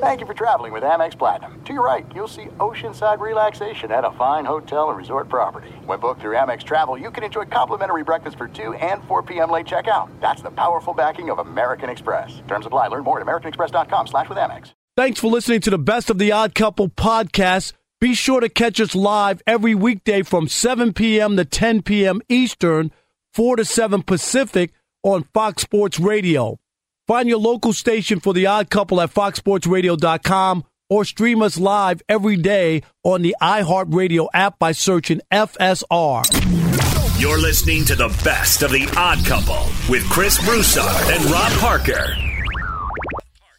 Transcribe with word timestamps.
Thank 0.00 0.20
you 0.20 0.26
for 0.26 0.34
traveling 0.34 0.72
with 0.72 0.82
Amex 0.82 1.16
Platinum. 1.16 1.62
To 1.64 1.72
your 1.72 1.84
right, 1.84 2.04
you'll 2.14 2.26
see 2.26 2.46
oceanside 2.58 3.20
relaxation 3.20 3.92
at 3.92 4.04
a 4.04 4.10
fine 4.12 4.44
hotel 4.44 4.88
and 4.88 4.98
resort 4.98 5.28
property. 5.28 5.70
When 5.86 6.00
booked 6.00 6.20
through 6.20 6.34
Amex 6.34 6.64
Travel, 6.64 6.98
you 6.98 7.10
can 7.10 7.22
enjoy 7.22 7.44
complimentary 7.44 8.02
breakfast 8.02 8.36
for 8.36 8.48
2 8.48 8.74
and 8.74 9.04
4 9.04 9.22
p.m. 9.22 9.50
late 9.50 9.66
checkout. 9.66 10.08
That's 10.20 10.42
the 10.42 10.50
powerful 10.50 10.92
backing 10.92 11.30
of 11.30 11.38
American 11.38 11.88
Express. 11.88 12.42
Terms 12.48 12.66
apply. 12.66 12.88
Learn 12.88 13.04
more 13.04 13.20
at 13.20 13.26
americanexpress.com 13.26 14.08
slash 14.08 14.28
with 14.28 14.38
Amex. 14.38 14.72
Thanks 14.96 15.20
for 15.20 15.28
listening 15.28 15.60
to 15.60 15.70
the 15.70 15.78
Best 15.78 16.10
of 16.10 16.18
the 16.18 16.32
Odd 16.32 16.54
Couple 16.54 16.88
podcast. 16.88 17.72
Be 18.00 18.14
sure 18.14 18.40
to 18.40 18.48
catch 18.48 18.80
us 18.80 18.96
live 18.96 19.40
every 19.46 19.76
weekday 19.76 20.22
from 20.22 20.48
7 20.48 20.92
p.m. 20.92 21.36
to 21.36 21.44
10 21.44 21.82
p.m. 21.82 22.20
Eastern, 22.28 22.90
4 23.32 23.56
to 23.56 23.64
7 23.64 24.02
Pacific 24.02 24.72
on 25.04 25.22
Fox 25.32 25.62
Sports 25.62 26.00
Radio. 26.00 26.58
Find 27.12 27.28
your 27.28 27.40
local 27.40 27.74
station 27.74 28.20
for 28.20 28.32
The 28.32 28.46
Odd 28.46 28.70
Couple 28.70 28.98
at 28.98 29.12
foxsportsradio.com 29.12 30.64
or 30.88 31.04
stream 31.04 31.42
us 31.42 31.58
live 31.58 32.00
every 32.08 32.38
day 32.38 32.84
on 33.02 33.20
the 33.20 33.36
iHeartRadio 33.38 34.28
app 34.32 34.58
by 34.58 34.72
searching 34.72 35.20
FSR. 35.30 37.20
You're 37.20 37.38
listening 37.38 37.84
to 37.84 37.94
the 37.94 38.08
best 38.24 38.62
of 38.62 38.70
the 38.70 38.90
Odd 38.96 39.22
Couple 39.26 39.62
with 39.90 40.08
Chris 40.08 40.42
Broussard 40.42 41.12
and 41.12 41.22
Rob 41.30 41.52
Parker. 41.60 42.14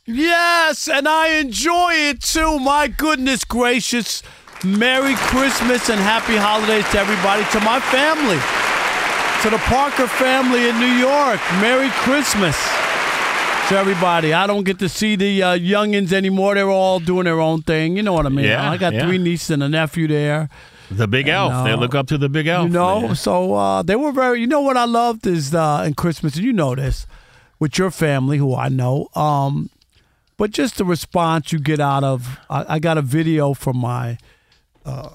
Yes, 0.08 0.88
and 0.88 1.08
I 1.08 1.36
enjoy 1.36 1.92
it 1.94 2.22
too. 2.22 2.58
My 2.58 2.88
goodness 2.88 3.44
gracious. 3.44 4.24
Merry 4.64 5.14
Christmas 5.14 5.92
and 5.92 6.00
happy 6.00 6.38
holidays 6.38 6.90
to 6.90 6.98
everybody, 6.98 7.44
to 7.52 7.60
my 7.60 7.80
family, 7.80 8.42
to 9.44 9.52
the 9.52 9.62
Parker 9.70 10.08
family 10.08 10.70
in 10.70 10.80
New 10.80 10.98
York. 10.98 11.40
Merry 11.62 11.92
Christmas 11.92 12.58
everybody. 13.76 14.34
I 14.34 14.48
don't 14.48 14.64
get 14.64 14.80
to 14.80 14.90
see 14.90 15.16
the 15.16 15.44
uh, 15.44 15.58
youngins 15.58 16.14
anymore. 16.14 16.56
They're 16.56 16.70
all 16.70 17.00
doing 17.00 17.26
their 17.26 17.40
own 17.40 17.62
thing. 17.62 17.98
You 17.98 18.04
know 18.04 18.14
what 18.14 18.26
I 18.26 18.30
mean? 18.30 18.46
Yeah, 18.46 18.70
I 18.70 18.78
got 18.78 18.94
yeah. 18.94 19.06
three 19.06 19.18
nieces 19.18 19.50
and 19.52 19.64
a 19.64 19.70
nephew 19.70 20.08
there. 20.08 20.50
The 20.92 21.08
big 21.08 21.28
elf. 21.28 21.52
uh, 21.54 21.64
they 21.64 21.76
look 21.76 21.96
up 21.96 22.08
to 22.08 22.18
the 22.18 22.30
big 22.30 22.48
elf. 22.48 22.68
You 22.68 22.74
know, 22.74 23.02
man. 23.02 23.16
so 23.16 23.54
uh, 23.56 23.82
they 23.84 23.96
were 23.96 24.12
very. 24.12 24.42
You 24.42 24.48
know 24.48 24.62
what 24.62 24.78
I 24.78 24.86
loved 24.86 25.26
is 25.26 25.54
uh, 25.56 25.84
in 25.86 25.94
Christmas, 25.96 26.36
and 26.36 26.46
you 26.46 26.54
know 26.54 26.76
this 26.76 27.08
with 27.60 27.78
your 27.78 27.90
family, 27.92 28.38
who 28.38 28.56
I 28.56 28.70
know. 28.70 29.08
Um, 29.16 29.70
but 30.38 30.52
just 30.52 30.78
the 30.78 30.86
response 30.86 31.52
you 31.52 31.60
get 31.60 31.80
out 31.80 32.04
of. 32.04 32.40
I, 32.50 32.76
I 32.76 32.80
got 32.80 32.98
a 32.98 33.02
video 33.02 33.54
from 33.54 33.78
my 33.78 34.18
uh, 34.86 35.10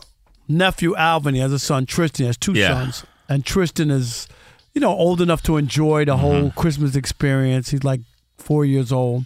nephew 0.49 0.97
Alvin. 0.97 1.35
He 1.35 1.41
has 1.41 1.53
a 1.53 1.59
son 1.59 1.87
Tristan. 1.87 2.25
He 2.25 2.27
has 2.27 2.37
two 2.37 2.53
Yeah. 2.55 2.69
sons, 2.69 3.05
and 3.29 3.45
Tristan 3.45 3.91
is, 3.91 4.27
you 4.75 4.81
know, 4.81 4.91
old 4.93 5.21
enough 5.21 5.43
to 5.45 5.59
enjoy 5.59 6.05
the 6.07 6.17
whole 6.17 6.51
Christmas 6.53 6.97
experience. 6.97 7.71
He's 7.71 7.85
like 7.85 8.01
four 8.39 8.65
years 8.65 8.93
old. 8.93 9.25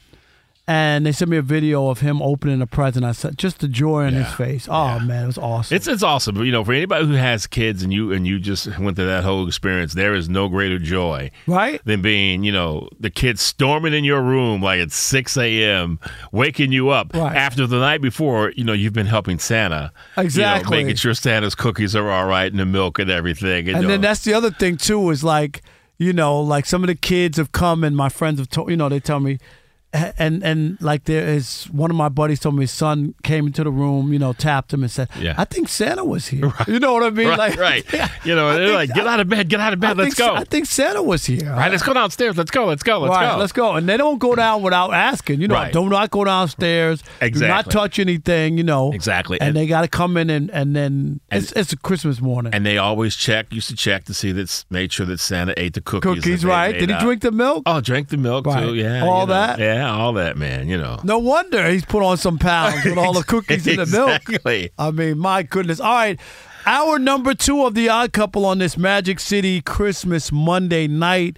And 0.68 1.04
they 1.04 1.10
sent 1.10 1.28
me 1.28 1.36
a 1.36 1.42
video 1.42 1.88
of 1.88 2.00
him 2.02 2.22
opening 2.22 2.62
a 2.62 2.68
present. 2.68 3.04
I 3.04 3.10
said, 3.12 3.36
just 3.36 3.58
the 3.58 3.66
joy 3.66 4.04
on 4.06 4.12
his 4.12 4.32
face. 4.32 4.68
Oh 4.70 5.00
man, 5.00 5.24
it 5.24 5.26
was 5.26 5.36
awesome. 5.36 5.74
It's 5.74 5.88
it's 5.88 6.04
awesome. 6.04 6.36
You 6.44 6.52
know, 6.52 6.62
for 6.64 6.72
anybody 6.72 7.04
who 7.04 7.14
has 7.14 7.48
kids 7.48 7.82
and 7.82 7.92
you 7.92 8.12
and 8.12 8.28
you 8.28 8.38
just 8.38 8.66
went 8.78 8.94
through 8.96 9.06
that 9.06 9.24
whole 9.24 9.48
experience, 9.48 9.94
there 9.94 10.14
is 10.14 10.28
no 10.28 10.48
greater 10.48 10.78
joy 10.78 11.32
right? 11.48 11.84
than 11.84 12.00
being, 12.00 12.44
you 12.44 12.52
know, 12.52 12.88
the 13.00 13.10
kids 13.10 13.42
storming 13.42 13.92
in 13.92 14.04
your 14.04 14.22
room 14.22 14.62
like 14.62 14.80
at 14.80 14.92
six 14.92 15.36
a.m., 15.36 15.98
waking 16.30 16.70
you 16.70 16.90
up 16.90 17.12
Right. 17.12 17.36
after 17.36 17.66
the 17.66 17.80
night 17.80 18.00
before. 18.00 18.52
You 18.52 18.62
know, 18.62 18.72
you've 18.72 18.92
been 18.94 19.06
helping 19.06 19.40
Santa, 19.40 19.90
you 20.16 20.22
know, 20.22 20.26
Exactly. 20.26 20.84
making 20.84 20.96
sure 20.96 21.12
Santa's 21.14 21.56
cookies 21.56 21.96
are 21.96 22.08
all 22.08 22.26
right 22.26 22.50
and 22.50 22.60
the 22.60 22.66
milk 22.66 23.00
and 23.00 23.10
everything. 23.10 23.68
And 23.68 23.82
you 23.82 23.88
then 23.88 24.00
know. 24.00 24.06
that's 24.08 24.22
the 24.22 24.32
other 24.34 24.52
thing 24.52 24.76
too 24.76 25.10
is 25.10 25.24
like, 25.24 25.60
you 26.02 26.12
know, 26.12 26.40
like 26.40 26.66
some 26.66 26.82
of 26.82 26.88
the 26.88 26.94
kids 26.94 27.38
have 27.38 27.52
come 27.52 27.84
and 27.84 27.96
my 27.96 28.08
friends 28.08 28.38
have 28.38 28.48
told, 28.48 28.70
you 28.70 28.76
know, 28.76 28.88
they 28.88 29.00
tell 29.00 29.20
me, 29.20 29.38
and 29.92 30.42
and 30.42 30.80
like 30.80 31.04
there 31.04 31.26
is 31.28 31.64
one 31.66 31.90
of 31.90 31.96
my 31.96 32.08
buddies 32.08 32.40
told 32.40 32.54
me 32.54 32.62
his 32.62 32.70
son 32.70 33.14
came 33.22 33.46
into 33.46 33.62
the 33.62 33.70
room, 33.70 34.12
you 34.12 34.18
know, 34.18 34.32
tapped 34.32 34.72
him 34.72 34.82
and 34.82 34.90
said, 34.90 35.08
Yeah. 35.20 35.34
I 35.36 35.44
think 35.44 35.68
Santa 35.68 36.04
was 36.04 36.28
here. 36.28 36.48
Right. 36.48 36.68
You 36.68 36.78
know 36.80 36.94
what 36.94 37.02
I 37.02 37.10
mean? 37.10 37.28
right, 37.28 37.38
like, 37.38 37.58
right. 37.58 37.84
yeah. 37.92 38.08
You 38.24 38.34
know, 38.34 38.48
I 38.48 38.56
they're 38.56 38.66
think- 38.68 38.76
like, 38.76 38.94
get 38.94 39.06
out 39.06 39.20
of 39.20 39.28
bed, 39.28 39.48
get 39.48 39.60
out 39.60 39.72
of 39.74 39.80
bed, 39.80 39.90
I 39.90 40.02
let's 40.04 40.14
think, 40.14 40.28
go. 40.30 40.34
I 40.34 40.44
think 40.44 40.66
Santa 40.66 41.02
was 41.02 41.26
here. 41.26 41.50
Right? 41.50 41.70
let's 41.70 41.82
go 41.82 41.92
downstairs. 41.92 42.36
Let's 42.38 42.50
go. 42.50 42.66
Let's 42.66 42.82
go. 42.82 43.00
Let's 43.00 43.10
right, 43.14 43.32
go. 43.32 43.38
let's 43.38 43.52
go. 43.52 43.72
And 43.74 43.88
they 43.88 43.96
don't 43.96 44.18
go 44.18 44.34
down 44.34 44.62
without 44.62 44.94
asking. 44.94 45.40
You 45.40 45.48
know, 45.48 45.54
Right. 45.56 45.72
do 45.72 45.88
not 45.88 46.10
go 46.10 46.24
downstairs. 46.24 47.02
Exactly. 47.20 47.40
Do 47.40 47.48
not 47.48 47.70
touch 47.70 47.98
anything. 47.98 48.56
You 48.58 48.64
know, 48.64 48.92
Exactly. 48.92 49.40
And, 49.40 49.48
And- 49.48 49.56
they 49.56 49.66
got 49.66 49.82
to 49.82 49.88
come 49.88 50.16
in 50.16 50.30
and 50.30 50.50
and 50.50 50.74
then 50.74 51.20
And- 51.30 51.42
it's, 51.42 51.52
it's 51.52 51.72
a 51.72 51.76
Christmas 51.76 52.20
morning. 52.20 52.54
And 52.54 52.64
they 52.64 52.78
always 52.78 53.14
check, 53.14 53.52
used 53.52 53.68
to 53.68 53.76
check 53.76 54.04
to 54.04 54.14
see 54.14 54.32
that 54.32 54.64
made 54.70 54.92
sure 54.92 55.06
that 55.06 55.20
Santa 55.20 55.52
ate 55.58 55.74
the 55.74 55.80
cookies. 55.82 56.14
Cookies, 56.22 56.44
right? 56.44 56.72
Did 56.78 56.88
he 56.88 56.94
up. 56.94 57.02
drink 57.02 57.22
the 57.22 57.30
milk? 57.32 57.62
Oh, 57.66 57.80
drank 57.80 58.08
the 58.08 58.16
milk 58.16 58.46
Right. 58.46 58.62
too. 58.64 58.74
Yeah, 58.74 59.04
All 59.04 59.22
you 59.22 59.26
know. 59.26 59.32
that? 59.34 59.58
Yeah, 59.58 59.81
all 59.88 60.12
that, 60.14 60.36
man. 60.36 60.68
You 60.68 60.78
know, 60.78 61.00
No 61.04 61.18
wonder 61.18 61.68
he's 61.70 61.84
put 61.84 62.02
on 62.02 62.16
some 62.16 62.38
pounds 62.38 62.84
with 62.84 62.98
all 62.98 63.12
the 63.12 63.22
cookies 63.26 63.66
and 63.66 63.78
the 63.78 63.86
milk. 63.86 64.22
Exactly. 64.28 64.70
I 64.78 64.90
mean, 64.90 65.18
my 65.18 65.42
goodness. 65.42 65.80
All 65.80 65.92
right. 65.94 66.18
Our 66.64 66.98
number 66.98 67.34
two 67.34 67.64
of 67.66 67.74
the 67.74 67.88
odd 67.88 68.12
couple 68.12 68.46
on 68.46 68.58
this 68.58 68.76
Magic 68.76 69.18
City 69.18 69.60
Christmas 69.60 70.30
Monday 70.30 70.86
night. 70.86 71.36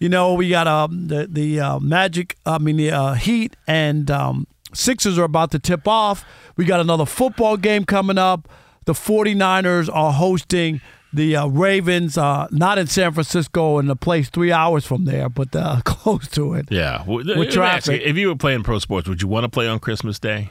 You 0.00 0.08
know, 0.08 0.34
we 0.34 0.48
got 0.48 0.66
um, 0.66 1.06
the 1.06 1.28
the 1.30 1.60
uh, 1.60 1.78
Magic, 1.78 2.36
I 2.44 2.58
mean 2.58 2.76
the 2.76 2.90
uh, 2.90 3.14
Heat 3.14 3.54
and 3.68 4.10
um, 4.10 4.46
Sixers 4.72 5.16
are 5.18 5.24
about 5.24 5.52
to 5.52 5.58
tip 5.60 5.86
off. 5.86 6.24
We 6.56 6.64
got 6.64 6.80
another 6.80 7.06
football 7.06 7.56
game 7.56 7.84
coming 7.84 8.18
up. 8.18 8.48
The 8.86 8.92
49ers 8.92 9.88
are 9.92 10.12
hosting 10.12 10.80
the 11.14 11.36
uh, 11.36 11.46
Ravens, 11.46 12.18
uh, 12.18 12.46
not 12.50 12.78
in 12.78 12.86
San 12.86 13.12
Francisco, 13.12 13.78
in 13.78 13.86
the 13.86 13.96
place 13.96 14.28
three 14.28 14.52
hours 14.52 14.84
from 14.84 15.04
there, 15.04 15.28
but 15.28 15.54
uh, 15.56 15.80
close 15.84 16.28
to 16.28 16.54
it. 16.54 16.66
Yeah. 16.70 17.02
Well, 17.06 17.24
me 17.24 17.46
traffic. 17.46 18.00
you, 18.02 18.06
If 18.06 18.16
you 18.16 18.28
were 18.28 18.36
playing 18.36 18.62
pro 18.64 18.78
sports, 18.78 19.08
would 19.08 19.22
you 19.22 19.28
want 19.28 19.44
to 19.44 19.48
play 19.48 19.66
on 19.68 19.78
Christmas 19.78 20.18
Day? 20.18 20.50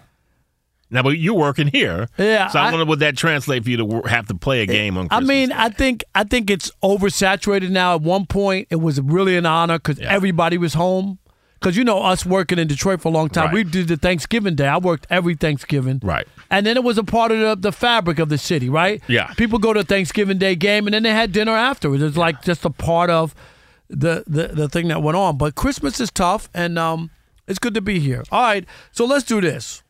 Now, 0.90 1.02
but 1.02 1.18
you're 1.18 1.34
working 1.34 1.68
here. 1.68 2.08
Yeah, 2.20 2.50
So 2.50 2.60
I, 2.60 2.68
I- 2.68 2.72
wonder 2.72 2.86
would 2.86 3.00
that 3.00 3.18
translate 3.18 3.64
for 3.64 3.70
you 3.72 3.78
to 3.78 4.02
have 4.08 4.28
to 4.28 4.36
play 4.36 4.62
a 4.62 4.66
game 4.68 4.96
on 4.98 5.06
I 5.08 5.18
Christmas 5.18 5.28
mean, 5.28 5.50
Day? 5.50 5.56
I 5.58 5.70
think 5.70 6.04
I 6.14 6.24
think 6.24 6.50
it's 6.52 6.72
oversaturated 6.84 7.70
now. 7.72 7.96
At 7.96 8.02
one 8.02 8.26
point, 8.28 8.68
it 8.70 8.76
was 8.76 9.02
really 9.02 9.36
an 9.36 9.46
honor 9.48 9.80
because 9.80 10.00
Yeah. 10.00 10.14
everybody 10.14 10.58
was 10.60 10.76
home. 10.76 11.18
Because 11.64 11.78
you 11.78 11.86
know 11.86 12.02
us 12.04 12.26
working 12.26 12.60
in 12.60 12.68
Detroit 12.68 13.00
for 13.00 13.08
a 13.08 13.12
long 13.12 13.30
time, 13.30 13.46
Right. 13.46 13.54
we 13.54 13.64
did 13.64 13.88
the 13.88 13.96
Thanksgiving 13.96 14.54
Day. 14.54 14.68
I 14.68 14.78
worked 14.80 15.08
every 15.10 15.34
Thanksgiving, 15.36 16.02
Right. 16.04 16.28
And 16.52 16.66
then 16.66 16.76
it 16.76 16.84
was 16.84 16.98
a 16.98 17.06
part 17.06 17.32
of 17.32 17.40
the, 17.40 17.56
the 17.56 17.72
fabric 17.72 18.20
of 18.20 18.28
the 18.28 18.38
city, 18.38 18.68
right? 18.70 19.02
Yeah. 19.08 19.28
People 19.36 19.60
go 19.60 19.72
to 19.72 19.82
Thanksgiving 19.82 20.38
Day 20.38 20.56
game, 20.56 20.88
and 20.88 20.94
then 20.94 21.04
they 21.04 21.12
had 21.12 21.32
dinner 21.32 21.54
afterwards. 21.54 22.04
It's 22.04 22.18
like 22.18 22.42
just 22.44 22.66
a 22.66 22.70
part 22.70 23.10
of 23.10 23.34
the, 23.90 24.26
the 24.28 24.48
the 24.50 24.68
thing 24.68 24.90
that 24.90 25.02
went 25.02 25.16
on. 25.16 25.38
But 25.38 25.56
Christmas 25.56 26.02
is 26.02 26.12
tough, 26.12 26.50
and 26.54 26.78
um, 26.78 27.12
it's 27.48 27.60
good 27.60 27.74
to 27.76 27.82
be 27.82 28.00
here. 28.00 28.24
All 28.30 28.42
right, 28.44 28.66
so 28.92 29.06
let's 29.06 29.24
do 29.24 29.40
this. 29.40 29.84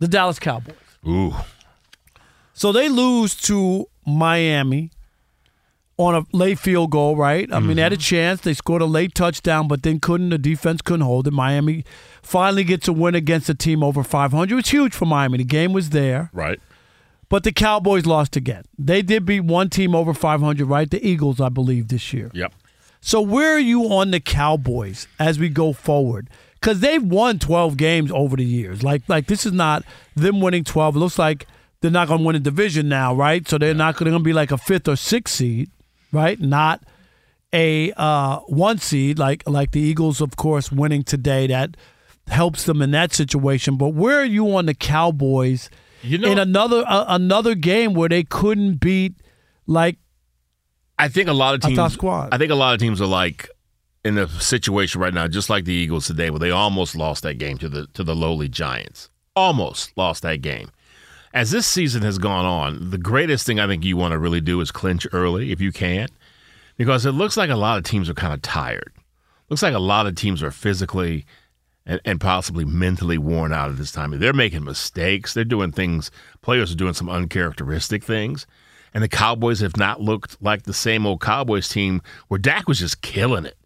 The 0.00 0.08
Dallas 0.08 0.38
Cowboys. 0.38 0.74
Ooh. 1.08 1.34
So 2.52 2.72
they 2.72 2.90
lose 2.90 3.34
to 3.42 3.86
Miami 4.06 4.90
on 5.98 6.14
a 6.14 6.24
late 6.36 6.58
field 6.58 6.90
goal, 6.90 7.16
right? 7.16 7.50
I 7.52 7.58
mean, 7.58 7.76
they 7.76 7.82
had 7.82 7.92
a 7.92 7.96
mm-hmm. 7.96 8.02
chance. 8.02 8.40
They 8.42 8.52
scored 8.52 8.82
a 8.82 8.86
late 8.86 9.14
touchdown, 9.14 9.66
but 9.66 9.82
then 9.82 9.98
couldn't. 9.98 10.28
The 10.28 10.38
defense 10.38 10.82
couldn't 10.82 11.06
hold 11.06 11.26
it. 11.26 11.30
Miami 11.30 11.84
finally 12.22 12.64
gets 12.64 12.86
a 12.86 12.92
win 12.92 13.14
against 13.14 13.48
a 13.48 13.54
team 13.54 13.82
over 13.82 14.02
500. 14.02 14.52
It 14.52 14.54
was 14.54 14.68
huge 14.68 14.94
for 14.94 15.06
Miami. 15.06 15.38
The 15.38 15.44
game 15.44 15.72
was 15.72 15.90
there, 15.90 16.30
Right. 16.34 16.60
but 17.28 17.44
the 17.44 17.52
Cowboys 17.52 18.04
lost 18.04 18.36
again. 18.36 18.64
They 18.78 19.00
did 19.00 19.24
beat 19.24 19.40
one 19.40 19.70
team 19.70 19.94
over 19.94 20.12
500, 20.12 20.66
right? 20.66 20.90
The 20.90 21.06
Eagles, 21.06 21.40
I 21.40 21.48
believe, 21.48 21.88
this 21.88 22.12
year. 22.12 22.30
Yep. 22.34 22.52
So 23.00 23.20
where 23.20 23.54
are 23.54 23.58
you 23.58 23.84
on 23.84 24.10
the 24.10 24.20
Cowboys 24.20 25.06
as 25.18 25.38
we 25.38 25.48
go 25.48 25.72
forward? 25.72 26.28
because 26.60 26.80
they've 26.80 27.02
won 27.02 27.38
12 27.38 27.76
games 27.76 28.10
over 28.10 28.36
the 28.36 28.44
years. 28.44 28.82
Like 28.82 29.02
like 29.08 29.26
this 29.26 29.46
is 29.46 29.52
not 29.52 29.84
them 30.16 30.40
winning 30.40 30.64
12. 30.64 30.96
It 30.96 30.98
looks 30.98 31.18
like 31.18 31.46
they're 31.80 31.92
not 31.92 32.08
going 32.08 32.20
to 32.20 32.26
win 32.26 32.34
a 32.34 32.40
division 32.40 32.88
now, 32.88 33.14
right? 33.14 33.46
So 33.46 33.56
they're 33.56 33.74
not 33.74 33.96
going 33.96 34.12
to 34.12 34.18
be 34.18 34.32
like 34.32 34.50
a 34.50 34.58
fifth 34.58 34.88
or 34.88 34.96
sixth 34.96 35.36
seed, 35.36 35.70
right? 36.16 36.40
Not 36.40 36.82
a 37.52 37.92
uh, 37.92 38.38
one 38.46 38.78
seed 38.78 39.18
like 39.18 39.42
like 39.46 39.70
the 39.70 39.80
Eagles, 39.80 40.20
of 40.20 40.36
course, 40.36 40.72
winning 40.72 41.04
today. 41.04 41.46
That 41.46 41.76
helps 42.26 42.64
them 42.64 42.82
in 42.82 42.90
that 42.92 43.12
situation. 43.12 43.76
But 43.76 43.90
where 43.90 44.20
are 44.20 44.24
you 44.24 44.56
on 44.56 44.66
the 44.66 44.74
Cowboys 44.74 45.70
You 46.02 46.18
know, 46.18 46.30
in 46.30 46.38
another 46.38 46.84
uh, 46.86 47.04
another 47.08 47.54
game 47.54 47.94
where 47.94 48.08
they 48.08 48.24
couldn't 48.24 48.80
beat 48.80 49.14
like 49.66 49.98
I 50.98 51.08
think 51.08 51.28
a 51.28 51.32
lot 51.32 51.54
of 51.54 51.60
teams. 51.60 51.92
squad. 51.92 52.32
I 52.32 52.38
think 52.38 52.50
a 52.50 52.54
lot 52.54 52.74
of 52.74 52.80
teams 52.80 53.00
are 53.00 53.06
like 53.06 53.48
in 54.04 54.16
a 54.18 54.28
situation 54.28 55.00
right 55.00 55.12
now, 55.12 55.28
just 55.28 55.50
like 55.50 55.64
the 55.64 55.72
Eagles 55.72 56.06
today, 56.06 56.30
where 56.30 56.38
they 56.38 56.50
almost 56.50 56.96
lost 56.96 57.22
that 57.24 57.34
game 57.34 57.58
to 57.58 57.68
the 57.68 57.86
to 57.88 58.02
the 58.02 58.14
lowly 58.14 58.48
Giants. 58.48 59.10
Almost 59.34 59.92
lost 59.96 60.22
that 60.22 60.40
game. 60.40 60.70
As 61.36 61.50
this 61.50 61.66
season 61.66 62.00
has 62.00 62.16
gone 62.16 62.46
on, 62.46 62.88
the 62.88 62.96
greatest 62.96 63.44
thing 63.44 63.60
I 63.60 63.66
think 63.66 63.84
you 63.84 63.94
want 63.94 64.12
to 64.12 64.18
really 64.18 64.40
do 64.40 64.58
is 64.62 64.70
clinch 64.70 65.06
early 65.12 65.52
if 65.52 65.60
you 65.60 65.70
can, 65.70 66.08
because 66.78 67.04
it 67.04 67.12
looks 67.12 67.36
like 67.36 67.50
a 67.50 67.56
lot 67.56 67.76
of 67.76 67.84
teams 67.84 68.08
are 68.08 68.14
kind 68.14 68.32
of 68.32 68.40
tired. 68.40 68.90
Looks 69.50 69.62
like 69.62 69.74
a 69.74 69.78
lot 69.78 70.06
of 70.06 70.14
teams 70.14 70.42
are 70.42 70.50
physically 70.50 71.26
and, 71.84 72.00
and 72.06 72.22
possibly 72.22 72.64
mentally 72.64 73.18
worn 73.18 73.52
out 73.52 73.68
at 73.68 73.76
this 73.76 73.92
time. 73.92 74.18
They're 74.18 74.32
making 74.32 74.64
mistakes. 74.64 75.34
They're 75.34 75.44
doing 75.44 75.72
things. 75.72 76.10
Players 76.40 76.72
are 76.72 76.76
doing 76.76 76.94
some 76.94 77.10
uncharacteristic 77.10 78.02
things. 78.02 78.46
And 78.94 79.04
the 79.04 79.08
Cowboys 79.08 79.60
have 79.60 79.76
not 79.76 80.00
looked 80.00 80.42
like 80.42 80.62
the 80.62 80.72
same 80.72 81.04
old 81.04 81.20
Cowboys 81.20 81.68
team 81.68 82.00
where 82.28 82.38
Dak 82.38 82.66
was 82.66 82.78
just 82.78 83.02
killing 83.02 83.44
it 83.44 83.58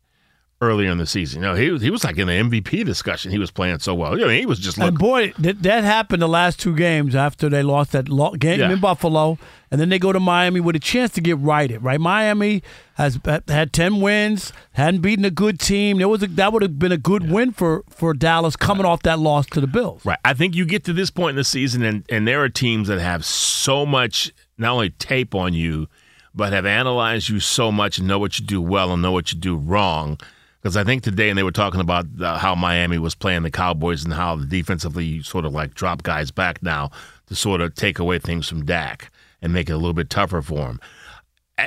earlier 0.63 0.91
in 0.91 0.99
the 0.99 1.07
season. 1.07 1.41
You 1.43 1.49
know, 1.49 1.55
he 1.55 1.71
was, 1.71 1.81
he 1.81 1.91
was 1.91 2.05
like 2.05 2.19
in 2.19 2.27
the 2.27 2.35
MVP 2.35 2.85
discussion. 2.85 3.31
He 3.31 3.39
was 3.39 3.51
playing 3.51 3.79
so 3.79 3.95
well. 3.95 4.13
I 4.13 4.17
mean, 4.17 4.39
he 4.41 4.45
was 4.47 4.59
just 4.59 4.77
And 4.79 4.99
boy, 4.99 5.33
that, 5.39 5.63
that 5.63 5.85
happened 5.85 6.21
the 6.21 6.29
last 6.29 6.61
two 6.61 6.77
games 6.77 7.15
after 7.15 7.49
they 7.49 7.63
lost 7.63 7.93
that 7.93 8.11
lo- 8.11 8.33
game 8.35 8.61
Yeah. 8.61 8.71
in 8.71 8.79
Buffalo, 8.79 9.39
and 9.71 9.81
then 9.81 9.89
they 9.89 9.99
go 9.99 10.13
to 10.13 10.21
Miami 10.21 10.61
with 10.61 10.77
a 10.77 10.81
chance 10.81 11.13
to 11.13 11.23
get 11.23 11.39
righted. 11.39 11.83
Right, 11.83 11.99
Miami 11.99 12.63
has 12.95 13.19
had 13.49 13.73
ten 13.73 14.01
wins, 14.03 14.53
hadn't 14.73 15.01
beaten 15.01 15.25
a 15.25 15.31
good 15.31 15.59
team. 15.59 15.97
There 15.97 16.09
was 16.09 16.23
a, 16.23 16.27
that 16.27 16.53
would 16.53 16.61
have 16.63 16.79
been 16.79 16.93
a 16.93 16.99
good 16.99 17.31
win 17.31 17.53
for 17.53 17.83
for 17.89 18.13
Dallas 18.13 18.55
coming 18.55 18.85
off 18.85 19.03
that 19.05 19.19
loss 19.19 19.47
to 19.47 19.61
the 19.63 19.67
Bills. 19.67 20.05
Right. 20.05 20.19
I 20.27 20.35
think 20.35 20.55
you 20.55 20.67
get 20.67 20.85
to 20.85 20.93
this 20.93 21.09
point 21.11 21.31
in 21.31 21.37
the 21.37 21.45
season, 21.45 21.83
and, 21.83 22.05
and 22.11 22.29
there 22.29 22.43
are 22.43 22.51
teams 22.51 22.89
that 22.89 23.01
have 23.01 23.25
so 23.25 23.87
much, 23.87 24.31
not 24.59 24.73
only 24.73 24.91
tape 24.91 25.35
on 25.35 25.55
you, 25.55 25.89
but 26.35 26.53
have 26.53 26.67
analyzed 26.67 27.31
you 27.31 27.41
so 27.41 27.73
much 27.73 27.97
and 27.97 28.07
know 28.07 28.19
what 28.19 28.39
you 28.39 28.45
do 28.45 28.61
well 28.61 28.93
and 28.93 29.01
know 29.01 29.13
what 29.13 29.33
you 29.33 29.39
do 29.39 29.57
wrong. 29.57 30.19
Because 30.61 30.77
I 30.77 30.85
think 30.85 31.03
today, 31.03 31.31
and 31.31 31.39
they 31.39 31.43
were 31.43 31.51
talking 31.51 31.81
about 31.81 32.07
how 32.21 32.55
Miami 32.55 32.99
was 32.99 33.15
playing 33.15 33.43
the 33.45 33.51
Cowboys 33.51 34.05
and 34.05 34.13
how 34.13 34.37
defensively 34.37 35.23
sort 35.23 35.47
of 35.47 35.55
like 35.55 35.75
drop 35.75 36.03
guys 36.03 36.31
back 36.31 36.63
now 36.63 36.91
to 37.27 37.35
sort 37.35 37.63
of 37.63 37.75
take 37.75 37.99
away 37.99 38.19
things 38.19 38.47
from 38.49 38.67
Dak 38.67 39.11
and 39.41 39.53
make 39.53 39.71
it 39.71 39.73
a 39.73 39.77
little 39.77 39.95
bit 39.95 40.11
tougher 40.11 40.43
for 40.43 40.67
him. 40.67 40.81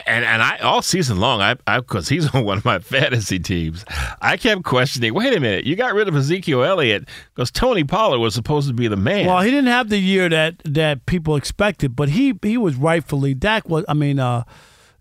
And 0.08 0.26
and 0.26 0.42
I 0.42 0.58
all 0.58 0.82
season 0.82 1.20
long, 1.20 1.42
I 1.42 1.56
because 1.80 2.10
he's 2.10 2.28
on 2.36 2.46
one 2.46 2.58
of 2.58 2.66
my 2.66 2.80
fantasy 2.80 3.40
teams, 3.40 3.86
I 4.22 4.38
kept 4.38 4.64
questioning. 4.64 5.14
Wait 5.14 5.36
a 5.36 5.40
minute, 5.40 5.66
you 5.66 5.76
got 5.76 5.94
rid 5.94 6.08
of 6.08 6.16
Ezekiel 6.16 6.64
Elliott 6.64 7.08
because 7.34 7.52
Tony 7.52 7.84
Pollard 7.84 8.20
was 8.20 8.34
supposed 8.34 8.68
to 8.68 8.74
be 8.74 8.88
the 8.88 8.98
man. 8.98 9.28
Well, 9.28 9.42
he 9.42 9.52
didn't 9.52 9.68
have 9.68 9.90
the 9.90 10.00
year 10.00 10.30
that 10.30 10.56
that 10.66 11.06
people 11.06 11.36
expected, 11.36 11.96
but 11.96 12.10
he 12.10 12.34
he 12.42 12.58
was 12.58 12.76
rightfully 12.76 13.34
Dak 13.34 13.70
was. 13.70 13.86
I 13.88 13.94
mean, 13.94 14.20
uh, 14.20 14.44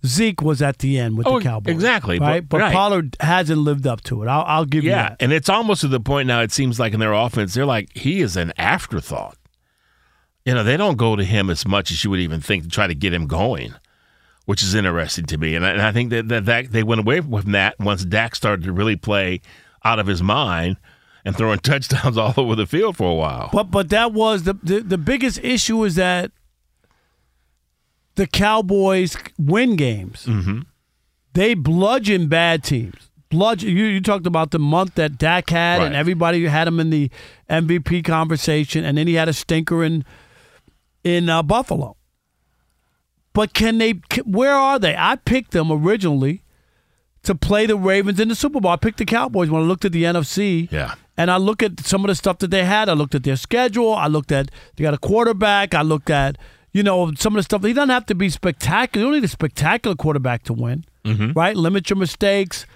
Zeke 0.05 0.43
was 0.43 0.61
at 0.61 0.79
the 0.79 0.99
end 0.99 1.17
with 1.17 1.27
Oh, 1.27 1.39
the 1.39 1.45
Cowboys, 1.45 1.75
exactly, 1.75 2.19
right? 2.19 2.47
But, 2.47 2.61
right. 2.61 2.73
Pollard 2.73 3.17
hasn't 3.21 3.61
lived 3.61 3.87
up 3.87 4.03
to 4.05 4.23
it. 4.23 4.27
I'll, 4.27 4.45
I'll 4.47 4.65
give 4.65 4.83
you 4.83 4.91
yeah, 4.91 5.11
that. 5.11 5.17
and 5.21 5.33
it's 5.33 5.49
almost 5.49 5.83
to 5.83 5.89
the 5.89 6.01
point 6.01 6.27
now. 6.27 6.41
It 6.41 6.51
seems 6.51 6.81
like 6.81 6.93
in 6.93 7.01
their 7.01 7.13
offense, 7.13 7.55
they're 7.55 7.67
like 7.67 7.97
he 7.97 8.21
is 8.21 8.37
an 8.37 8.53
afterthought. 8.57 9.37
You 10.45 10.55
know, 10.55 10.65
they 10.65 10.77
don't 10.77 10.97
go 10.97 11.15
to 11.15 11.23
him 11.25 11.51
as 11.51 11.67
much 11.67 11.93
as 11.93 12.03
you 12.03 12.11
would 12.11 12.19
even 12.19 12.41
think 12.41 12.65
to 12.65 12.69
try 12.69 12.89
to 12.89 12.95
get 12.95 13.15
him 13.15 13.29
going, 13.29 13.75
which 14.47 14.61
is 14.63 14.75
interesting 14.75 15.25
to 15.27 15.39
me. 15.39 15.55
And 15.55 15.65
I, 15.65 15.71
and 15.71 15.83
I 15.83 15.93
think 15.93 16.11
that, 16.11 16.27
that 16.29 16.47
that 16.47 16.73
they 16.73 16.83
went 16.83 17.01
away 17.01 17.21
from 17.21 17.53
that 17.53 17.79
once 17.79 18.05
Dak 18.05 18.35
started 18.35 18.65
to 18.65 18.73
really 18.73 18.97
play 18.97 19.41
out 19.85 20.01
of 20.01 20.09
his 20.09 20.21
mind 20.21 20.79
and 21.25 21.37
throwing 21.37 21.59
touchdowns 21.61 22.19
all 22.19 22.35
over 22.37 22.57
the 22.57 22.67
field 22.67 22.97
for 22.97 23.09
a 23.09 23.15
while. 23.15 23.51
But 23.53 23.71
but 23.71 23.89
that 23.91 24.13
was 24.13 24.43
the 24.43 24.55
the, 24.65 24.81
the 24.81 24.99
biggest 24.99 25.39
issue 25.45 25.85
is 25.85 25.95
that 25.95 26.33
the 28.14 28.26
Cowboys 28.26 29.17
win 29.38 29.76
games. 29.76 30.26
Mm-hmm. 30.26 30.61
They 31.35 31.55
bludgeon 31.55 32.29
bad 32.29 32.62
teams. 32.62 33.11
Bludgeon. 33.31 33.70
You, 33.75 33.85
you 33.85 34.00
talked 34.03 34.26
about 34.26 34.50
the 34.50 34.59
month 34.59 34.97
that 34.97 35.17
Dak 35.17 35.49
had, 35.50 35.81
and 35.87 35.94
everybody 35.94 36.44
had 36.44 36.69
him 36.69 36.79
in 36.79 36.91
the 36.91 37.11
MVP 37.49 38.05
conversation, 38.05 38.85
and 38.85 38.99
then 38.99 39.06
he 39.06 39.14
had 39.14 39.29
a 39.29 39.32
stinker 39.32 39.82
in 39.82 40.05
in 41.03 41.29
uh, 41.31 41.43
Buffalo. 41.43 41.97
But 43.32 43.55
can 43.55 43.79
they? 43.79 43.94
c- 44.12 44.20
Where 44.26 44.55
are 44.55 44.79
they? 44.79 44.94
I 44.94 45.17
picked 45.17 45.53
them 45.53 45.73
originally 45.73 46.43
to 47.23 47.35
play 47.35 47.65
the 47.65 47.76
Ravens 47.76 48.20
in 48.20 48.29
the 48.29 48.35
Super 48.35 48.61
Bowl. 48.61 48.70
I 48.73 48.76
picked 48.76 48.99
the 48.99 49.06
Cowboys 49.06 49.49
when 49.49 49.62
I 49.62 49.65
looked 49.65 49.87
at 49.87 49.93
the 49.93 50.05
NFC. 50.05 50.70
Yeah. 50.70 50.94
And 51.17 51.31
I 51.31 51.37
look 51.38 51.62
at 51.62 51.81
some 51.81 52.05
of 52.05 52.08
the 52.08 52.15
stuff 52.15 52.38
that 52.38 52.50
they 52.50 52.65
had. 52.65 52.88
I 52.88 52.93
looked 52.94 53.15
at 53.15 53.23
their 53.23 53.37
schedule. 53.37 53.94
I 53.94 54.06
looked 54.08 54.32
at 54.32 54.50
they 54.76 54.82
got 54.82 54.93
a 54.94 54.99
quarterback. 54.99 55.75
I 55.75 55.81
looked 55.82 56.11
at 56.11 56.37
you 56.73 56.83
know 56.83 57.13
some 57.15 57.35
of 57.35 57.39
the 57.39 57.43
stuff. 57.43 57.63
He 57.65 57.73
doesn't 57.73 57.91
have 57.91 58.07
to 58.07 58.15
be 58.15 58.29
spectacular. 58.31 59.05
You 59.07 59.13
don't 59.13 59.21
need 59.21 59.25
a 59.25 59.29
spectacular 59.29 59.95
quarterback 59.97 60.43
to 60.45 60.53
win, 60.53 60.85
Mm-hmm. 61.05 61.33
right? 61.33 61.57
Limit 61.57 61.91
your 61.91 61.97
mistakes. 61.99 62.67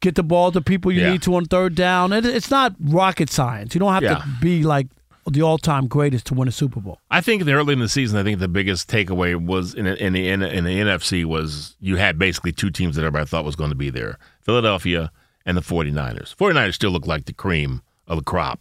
Get 0.00 0.14
the 0.16 0.22
ball 0.22 0.50
to 0.52 0.60
people 0.60 0.90
you 0.92 1.00
Yeah. 1.02 1.12
need 1.12 1.22
to 1.22 1.34
on 1.36 1.44
third 1.46 1.74
down. 1.74 2.12
It, 2.12 2.26
it's 2.26 2.50
not 2.50 2.74
rocket 2.80 3.30
science. 3.30 3.74
You 3.74 3.78
don't 3.78 3.92
have 3.92 4.02
Yeah. 4.02 4.16
to 4.16 4.24
be 4.40 4.62
like 4.64 4.88
the 5.30 5.40
all-time 5.42 5.86
greatest 5.86 6.26
to 6.26 6.34
win 6.34 6.48
a 6.48 6.52
Super 6.52 6.80
Bowl. 6.80 6.98
I 7.08 7.20
think 7.20 7.44
the 7.44 7.52
early 7.52 7.72
in 7.74 7.78
the 7.78 7.88
season, 7.88 8.18
I 8.18 8.24
think 8.24 8.40
the 8.40 8.48
biggest 8.48 8.90
takeaway 8.90 9.36
was 9.36 9.72
in, 9.74 9.86
in 9.86 10.12
the 10.12 10.28
in, 10.28 10.42
in 10.42 10.64
the 10.64 10.80
NFC 10.80 11.24
was 11.24 11.76
you 11.80 11.96
had 11.96 12.18
basically 12.18 12.50
two 12.50 12.70
teams 12.70 12.96
that 12.96 13.02
everybody 13.02 13.26
thought 13.26 13.44
was 13.44 13.54
going 13.56 13.70
to 13.70 13.76
be 13.76 13.88
there: 13.90 14.18
Philadelphia 14.40 15.12
and 15.46 15.56
the 15.56 15.60
49ers. 15.62 16.34
49ers 16.36 16.74
still 16.74 16.90
look 16.90 17.06
like 17.06 17.24
the 17.26 17.32
cream 17.32 17.82
of 18.08 18.18
the 18.18 18.24
crop 18.24 18.58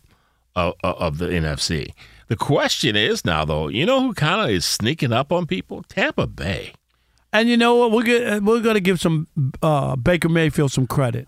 of, 0.56 0.76
of 0.84 1.18
the 1.18 1.26
NFC. 1.28 1.94
The 2.32 2.38
question 2.38 2.96
is 2.96 3.26
now, 3.26 3.44
though, 3.44 3.68
you 3.68 3.86
know 3.86 4.00
who 4.00 4.14
kind 4.14 4.40
of 4.40 4.50
is 4.50 4.64
sneaking 4.64 5.12
up 5.12 5.34
on 5.34 5.46
people? 5.46 5.84
Tampa 5.90 6.28
Bay. 6.28 6.72
And 7.34 7.50
you 7.50 7.58
know 7.58 7.76
what? 7.76 7.92
We're 7.92 8.04
gonna, 8.04 8.40
we're 8.40 8.62
going 8.62 8.76
to 8.76 8.80
give 8.80 9.02
some 9.02 9.28
uh, 9.62 9.98
Baker 9.98 10.30
Mayfield 10.30 10.72
some 10.72 10.88
credit. 10.88 11.28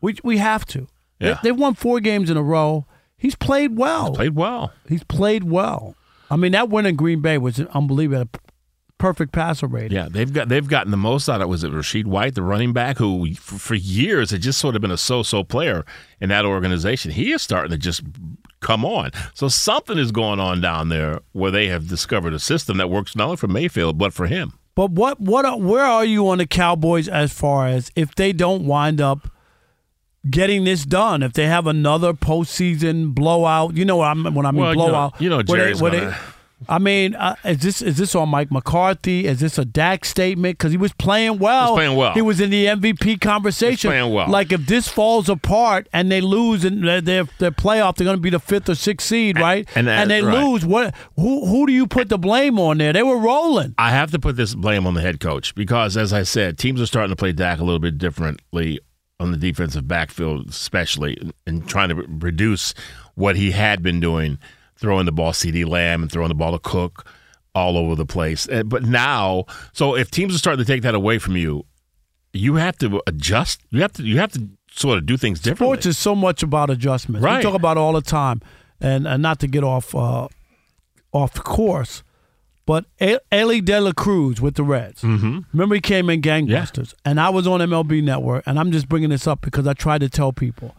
We 0.00 0.16
we 0.24 0.38
have 0.38 0.66
to. 0.66 0.88
Yeah. 1.20 1.38
They, 1.40 1.50
have 1.50 1.58
won 1.60 1.74
four 1.74 2.00
games 2.00 2.30
in 2.30 2.36
a 2.36 2.42
row. 2.42 2.84
He's 3.16 3.36
played 3.36 3.76
well. 3.76 4.12
Played 4.12 4.34
well. 4.34 4.72
He's 4.88 5.04
played 5.04 5.44
well. 5.44 5.94
I 6.28 6.34
mean, 6.34 6.50
that 6.50 6.68
win 6.68 6.84
in 6.84 6.96
Green 6.96 7.20
Bay 7.20 7.38
was 7.38 7.60
unbelievable. 7.60 8.40
Perfect 8.98 9.30
passer 9.30 9.68
rating. 9.68 9.92
Yeah, 9.92 10.08
they've 10.10 10.32
got 10.32 10.48
they've 10.48 10.66
gotten 10.66 10.90
the 10.90 10.96
most 10.96 11.28
out 11.28 11.36
of. 11.36 11.42
it. 11.42 11.48
Was 11.48 11.62
it 11.62 11.70
Rachaad 11.70 12.06
White, 12.06 12.34
the 12.34 12.42
running 12.42 12.72
back, 12.72 12.98
who 12.98 13.32
for 13.36 13.76
years 13.76 14.32
had 14.32 14.42
just 14.42 14.58
sort 14.58 14.74
of 14.74 14.82
been 14.82 14.90
a 14.90 14.96
so-so 14.96 15.44
player 15.44 15.84
in 16.20 16.28
that 16.30 16.44
organization? 16.44 17.12
He 17.12 17.30
is 17.30 17.40
starting 17.40 17.70
to 17.70 17.78
just 17.78 18.02
come 18.64 18.84
on. 18.84 19.10
So 19.34 19.46
something 19.48 19.98
is 19.98 20.10
going 20.10 20.40
on 20.40 20.60
down 20.60 20.88
there 20.88 21.20
where 21.32 21.50
they 21.52 21.68
have 21.68 21.86
discovered 21.88 22.32
a 22.32 22.38
system 22.40 22.78
that 22.78 22.90
works 22.90 23.14
not 23.14 23.24
only 23.26 23.36
for 23.36 23.46
Mayfield 23.46 23.98
but 23.98 24.12
for 24.12 24.26
him. 24.26 24.54
But 24.74 24.90
what 24.90 25.20
what 25.20 25.44
are- 25.44 25.58
where 25.58 25.84
are 25.84 26.04
you 26.04 26.26
on 26.28 26.38
the 26.38 26.46
Cowboys 26.46 27.06
as 27.06 27.32
far 27.32 27.68
as 27.68 27.92
if 27.94 28.14
they 28.16 28.32
don't 28.32 28.64
wind 28.66 29.00
up 29.00 29.28
getting 30.28 30.64
this 30.64 30.84
done? 30.84 31.22
If 31.22 31.34
they 31.34 31.46
have 31.46 31.66
another 31.66 32.12
postseason 32.14 33.14
blowout, 33.14 33.76
you 33.76 33.84
know 33.84 33.96
what 33.96 34.08
I'm 34.08 34.34
when 34.34 34.46
I 34.46 34.50
mean 34.50 34.60
Well, 34.62 34.70
you 34.72 34.76
know- 34.78 34.84
blowout. 34.88 35.20
you 35.20 35.28
know 35.30 35.36
where 35.36 35.58
Jerry's 35.58 35.80
where 35.82 35.92
gonna- 35.92 36.16
I 36.68 36.78
mean, 36.78 37.14
uh, 37.14 37.36
is 37.44 37.58
this 37.58 37.82
is 37.82 37.98
this 37.98 38.14
on 38.14 38.28
Mike 38.28 38.50
McCarthy? 38.50 39.26
Is 39.26 39.40
this 39.40 39.58
a 39.58 39.64
Dak 39.64 40.04
statement? 40.04 40.58
Because 40.58 40.72
he 40.72 40.78
was 40.78 40.92
playing 40.92 41.38
well. 41.38 41.66
He 41.66 41.70
was 41.70 41.76
playing 41.76 41.96
well. 41.96 42.14
He 42.14 42.22
was 42.22 42.40
in 42.40 42.50
the 42.50 42.66
MVP 42.66 43.20
conversation. 43.20 43.90
Playing 43.90 44.12
well. 44.12 44.28
Like 44.28 44.52
if 44.52 44.66
this 44.66 44.88
falls 44.88 45.28
apart 45.28 45.88
and 45.92 46.10
they 46.10 46.20
lose 46.20 46.64
and 46.64 46.86
their 46.86 47.00
their, 47.00 47.24
playoff, 47.24 47.96
they're 47.96 48.04
going 48.04 48.16
to 48.16 48.20
be 48.22 48.30
the 48.30 48.38
fifth 48.38 48.68
or 48.68 48.74
sixth 48.74 49.06
seed, 49.06 49.38
right? 49.38 49.68
and 49.74 49.86
that- 49.86 50.08
they 50.08 50.22
right. 50.22 50.42
lose. 50.42 50.64
What? 50.64 50.94
Who 51.16 51.46
who 51.46 51.66
do 51.66 51.72
you 51.72 51.86
put 51.86 52.08
the 52.08 52.18
blame 52.18 52.58
on 52.58 52.78
there? 52.78 52.92
They 52.92 53.02
were 53.02 53.18
rolling. 53.18 53.74
I 53.76 53.90
have 53.90 54.10
to 54.12 54.18
put 54.18 54.36
this 54.36 54.54
blame 54.54 54.86
on 54.86 54.94
the 54.94 55.00
head 55.00 55.20
coach 55.20 55.54
because, 55.54 55.96
as 55.96 56.12
I 56.12 56.22
said, 56.22 56.58
teams 56.58 56.80
are 56.80 56.86
starting 56.86 57.10
to 57.10 57.16
play 57.16 57.32
Dak 57.32 57.58
a 57.58 57.64
little 57.64 57.78
bit 57.78 57.98
differently 57.98 58.80
on 59.20 59.30
the 59.30 59.36
defensive 59.36 59.86
backfield, 59.86 60.48
especially, 60.48 61.16
and 61.46 61.68
trying 61.68 61.88
to 61.90 61.94
re- 61.96 62.06
reduce 62.08 62.74
what 63.14 63.36
he 63.36 63.52
had 63.52 63.82
been 63.82 64.00
doing, 64.00 64.38
throwing 64.84 65.06
the 65.06 65.12
ball 65.12 65.32
CeeDee 65.32 65.66
Lamb 65.66 66.02
and 66.02 66.12
throwing 66.12 66.28
the 66.28 66.34
ball 66.34 66.52
to 66.52 66.58
Cook 66.58 67.06
all 67.54 67.78
over 67.78 67.94
the 67.94 68.04
place. 68.04 68.46
Uh, 68.48 68.62
But 68.64 68.82
now, 68.82 69.46
so 69.72 69.96
if 69.96 70.10
teams 70.10 70.34
are 70.34 70.38
starting 70.38 70.62
to 70.64 70.70
take 70.70 70.82
that 70.82 70.94
away 70.94 71.18
from 71.18 71.36
you, 71.36 71.64
you 72.34 72.56
have 72.56 72.76
to 72.78 73.00
adjust. 73.06 73.62
You 73.70 73.80
have 73.80 73.92
to 73.94 74.02
you 74.02 74.18
have 74.18 74.32
to 74.32 74.48
sort 74.70 74.98
of 74.98 75.06
do 75.06 75.16
things 75.16 75.38
differently. 75.40 75.66
Sports 75.76 75.86
is 75.86 75.96
so 75.98 76.14
much 76.14 76.42
about 76.42 76.68
adjustments. 76.68 77.22
We 77.38 77.42
talk 77.42 77.54
about 77.54 77.76
it 77.76 77.80
all 77.80 77.92
the 77.94 78.02
time, 78.02 78.42
and, 78.80 79.06
and 79.06 79.22
not 79.22 79.38
to 79.40 79.46
get 79.46 79.64
off 79.64 79.94
uh, 79.94 80.28
off 81.12 81.32
course, 81.44 82.02
but 82.66 82.84
E- 83.00 83.18
Elly 83.32 83.60
De 83.60 83.80
La 83.80 83.92
Cruz 83.92 84.40
with 84.40 84.56
the 84.56 84.64
Reds. 84.64 85.00
Mm-hmm. 85.02 85.38
Remember, 85.52 85.76
he 85.76 85.80
came 85.80 86.10
in 86.10 86.20
gangbusters, 86.20 86.92
and 87.04 87.20
I 87.20 87.30
was 87.30 87.46
on 87.46 87.60
MLB 87.60 88.02
Network, 88.02 88.42
and 88.46 88.58
I'm 88.58 88.70
just 88.72 88.88
bringing 88.88 89.10
this 89.10 89.26
up 89.28 89.40
because 89.40 89.66
I 89.66 89.72
tried 89.72 90.00
to 90.02 90.08
tell 90.10 90.32
people 90.32 90.74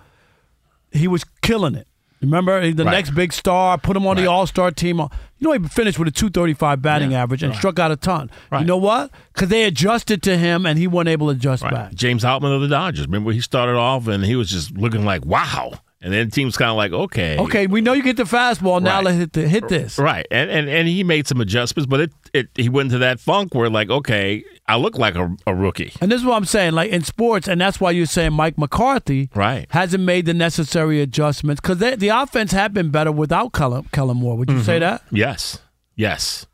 he 0.92 1.08
was 1.08 1.24
killing 1.42 1.74
it. 1.76 1.88
Remember 2.26 2.72
the 2.72 2.84
Right. 2.84 2.92
next 2.92 3.12
big 3.12 3.32
star, 3.34 3.78
put 3.78 3.96
him 3.96 4.06
on 4.08 4.18
the 4.18 4.28
All 4.28 4.46
Star 4.48 4.72
team. 4.72 5.00
You 5.00 5.10
know 5.42 5.52
he 5.52 5.60
finished 5.68 6.00
with 6.00 6.08
a 6.08 6.12
235 6.12 6.82
batting 6.82 7.12
Yeah, 7.12 7.24
average 7.24 7.44
and 7.44 7.52
right. 7.52 7.58
struck 7.58 7.78
out 7.80 7.92
a 7.92 7.96
ton. 7.96 8.30
You 8.52 8.66
know 8.66 8.78
what? 8.78 9.12
Because 9.34 9.50
they 9.50 9.64
adjusted 9.66 10.22
to 10.24 10.38
him 10.38 10.66
and 10.66 10.80
he 10.80 10.88
wasn't 10.88 11.10
able 11.10 11.28
to 11.28 11.32
adjust 11.36 11.64
Right. 11.64 11.74
back. 11.74 11.94
James 11.94 12.24
Outman 12.24 12.56
of 12.56 12.62
the 12.62 12.68
Dodgers. 12.68 13.06
Remember, 13.06 13.32
he 13.32 13.42
started 13.42 13.76
off 13.76 14.08
and 14.08 14.26
he 14.26 14.36
was 14.36 14.50
just 14.50 14.72
looking 14.78 15.06
like, 15.06 15.26
wow. 15.26 15.74
And 16.02 16.14
then 16.14 16.28
the 16.28 16.32
team's 16.32 16.56
kind 16.56 16.70
of 16.70 16.78
like, 16.78 16.92
okay. 16.92 17.38
Okay, 17.40 17.68
we 17.68 17.82
know 17.82 17.94
you 17.94 18.04
get 18.04 18.18
the 18.18 18.24
fastball. 18.24 18.82
Now 18.82 18.98
Right. 18.98 19.06
let's 19.06 19.18
hit, 19.18 19.34
the, 19.34 19.48
hit 19.48 19.68
this. 19.70 19.98
Right. 19.98 20.28
And, 20.30 20.52
and 20.52 20.70
and 20.70 20.88
he 20.88 21.04
made 21.04 21.26
some 21.26 21.42
adjustments, 21.42 21.88
but 21.88 22.00
it, 22.00 22.12
it 22.34 22.50
he 22.56 22.70
went 22.70 22.88
into 22.88 23.00
that 23.00 23.20
funk 23.20 23.56
where, 23.56 23.70
like, 23.70 23.90
okay, 23.90 24.44
I 24.68 24.76
look 24.76 24.98
like 24.98 25.16
a, 25.16 25.36
a 25.48 25.56
rookie. 25.56 25.94
And 26.02 26.12
this 26.12 26.22
is 26.22 26.26
what 26.28 26.36
I'm 26.36 26.46
saying, 26.46 26.74
like 26.74 26.92
in 26.92 27.04
sports, 27.04 27.48
and 27.48 27.60
that's 27.60 27.80
why 27.80 27.92
you're 27.92 28.06
saying 28.06 28.34
Mike 28.34 28.58
McCarthy 28.58 29.30
Right. 29.34 29.66
hasn't 29.72 30.04
made 30.04 30.28
the 30.28 30.34
necessary 30.34 31.02
adjustments 31.02 31.62
because 31.62 31.80
the 31.80 32.10
offense 32.10 32.52
had 32.52 32.74
been 32.74 32.92
better 32.92 33.12
without 33.12 33.54
Kellen, 33.54 33.88
Kellen 33.92 34.18
Moore. 34.18 34.38
Would 34.38 34.50
you 34.52 34.62
say 34.62 34.74
mm-hmm. 34.74 34.82
that? 34.82 35.04
Yes. 35.12 35.60
Yes. 35.96 36.46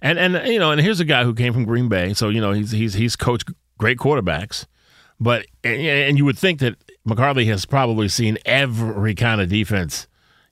And 0.00 0.18
and 0.18 0.46
you 0.46 0.58
know, 0.60 0.70
and 0.70 0.80
here's 0.80 1.00
a 1.00 1.04
guy 1.04 1.24
who 1.24 1.34
came 1.34 1.52
from 1.52 1.64
Green 1.64 1.88
Bay, 1.88 2.14
so 2.14 2.28
you 2.28 2.40
know 2.40 2.52
he's 2.52 2.70
he's 2.70 2.94
he's 2.94 3.16
coached 3.16 3.50
great 3.78 3.98
quarterbacks, 3.98 4.66
but 5.18 5.44
and, 5.64 5.80
and 5.80 6.18
you 6.18 6.24
would 6.24 6.38
think 6.38 6.60
that 6.60 6.76
McCarthy 7.08 7.46
has 7.46 7.64
probably 7.64 8.08
seen 8.08 8.38
every 8.44 9.14
kind 9.14 9.40
of 9.40 9.48
defense 9.48 10.06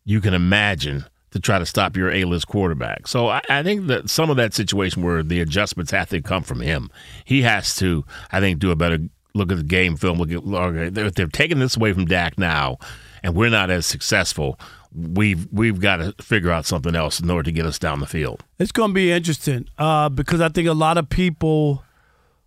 you 0.04 0.20
can 0.20 0.34
imagine 0.34 1.04
to 1.32 1.40
try 1.40 1.58
to 1.58 1.66
stop 1.66 1.96
your 1.96 2.10
A-list 2.10 2.48
quarterback. 2.48 3.06
So 3.06 3.28
I, 3.28 3.42
I 3.48 3.62
think 3.62 3.88
that 3.88 4.08
some 4.08 4.30
of 4.30 4.36
that 4.36 4.54
situation 4.54 5.02
where 5.02 5.22
the 5.22 5.40
adjustments 5.40 5.90
have 5.90 6.08
to 6.10 6.22
come 6.22 6.42
from 6.42 6.60
him, 6.60 6.90
he 7.24 7.42
has 7.42 7.76
to, 7.76 8.04
I 8.32 8.40
think, 8.40 8.58
do 8.58 8.70
a 8.70 8.76
better 8.76 8.98
look 9.34 9.52
at 9.52 9.58
the 9.58 9.64
game 9.64 9.96
film. 9.96 10.18
Look 10.18 10.30
at 10.32 10.94
they're, 10.94 11.10
they're 11.10 11.26
taking 11.26 11.58
this 11.58 11.76
away 11.76 11.92
from 11.92 12.06
Dak 12.06 12.38
now, 12.38 12.78
and 13.22 13.34
we're 13.34 13.50
not 13.50 13.70
as 13.70 13.84
successful. 13.84 14.58
We've 14.94 15.46
we've 15.52 15.78
got 15.78 15.96
to 15.96 16.14
figure 16.22 16.50
out 16.50 16.64
something 16.64 16.96
else 16.96 17.20
in 17.20 17.28
order 17.28 17.42
to 17.44 17.52
get 17.52 17.66
us 17.66 17.78
down 17.78 18.00
the 18.00 18.06
field. 18.06 18.44
It's 18.58 18.72
going 18.72 18.90
to 18.90 18.94
be 18.94 19.12
interesting 19.12 19.68
uh, 19.76 20.08
because 20.08 20.40
I 20.40 20.48
think 20.48 20.68
a 20.68 20.72
lot 20.72 20.96
of 20.96 21.10
people, 21.10 21.84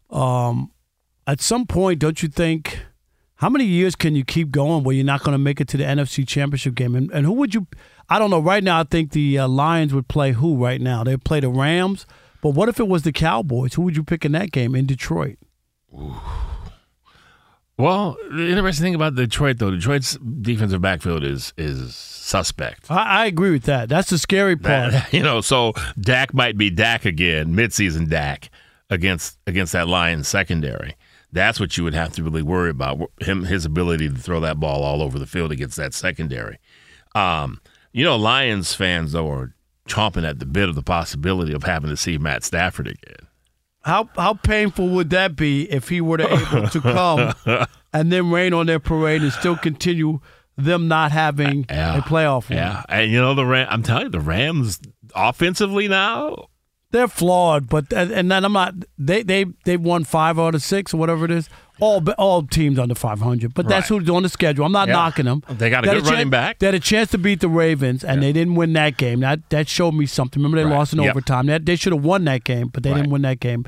um, 0.10 0.72
at 1.28 1.42
some 1.42 1.68
point, 1.68 2.00
don't 2.00 2.24
you 2.24 2.30
think? 2.30 2.80
How 3.40 3.48
many 3.48 3.64
years 3.64 3.96
can 3.96 4.16
you 4.16 4.26
keep 4.26 4.52
going 4.52 4.84
where 4.84 4.94
you're 4.94 5.06
not 5.06 5.24
going 5.24 5.32
to 5.32 5.38
make 5.38 5.62
it 5.62 5.70
to 5.70 5.78
the 5.78 5.86
NFC 5.86 6.28
Championship 6.28 6.76
game? 6.76 6.94
And, 6.94 7.10
and 7.12 7.26
who 7.26 7.32
would 7.34 7.54
you? 7.54 7.68
I 8.10 8.20
don't 8.20 8.30
know. 8.30 8.40
Right 8.42 8.62
now, 8.62 8.82
I 8.82 8.84
think 8.84 9.12
the 9.14 9.40
uh, 9.40 9.48
Lions 9.48 9.94
would 9.94 10.10
play 10.10 10.34
who 10.34 10.58
right 10.58 10.82
now? 10.82 11.06
They 11.06 11.16
play 11.16 11.40
the 11.40 11.48
Rams. 11.50 12.06
But 12.42 12.50
what 12.50 12.68
if 12.68 12.82
it 12.82 12.88
was 12.90 13.04
the 13.04 13.14
Cowboys? 13.14 13.76
Who 13.76 13.84
would 13.84 13.96
you 13.96 14.04
pick 14.04 14.26
in 14.26 14.34
that 14.34 14.52
game 14.52 14.76
in 14.76 14.86
Detroit? 14.88 15.38
Well, 17.78 18.18
the 18.30 18.50
interesting 18.50 18.84
thing 18.84 18.96
about 18.96 19.16
Detroit, 19.16 19.58
though, 19.58 19.72
Detroit's 19.72 20.18
defensive 20.18 20.82
backfield 20.82 21.24
is 21.24 21.54
is 21.58 21.96
suspect. 21.96 22.92
I, 22.92 23.22
I 23.22 23.26
agree 23.26 23.52
with 23.52 23.64
that. 23.64 23.88
That's 23.88 24.10
the 24.10 24.18
scary 24.18 24.58
part. 24.58 24.92
That- 24.92 25.14
you 25.14 25.24
know, 25.24 25.40
so 25.40 25.72
Dak 25.98 26.34
might 26.34 26.58
be 26.58 26.70
Dak 26.70 27.06
again, 27.06 27.56
midseason 27.56 28.10
Dak 28.10 28.50
against 28.90 29.38
against 29.48 29.72
that 29.72 29.88
Lions 29.88 30.28
secondary. 30.28 30.96
That's 31.32 31.60
what 31.60 31.78
you 31.78 31.84
would 31.84 31.94
have 31.94 32.12
to 32.14 32.24
really 32.24 32.42
worry 32.42 32.70
about 32.72 33.12
him 33.22 33.44
his 33.46 33.66
ability 33.66 34.10
to 34.10 34.16
throw 34.16 34.40
that 34.40 34.60
ball 34.60 34.84
all 34.84 35.02
over 35.04 35.20
the 35.20 35.28
field 35.28 35.52
against 35.52 35.78
that 35.78 35.94
secondary. 35.94 36.58
Um, 37.16 37.62
you 37.92 38.04
know, 38.04 38.16
Lions 38.16 38.74
fans 38.74 39.12
though 39.12 39.30
are 39.32 39.54
chomping 39.88 40.28
at 40.28 40.40
the 40.40 40.46
bit 40.46 40.70
of 40.70 40.76
the 40.76 40.84
possibility 40.84 41.54
of 41.54 41.64
having 41.64 41.90
to 41.90 41.98
see 41.98 42.18
Matt 42.18 42.44
Stafford 42.44 42.88
again. 42.88 43.28
How 43.84 44.10
how 44.16 44.34
painful 44.34 44.90
would 44.90 45.10
that 45.12 45.36
be 45.36 45.64
if 45.72 45.90
he 45.90 46.02
were 46.02 46.18
to 46.18 46.28
able 46.32 46.68
to 46.70 46.82
come 46.82 47.34
and 47.94 48.12
then 48.12 48.30
rain 48.32 48.54
on 48.54 48.66
their 48.66 48.80
parade 48.80 49.22
and 49.22 49.32
still 49.32 49.56
continue 49.56 50.20
them 50.58 50.88
not 50.90 51.12
having 51.12 51.66
Yeah. 51.70 51.98
a 51.98 52.02
playoff 52.02 52.50
win? 52.50 52.58
Yeah, 52.58 52.84
and 52.90 53.10
you 53.12 53.20
know 53.22 53.34
the 53.34 53.46
Ram, 53.46 53.68
I'm 53.70 53.82
telling 53.84 54.04
you, 54.06 54.10
the 54.10 54.20
Rams 54.20 54.80
offensively 55.16 55.88
now 55.88 56.48
They're 56.92 57.08
flawed, 57.08 57.70
but 57.70 57.92
and 57.94 58.12
and 58.12 58.32
then 58.32 58.44
I'm 58.46 58.54
not. 58.54 58.74
They 58.98 59.22
they 59.24 59.46
they 59.66 59.78
won 59.78 60.04
five 60.06 60.40
out 60.40 60.56
of 60.56 60.64
six 60.64 60.94
or 60.94 60.98
whatever 60.98 61.26
it 61.26 61.32
is. 61.32 61.48
All 61.80 62.04
all 62.18 62.44
teams 62.44 62.78
under 62.78 62.94
500, 62.96 63.54
but 63.54 63.68
that's 63.70 63.90
Right. 63.90 64.02
who's 64.02 64.10
on 64.10 64.24
the 64.24 64.30
schedule. 64.30 64.66
I'm 64.66 64.72
not 64.74 64.88
Yeah. 64.90 64.96
knocking 64.96 65.26
them. 65.26 65.44
They 65.50 65.70
got 65.70 65.86
a 65.86 65.88
had 65.88 65.94
good 65.96 66.04
chan- 66.04 66.12
running 66.14 66.30
back. 66.30 66.60
They 66.60 66.66
had 66.66 66.76
a 66.76 66.80
chance 66.80 67.12
to 67.12 67.18
beat 67.18 67.40
the 67.40 67.48
Ravens, 67.48 68.04
and 68.04 68.22
they 68.22 68.34
didn't 68.34 68.56
win 68.56 68.74
that 68.74 68.98
game. 68.98 69.20
That 69.22 69.50
that 69.52 69.70
showed 69.70 69.94
me 69.94 70.06
something. 70.08 70.42
Remember, 70.42 70.58
they 70.58 70.66
Right. 70.70 70.78
lost 70.78 70.92
in 70.94 71.00
Yep. 71.02 71.12
overtime. 71.12 71.46
That 71.46 71.66
they 71.66 71.76
should 71.78 71.94
have 71.94 72.04
won 72.04 72.26
that 72.26 72.44
game, 72.44 72.70
but 72.74 72.84
they 72.84 72.90
Right. 72.90 72.98
didn't 72.98 73.12
win 73.12 73.22
that 73.22 73.40
game. 73.40 73.66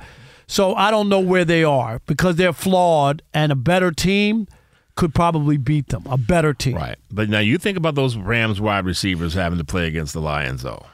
So 0.48 0.76
I 0.76 0.92
don't 0.92 1.08
know 1.08 1.20
where 1.22 1.46
they 1.46 1.64
are 1.64 2.02
because 2.08 2.36
they're 2.36 2.52
flawed, 2.54 3.22
and 3.34 3.52
a 3.52 3.56
better 3.56 3.92
team 3.92 4.48
could 4.96 5.14
probably 5.14 5.56
beat 5.56 5.88
them. 5.88 6.04
A 6.10 6.18
better 6.18 6.54
team. 6.54 6.76
Right. 6.76 6.98
But 7.10 7.30
now 7.30 7.40
you 7.40 7.58
think 7.58 7.78
about 7.78 7.96
those 7.96 8.18
Rams 8.18 8.60
wide 8.60 8.84
receivers 8.84 9.36
having 9.36 9.58
to 9.60 9.64
play 9.64 9.88
against 9.88 10.12
the 10.14 10.20
Lions, 10.20 10.64
though. 10.64 10.86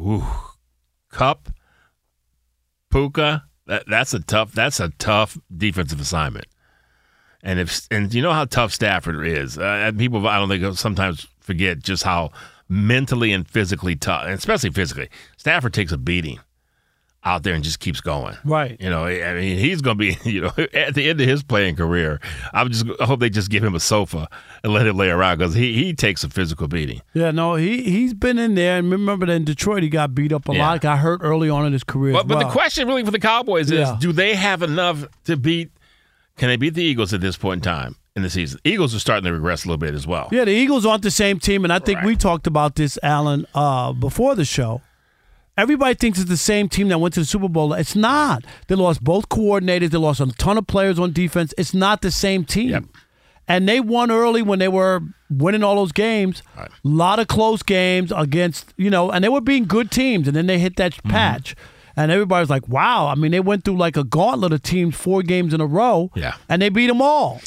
Ooh, 0.00 0.24
Kupp, 1.10 1.50
Puka. 2.90 3.44
That, 3.66 3.84
that's 3.86 4.14
a 4.14 4.20
tough. 4.20 4.52
That's 4.52 4.80
a 4.80 4.88
tough 4.98 5.38
defensive 5.56 6.00
assignment. 6.00 6.46
And 7.42 7.58
if 7.58 7.86
and 7.90 8.12
you 8.12 8.22
know 8.22 8.32
how 8.32 8.44
tough 8.44 8.72
Stafford 8.72 9.26
is. 9.26 9.58
Uh, 9.58 9.92
people, 9.96 10.26
I 10.26 10.38
don't 10.38 10.48
think 10.48 10.76
sometimes 10.76 11.26
forget 11.40 11.78
just 11.80 12.02
how 12.02 12.30
mentally 12.68 13.32
and 13.32 13.48
physically 13.48 13.96
tough, 13.96 14.24
and 14.24 14.34
especially 14.34 14.70
physically. 14.70 15.08
Stafford 15.36 15.72
takes 15.72 15.92
a 15.92 15.98
beating 15.98 16.40
out 17.22 17.42
there 17.42 17.52
and 17.54 17.62
just 17.62 17.80
keeps 17.80 18.00
going. 18.00 18.34
Right. 18.44 18.78
You 18.80 18.88
know, 18.88 19.04
I 19.04 19.34
mean, 19.34 19.58
he's 19.58 19.82
going 19.82 19.98
to 19.98 19.98
be, 19.98 20.16
you 20.30 20.40
know, 20.40 20.52
at 20.72 20.94
the 20.94 21.08
end 21.10 21.20
of 21.20 21.28
his 21.28 21.42
playing 21.42 21.76
career. 21.76 22.18
I'm 22.54 22.70
just 22.70 22.86
I 22.98 23.04
hope 23.04 23.20
they 23.20 23.28
just 23.28 23.50
give 23.50 23.62
him 23.62 23.74
a 23.74 23.80
sofa 23.80 24.26
and 24.64 24.72
let 24.72 24.86
him 24.86 24.96
lay 24.96 25.10
around 25.10 25.38
because 25.38 25.54
he, 25.54 25.74
he 25.74 25.92
takes 25.92 26.24
a 26.24 26.30
physical 26.30 26.66
beating. 26.66 27.02
Yeah, 27.12 27.30
no, 27.30 27.56
he 27.56 27.82
he's 27.82 28.14
been 28.14 28.38
in 28.38 28.54
there, 28.54 28.78
and 28.78 28.90
remember 28.90 29.26
that 29.26 29.32
in 29.32 29.44
Detroit 29.44 29.82
he 29.82 29.88
got 29.90 30.14
beat 30.14 30.32
up 30.32 30.48
a 30.48 30.54
Yeah. 30.54 30.66
lot. 30.70 30.80
Got 30.80 31.00
hurt 31.00 31.20
early 31.22 31.50
on 31.50 31.66
in 31.66 31.72
his 31.74 31.84
career. 31.84 32.12
But, 32.14 32.22
as 32.22 32.28
but 32.28 32.38
the 32.38 32.48
question 32.50 32.88
really 32.88 33.04
for 33.04 33.10
the 33.10 33.18
Cowboys 33.20 33.70
is 33.70 33.80
Yeah. 33.80 33.96
do 34.00 34.12
they 34.12 34.34
have 34.34 34.62
enough 34.62 35.04
to 35.24 35.36
beat? 35.36 35.70
Can 36.38 36.48
they 36.48 36.56
beat 36.56 36.72
the 36.72 36.82
Eagles 36.82 37.12
at 37.12 37.20
this 37.20 37.36
point 37.36 37.58
in 37.58 37.70
time 37.70 37.96
in 38.16 38.22
the 38.22 38.30
season? 38.30 38.58
Eagles 38.64 38.94
are 38.94 38.98
starting 38.98 39.24
to 39.24 39.32
regress 39.34 39.66
a 39.66 39.68
little 39.68 39.76
bit 39.76 39.92
as 39.94 40.06
well. 40.06 40.30
Yeah, 40.32 40.46
the 40.46 40.52
Eagles 40.52 40.86
aren't 40.86 41.02
the 41.02 41.10
same 41.10 41.38
team, 41.38 41.64
and 41.64 41.72
I 41.72 41.80
think 41.80 41.98
Right. 41.98 42.06
we 42.06 42.16
talked 42.16 42.46
about 42.46 42.76
this, 42.76 42.98
Alan, 43.02 43.44
uh, 43.54 43.92
before 43.92 44.34
the 44.34 44.46
show. 44.46 44.80
Everybody 45.60 45.94
thinks 45.94 46.18
it's 46.18 46.28
the 46.28 46.36
same 46.36 46.68
team 46.68 46.88
that 46.88 46.98
went 46.98 47.14
to 47.14 47.20
the 47.20 47.26
Super 47.26 47.48
Bowl. 47.48 47.72
It's 47.74 47.94
not. 47.94 48.44
They 48.68 48.74
lost 48.74 49.02
both 49.04 49.28
coordinators. 49.28 49.90
They 49.90 49.98
lost 49.98 50.20
a 50.20 50.26
ton 50.26 50.56
of 50.58 50.66
players 50.66 50.98
on 50.98 51.12
defense. 51.12 51.52
It's 51.58 51.74
not 51.74 52.02
the 52.02 52.10
same 52.10 52.44
team. 52.44 52.70
Yep. 52.70 52.84
And 53.46 53.68
they 53.68 53.80
won 53.80 54.10
early 54.10 54.42
when 54.42 54.58
they 54.60 54.68
were 54.68 55.00
winning 55.28 55.62
all 55.64 55.74
those 55.76 55.92
games. 55.92 56.42
A 56.56 56.60
Right. 56.60 56.70
lot 56.84 57.18
of 57.18 57.26
close 57.28 57.62
games 57.62 58.12
against, 58.16 58.72
you 58.76 58.90
know, 58.90 59.10
and 59.10 59.22
they 59.24 59.28
were 59.28 59.40
being 59.40 59.64
good 59.66 59.90
teams. 59.90 60.26
And 60.28 60.36
then 60.36 60.46
they 60.46 60.58
hit 60.58 60.76
that 60.76 60.92
Mm-hmm. 60.94 61.10
patch. 61.10 61.54
And 61.96 62.10
everybody 62.12 62.40
was 62.40 62.50
like, 62.50 62.66
wow. 62.68 63.08
I 63.08 63.14
mean, 63.16 63.32
they 63.32 63.40
went 63.40 63.64
through 63.64 63.76
like 63.76 63.96
a 63.96 64.04
gauntlet 64.04 64.52
of 64.52 64.62
teams 64.62 64.94
four 64.94 65.22
games 65.22 65.52
in 65.52 65.60
a 65.60 65.66
row. 65.66 66.10
Yeah. 66.14 66.36
And 66.48 66.62
they 66.62 66.68
beat 66.68 66.86
them 66.86 67.02
all. 67.02 67.40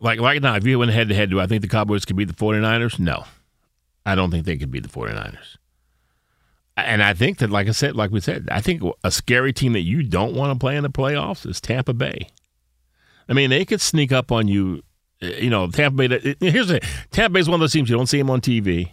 Like 0.00 0.20
right 0.20 0.40
now, 0.40 0.54
if 0.54 0.64
you 0.64 0.78
went 0.78 0.92
head 0.92 1.08
to 1.08 1.14
head, 1.14 1.28
do 1.30 1.40
I 1.40 1.46
think 1.48 1.62
the 1.62 1.68
Cowboys 1.68 2.04
could 2.04 2.14
beat 2.16 2.28
the 2.28 2.34
49ers? 2.34 2.98
No. 3.00 3.24
I 4.06 4.14
don't 4.14 4.30
think 4.30 4.46
they 4.46 4.56
could 4.56 4.70
beat 4.70 4.84
the 4.84 4.88
49ers. 4.88 5.56
And 6.86 7.02
I 7.02 7.14
think 7.14 7.38
that, 7.38 7.50
like 7.50 7.68
I 7.68 7.72
said, 7.72 7.96
like 7.96 8.10
we 8.10 8.20
said, 8.20 8.48
I 8.50 8.60
think 8.60 8.82
a 9.04 9.10
scary 9.10 9.52
team 9.52 9.72
that 9.72 9.80
you 9.80 10.02
don't 10.02 10.34
want 10.34 10.52
to 10.52 10.58
play 10.58 10.76
in 10.76 10.82
the 10.82 10.90
playoffs 10.90 11.46
is 11.46 11.60
Tampa 11.60 11.92
Bay. 11.94 12.28
I 13.28 13.32
mean, 13.32 13.50
they 13.50 13.64
could 13.64 13.80
sneak 13.80 14.12
up 14.12 14.30
on 14.32 14.48
you. 14.48 14.82
uh, 15.22 15.26
You 15.26 15.50
know, 15.50 15.68
Tampa 15.70 16.08
Bay. 16.08 16.14
Eh, 16.16 16.34
eh, 16.40 16.50
here's 16.50 16.68
the 16.68 16.80
Tampa 17.10 17.34
Bay 17.34 17.40
is 17.40 17.48
one 17.48 17.54
of 17.56 17.60
those 17.60 17.72
teams 17.72 17.90
you 17.90 17.96
don't 17.96 18.06
see 18.06 18.18
them 18.18 18.30
on 18.30 18.40
TV 18.40 18.92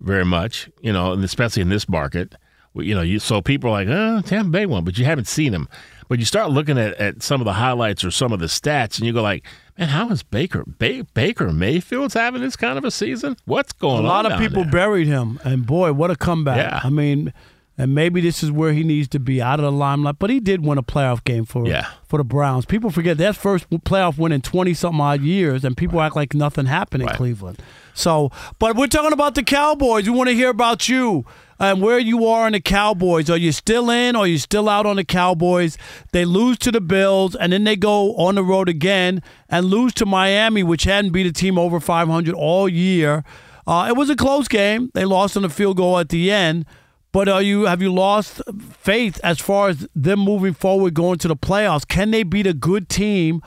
very 0.00 0.24
much. 0.24 0.68
You 0.80 0.92
know, 0.92 1.12
and 1.12 1.24
especially 1.24 1.62
in 1.62 1.68
this 1.68 1.88
market. 1.88 2.34
You 2.74 2.94
know, 2.94 3.02
you 3.02 3.18
so 3.18 3.40
people 3.42 3.70
are 3.70 3.84
like, 3.84 3.88
oh, 3.88 4.20
Tampa 4.22 4.50
Bay 4.50 4.66
won, 4.66 4.84
but 4.84 4.96
you 4.98 5.04
haven't 5.04 5.26
seen 5.26 5.52
them. 5.52 5.68
But 6.10 6.18
you 6.18 6.24
start 6.24 6.50
looking 6.50 6.76
at, 6.76 6.94
at 6.94 7.22
some 7.22 7.40
of 7.40 7.44
the 7.44 7.52
highlights 7.52 8.02
or 8.02 8.10
some 8.10 8.32
of 8.32 8.40
the 8.40 8.46
stats, 8.46 8.98
and 8.98 9.06
you 9.06 9.12
go 9.12 9.22
like, 9.22 9.46
man, 9.78 9.90
how 9.90 10.08
is 10.10 10.24
Baker 10.24 10.64
ba- 10.66 11.06
Baker 11.14 11.52
Mayfield's 11.52 12.14
having 12.14 12.42
this 12.42 12.56
kind 12.56 12.76
of 12.76 12.84
a 12.84 12.90
season? 12.90 13.36
What's 13.44 13.72
going 13.72 13.98
on? 13.98 14.04
A 14.06 14.08
lot 14.08 14.26
of 14.26 14.32
down 14.32 14.40
people 14.40 14.64
there? 14.64 14.72
buried 14.72 15.06
him, 15.06 15.38
and 15.44 15.64
boy, 15.64 15.92
what 15.92 16.10
a 16.10 16.16
comeback! 16.16 16.56
Yeah. 16.56 16.80
I 16.82 16.90
mean, 16.90 17.32
and 17.80 17.94
maybe 17.94 18.20
this 18.20 18.42
is 18.42 18.50
where 18.52 18.72
he 18.72 18.82
needs 18.84 19.08
to 19.08 19.18
be 19.18 19.40
out 19.40 19.58
of 19.58 19.64
the 19.64 19.72
limelight. 19.72 20.16
But 20.18 20.30
he 20.30 20.38
did 20.38 20.64
win 20.64 20.76
a 20.78 20.82
playoff 20.82 21.24
game 21.24 21.44
for 21.44 21.66
Yeah. 21.66 21.86
for 22.06 22.18
the 22.18 22.24
Browns. 22.24 22.66
People 22.66 22.90
forget 22.90 23.16
that 23.18 23.36
first 23.36 23.68
playoff 23.70 24.18
win 24.18 24.32
in 24.32 24.40
twenty 24.42 24.74
something 24.74 25.00
odd 25.00 25.22
years, 25.22 25.64
and 25.64 25.76
people 25.76 26.00
act 26.00 26.14
like 26.16 26.34
nothing 26.34 26.66
happened 26.66 27.02
in 27.04 27.08
Cleveland. 27.10 27.58
So, 27.94 28.30
but 28.58 28.76
we're 28.76 28.86
talking 28.86 29.12
about 29.12 29.34
the 29.34 29.42
Cowboys. 29.42 30.04
We 30.08 30.14
want 30.16 30.28
to 30.28 30.34
hear 30.34 30.50
about 30.50 30.88
you 30.88 31.24
and 31.58 31.82
where 31.82 31.98
you 31.98 32.24
are 32.26 32.46
in 32.46 32.52
the 32.54 32.60
Cowboys. 32.60 33.28
Are 33.28 33.36
you 33.36 33.52
still 33.52 33.90
in? 33.90 34.16
Or 34.16 34.20
are 34.24 34.26
you 34.26 34.38
still 34.38 34.68
out 34.68 34.86
on 34.86 34.96
the 34.96 35.04
Cowboys? 35.04 35.76
They 36.12 36.24
lose 36.24 36.56
to 36.58 36.70
the 36.70 36.80
Bills, 36.80 37.34
and 37.34 37.52
then 37.52 37.64
they 37.64 37.76
go 37.76 38.14
on 38.16 38.36
the 38.36 38.44
road 38.44 38.68
again 38.68 39.22
and 39.48 39.66
lose 39.66 39.92
to 39.94 40.06
Miami, 40.06 40.62
which 40.62 40.84
hadn't 40.84 41.10
beat 41.12 41.26
a 41.26 41.32
team 41.32 41.58
over 41.58 41.80
500 41.80 42.34
all 42.34 42.68
year. 42.68 43.24
Uh, 43.66 43.86
it 43.88 43.96
was 43.96 44.08
a 44.08 44.16
close 44.16 44.48
game. 44.48 44.90
They 44.94 45.04
lost 45.04 45.36
on 45.36 45.44
a 45.44 45.50
field 45.50 45.76
goal 45.76 45.98
at 45.98 46.08
the 46.08 46.30
end. 46.30 46.64
But 47.12 47.28
are 47.28 47.42
you 47.42 47.64
have 47.66 47.82
you 47.82 47.92
lost 47.92 48.40
faith 48.72 49.18
as 49.24 49.40
far 49.40 49.68
as 49.70 49.86
them 49.94 50.20
moving 50.20 50.54
forward, 50.54 50.94
going 50.94 51.18
to 51.18 51.28
the 51.28 51.36
playoffs? 51.36 51.86
Can 51.86 52.12
they 52.12 52.22
beat 52.22 52.46
a 52.46 52.54
good 52.54 52.88
team 52.88 53.42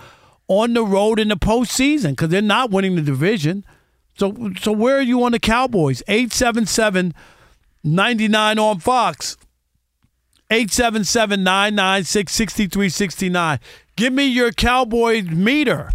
on 0.47 0.73
the 0.73 0.83
road 0.83 1.19
in 1.19 1.29
the 1.29 1.37
postseason? 1.37 2.09
Because 2.09 2.29
they're 2.29 2.41
not 2.41 2.71
winning 2.71 2.95
the 2.95 3.01
division. 3.01 3.65
So 4.17 4.51
so 4.59 4.71
where 4.71 4.97
are 4.97 5.01
you 5.01 5.23
on 5.23 5.31
the 5.31 5.39
Cowboys? 5.39 6.03
877 6.07 7.13
99 7.83 8.59
on 8.59 8.79
Fox. 8.79 9.37
877 10.51 11.43
996 11.43 12.31
6369. 12.31 13.59
Give 13.95 14.13
me 14.13 14.25
your 14.25 14.51
Cowboys 14.51 15.25
meter. 15.29 15.91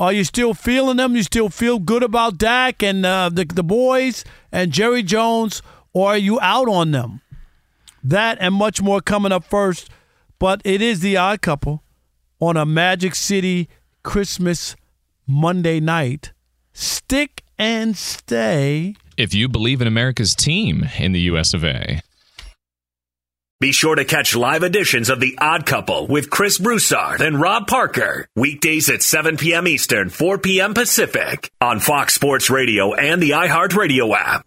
Are 0.00 0.12
you 0.12 0.24
still 0.24 0.54
feeling 0.54 0.98
them? 0.98 1.16
You 1.16 1.22
still 1.22 1.48
feel 1.48 1.78
good 1.78 2.02
about 2.02 2.38
Dak 2.38 2.82
and 2.82 3.04
uh, 3.04 3.30
the, 3.32 3.44
the 3.44 3.64
boys 3.64 4.24
and 4.52 4.70
Jerry 4.70 5.02
Jones, 5.02 5.60
or 5.92 6.08
are 6.08 6.18
you 6.18 6.38
out 6.40 6.68
on 6.68 6.90
them? 6.90 7.20
That 8.02 8.38
and 8.40 8.54
much 8.54 8.80
more 8.80 9.00
coming 9.00 9.32
up 9.32 9.44
first. 9.44 9.90
But 10.38 10.60
it 10.64 10.80
is 10.80 11.00
the 11.00 11.16
odd 11.16 11.42
couple 11.42 11.82
on 12.40 12.56
a 12.56 12.64
Magic 12.64 13.14
City 13.14 13.68
Christmas 14.02 14.76
Monday 15.26 15.80
night. 15.80 16.32
Stick 16.72 17.42
and 17.58 17.96
stay. 17.96 18.94
If 19.16 19.34
you 19.34 19.48
believe 19.48 19.80
in 19.80 19.88
America's 19.88 20.34
team 20.34 20.88
in 20.98 21.12
the 21.12 21.20
US 21.22 21.54
of 21.54 21.64
A. 21.64 22.00
Be 23.60 23.72
sure 23.72 23.96
to 23.96 24.04
catch 24.04 24.36
live 24.36 24.62
editions 24.62 25.10
of 25.10 25.18
The 25.18 25.36
Odd 25.40 25.66
Couple 25.66 26.06
with 26.06 26.30
Chris 26.30 26.58
Broussard 26.58 27.20
and 27.20 27.40
Rob 27.40 27.66
Parker. 27.66 28.28
Weekdays 28.36 28.88
at 28.88 29.02
7 29.02 29.36
p.m. 29.36 29.66
Eastern, 29.66 30.10
4 30.10 30.38
p.m. 30.38 30.74
Pacific 30.74 31.50
on 31.60 31.80
Fox 31.80 32.14
Sports 32.14 32.50
Radio 32.50 32.94
and 32.94 33.20
the 33.20 33.30
iHeartRadio 33.30 34.16
app. 34.16 34.46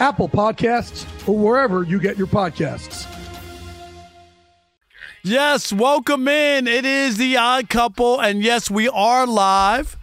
Apple 0.00 0.28
Podcasts, 0.28 1.06
or 1.28 1.36
wherever 1.36 1.82
you 1.82 2.00
get 2.00 2.18
your 2.18 2.26
podcasts. 2.26 3.10
Yes, 5.22 5.72
welcome 5.72 6.28
in. 6.28 6.66
It 6.66 6.84
is 6.84 7.16
the 7.16 7.36
odd 7.36 7.70
couple, 7.70 8.20
and 8.20 8.42
yes, 8.42 8.70
we 8.70 8.88
are 8.88 9.26
live. 9.26 9.96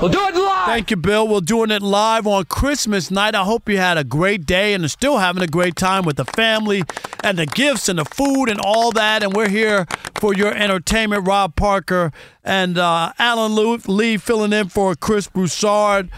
We'll 0.00 0.10
do 0.10 0.20
it 0.20 0.34
live. 0.34 0.66
Thank 0.66 0.92
you, 0.92 0.96
Bill. 0.96 1.26
We're 1.26 1.40
doing 1.40 1.72
it 1.72 1.82
live 1.82 2.24
on 2.24 2.44
Christmas 2.44 3.10
night. 3.10 3.34
I 3.34 3.42
hope 3.42 3.68
you 3.68 3.78
had 3.78 3.98
a 3.98 4.04
great 4.04 4.46
day 4.46 4.72
and 4.72 4.84
are 4.84 4.88
still 4.88 5.18
having 5.18 5.42
a 5.42 5.48
great 5.48 5.74
time 5.74 6.04
with 6.04 6.16
the 6.16 6.24
family 6.24 6.84
and 7.24 7.36
the 7.36 7.46
gifts 7.46 7.88
and 7.88 7.98
the 7.98 8.04
food 8.04 8.48
and 8.48 8.60
all 8.60 8.92
that. 8.92 9.24
And 9.24 9.34
we're 9.34 9.48
here 9.48 9.86
for 10.14 10.32
your 10.32 10.54
entertainment. 10.54 11.26
Rob 11.26 11.56
Parker 11.56 12.12
and 12.44 12.78
uh, 12.78 13.12
Alan 13.18 13.56
Lee 13.88 14.16
filling 14.18 14.52
in 14.52 14.68
for 14.68 14.94
Chris 14.94 15.26
Broussard. 15.26 16.10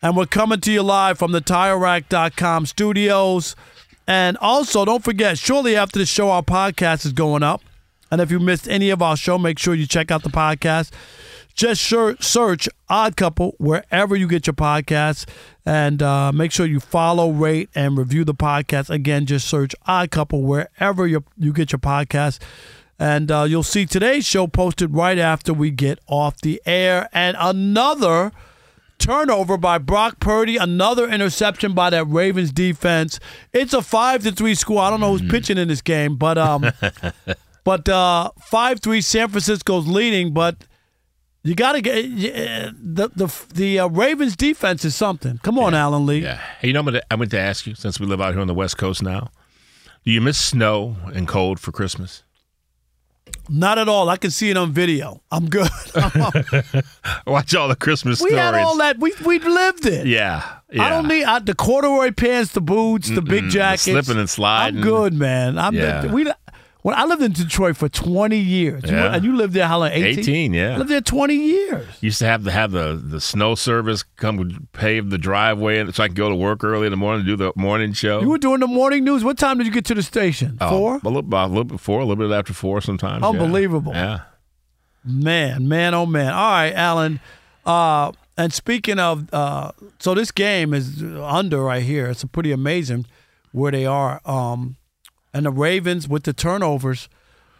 And 0.00 0.16
we're 0.16 0.26
coming 0.26 0.60
to 0.60 0.70
you 0.70 0.82
live 0.82 1.18
from 1.18 1.32
the 1.32 1.40
TireRack.com 1.40 2.66
studios. 2.66 3.56
And 4.06 4.36
also, 4.36 4.84
don't 4.84 5.02
forget, 5.02 5.38
shortly 5.38 5.74
after 5.74 5.98
the 5.98 6.06
show, 6.06 6.30
our 6.30 6.42
podcast 6.42 7.04
is 7.04 7.12
going 7.12 7.42
up. 7.42 7.62
And 8.10 8.20
if 8.20 8.30
you 8.30 8.38
missed 8.38 8.68
any 8.68 8.90
of 8.90 9.02
our 9.02 9.16
show, 9.16 9.38
make 9.38 9.58
sure 9.58 9.74
you 9.74 9.86
check 9.86 10.10
out 10.10 10.22
the 10.22 10.30
podcast. 10.30 10.92
Just 11.52 11.82
search 11.82 12.68
Odd 12.88 13.16
Couple 13.16 13.56
wherever 13.58 14.14
you 14.14 14.28
get 14.28 14.46
your 14.46 14.54
podcasts 14.54 15.26
and 15.66 16.00
uh, 16.00 16.30
make 16.30 16.52
sure 16.52 16.64
you 16.64 16.78
follow, 16.78 17.32
rate, 17.32 17.68
and 17.74 17.98
review 17.98 18.24
the 18.24 18.34
podcast. 18.34 18.90
Again, 18.90 19.26
just 19.26 19.48
search 19.48 19.74
Odd 19.84 20.12
Couple 20.12 20.42
wherever 20.42 21.08
you, 21.08 21.24
you 21.36 21.52
get 21.52 21.72
your 21.72 21.80
podcast. 21.80 22.38
And 23.00 23.32
uh, 23.32 23.46
you'll 23.48 23.64
see 23.64 23.84
today's 23.84 24.24
show 24.24 24.46
posted 24.46 24.94
right 24.94 25.18
after 25.18 25.52
we 25.52 25.72
get 25.72 25.98
off 26.06 26.40
the 26.40 26.62
air. 26.64 27.08
And 27.12 27.36
another 27.38 28.30
turnover 28.98 29.56
by 29.56 29.78
Brock 29.78 30.20
Purdy, 30.20 30.56
another 30.56 31.08
interception 31.08 31.72
by 31.72 31.90
that 31.90 32.04
Ravens 32.04 32.52
defense. 32.52 33.18
It's 33.52 33.72
a 33.72 33.82
five 33.82 34.22
to 34.24 34.32
three 34.32 34.54
score. 34.54 34.82
I 34.82 34.90
don't 34.90 35.00
know 35.00 35.12
who's 35.12 35.20
mm-hmm. 35.20 35.30
pitching 35.30 35.58
in 35.58 35.68
this 35.68 35.82
game, 35.82 36.16
but 36.16 36.38
um, 36.38 36.70
but 37.64 37.88
uh, 37.88 38.30
five 38.40 38.80
three 38.80 39.00
San 39.00 39.28
Francisco's 39.28 39.86
leading, 39.86 40.32
but 40.32 40.64
you 41.44 41.54
got 41.54 41.72
to 41.72 41.80
get 41.80 42.02
the 42.02 43.10
the 43.14 43.44
the 43.54 43.78
uh, 43.80 43.88
Ravens 43.88 44.36
defense 44.36 44.84
is 44.84 44.94
something. 44.94 45.38
Come 45.38 45.58
on, 45.58 45.72
yeah. 45.72 45.80
Alan 45.80 46.04
Lee. 46.06 46.22
Yeah. 46.22 46.40
Hey, 46.60 46.68
you 46.68 46.74
know, 46.74 46.82
what 46.82 47.04
I 47.10 47.14
went 47.14 47.30
to 47.30 47.40
ask 47.40 47.66
you 47.66 47.74
since 47.74 47.98
we 47.98 48.06
live 48.06 48.20
out 48.20 48.32
here 48.32 48.40
on 48.40 48.48
the 48.48 48.54
West 48.54 48.76
Coast 48.76 49.02
now. 49.02 49.30
Do 50.04 50.12
you 50.12 50.20
miss 50.20 50.38
snow 50.38 50.96
and 51.14 51.26
cold 51.28 51.60
for 51.60 51.72
Christmas? 51.72 52.22
Not 53.48 53.78
at 53.78 53.88
all. 53.88 54.08
I 54.08 54.16
can 54.16 54.30
see 54.30 54.50
it 54.50 54.56
on 54.56 54.72
video. 54.72 55.22
I'm 55.30 55.48
good. 55.48 55.68
Watch 57.26 57.54
all 57.54 57.68
the 57.68 57.76
Christmas 57.76 58.20
we 58.20 58.30
stories. 58.30 58.44
had 58.44 58.54
all 58.54 58.76
that. 58.78 58.98
We 58.98 59.12
we 59.24 59.38
lived 59.38 59.86
it. 59.86 60.06
Yeah. 60.06 60.44
yeah. 60.70 60.84
I 60.84 60.90
don't 60.90 61.08
need 61.08 61.24
I, 61.24 61.38
the 61.38 61.54
corduroy 61.54 62.12
pants, 62.12 62.52
the 62.52 62.60
boots, 62.60 63.08
the 63.08 63.20
Mm-mm, 63.22 63.28
big 63.28 63.48
jackets, 63.48 63.84
the 63.86 64.02
slipping 64.02 64.20
and 64.20 64.28
sliding. 64.28 64.78
I'm 64.78 64.84
good, 64.84 65.14
man. 65.14 65.58
I'm 65.58 65.74
yeah. 65.74 66.12
we 66.12 66.30
when 66.82 66.94
I 66.94 67.04
lived 67.04 67.22
in 67.22 67.32
Detroit 67.32 67.76
for 67.76 67.88
20 67.88 68.38
years, 68.38 68.84
yeah. 68.84 68.90
you, 68.90 68.96
and 68.96 69.24
you 69.24 69.36
lived 69.36 69.52
there 69.52 69.66
how 69.66 69.80
long? 69.80 69.90
18? 69.90 70.18
18, 70.20 70.54
yeah. 70.54 70.74
I 70.74 70.76
lived 70.78 70.90
there 70.90 71.00
20 71.00 71.34
years. 71.34 71.86
Used 72.00 72.20
to 72.20 72.26
have 72.26 72.44
to 72.44 72.50
have 72.52 72.70
the, 72.70 73.00
the 73.02 73.20
snow 73.20 73.56
service 73.56 74.04
come 74.16 74.68
pave 74.72 75.10
the 75.10 75.18
driveway 75.18 75.90
so 75.90 76.04
I 76.04 76.08
could 76.08 76.16
go 76.16 76.28
to 76.28 76.36
work 76.36 76.62
early 76.62 76.86
in 76.86 76.92
the 76.92 76.96
morning 76.96 77.26
to 77.26 77.30
do 77.30 77.36
the 77.36 77.52
morning 77.56 77.92
show. 77.92 78.20
You 78.20 78.28
were 78.28 78.38
doing 78.38 78.60
the 78.60 78.68
morning 78.68 79.04
news. 79.04 79.24
What 79.24 79.38
time 79.38 79.58
did 79.58 79.66
you 79.66 79.72
get 79.72 79.84
to 79.86 79.94
the 79.94 80.02
station? 80.02 80.56
Oh, 80.60 80.70
four? 80.70 81.00
A 81.04 81.08
little, 81.08 81.34
a 81.34 81.46
little 81.48 81.64
before, 81.64 82.00
a 82.00 82.04
little 82.04 82.28
bit 82.28 82.32
after 82.34 82.54
four 82.54 82.80
sometimes. 82.80 83.24
Unbelievable. 83.24 83.92
Yeah. 83.92 84.06
yeah. 84.06 84.20
Man, 85.04 85.68
man, 85.68 85.94
oh 85.94 86.06
man. 86.06 86.32
All 86.32 86.50
right, 86.50 86.72
Alan. 86.72 87.20
Uh, 87.66 88.12
and 88.36 88.52
speaking 88.52 88.98
of, 88.98 89.32
uh, 89.34 89.72
so 89.98 90.14
this 90.14 90.30
game 90.30 90.72
is 90.72 91.02
under 91.02 91.60
right 91.60 91.82
here. 91.82 92.06
It's 92.06 92.24
pretty 92.24 92.52
amazing 92.52 93.06
where 93.52 93.72
they 93.72 93.84
are. 93.84 94.20
Um, 94.24 94.76
and 95.38 95.46
the 95.46 95.52
Ravens 95.52 96.08
with 96.08 96.24
the 96.24 96.32
turnovers, 96.32 97.08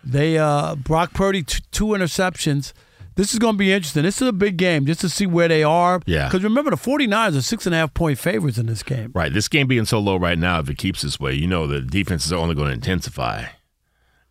they 0.03 0.37
uh, 0.37 0.75
Brock 0.75 1.14
Purdy 1.14 1.45
t- 1.45 1.62
two 1.71 1.87
interceptions. 1.87 2.73
This 3.14 3.33
is 3.33 3.38
going 3.38 3.55
to 3.55 3.59
be 3.59 3.73
interesting. 3.73 4.03
This 4.03 4.21
is 4.21 4.27
a 4.27 4.33
big 4.33 4.57
game 4.57 4.85
just 4.85 5.01
to 5.03 5.09
see 5.09 5.27
where 5.27 5.47
they 5.47 5.62
are. 5.62 6.01
Yeah. 6.07 6.27
Because 6.27 6.43
remember, 6.43 6.71
the 6.71 6.77
49ers 6.77 7.37
are 7.37 7.43
six 7.43 7.67
and 7.67 7.75
a 7.75 7.79
half 7.79 7.95
point 7.95 8.19
favorites 8.19 8.59
in 8.59 8.67
this 8.67 8.83
game. 8.83 9.12
Right. 9.14 9.33
This 9.33 9.47
game 9.47 9.69
being 9.69 9.85
so 9.85 10.01
low 10.01 10.17
right 10.17 10.38
now, 10.38 10.59
if 10.59 10.69
it 10.69 10.77
keeps 10.77 11.03
this 11.03 11.21
way, 11.21 11.35
you 11.35 11.47
know 11.47 11.69
the 11.69 11.81
defenses 11.81 12.33
are 12.33 12.37
only 12.37 12.57
going 12.57 12.69
to 12.69 12.75
intensify 12.75 13.45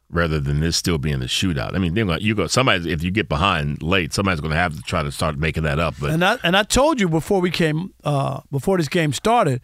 rather 0.09 0.39
than 0.41 0.59
this 0.59 0.75
still 0.75 0.97
being 0.97 1.19
the 1.19 1.25
shootout. 1.25 1.73
I 1.73 1.79
mean, 1.79 1.93
going 1.93 2.21
you 2.21 2.35
go 2.35 2.47
somebody 2.47 2.91
if 2.91 3.01
you 3.01 3.11
get 3.11 3.29
behind 3.29 3.81
late, 3.81 4.13
somebody's 4.13 4.41
going 4.41 4.51
to 4.51 4.57
have 4.57 4.75
to 4.75 4.81
try 4.81 5.03
to 5.03 5.11
start 5.11 5.37
making 5.37 5.63
that 5.63 5.79
up. 5.79 5.95
But 6.01 6.11
and 6.11 6.23
I 6.23 6.37
and 6.43 6.55
I 6.57 6.63
told 6.63 6.99
you 6.99 7.07
before 7.07 7.39
we 7.39 7.51
came 7.51 7.93
uh, 8.03 8.41
before 8.51 8.77
this 8.77 8.89
game 8.89 9.13
started 9.13 9.61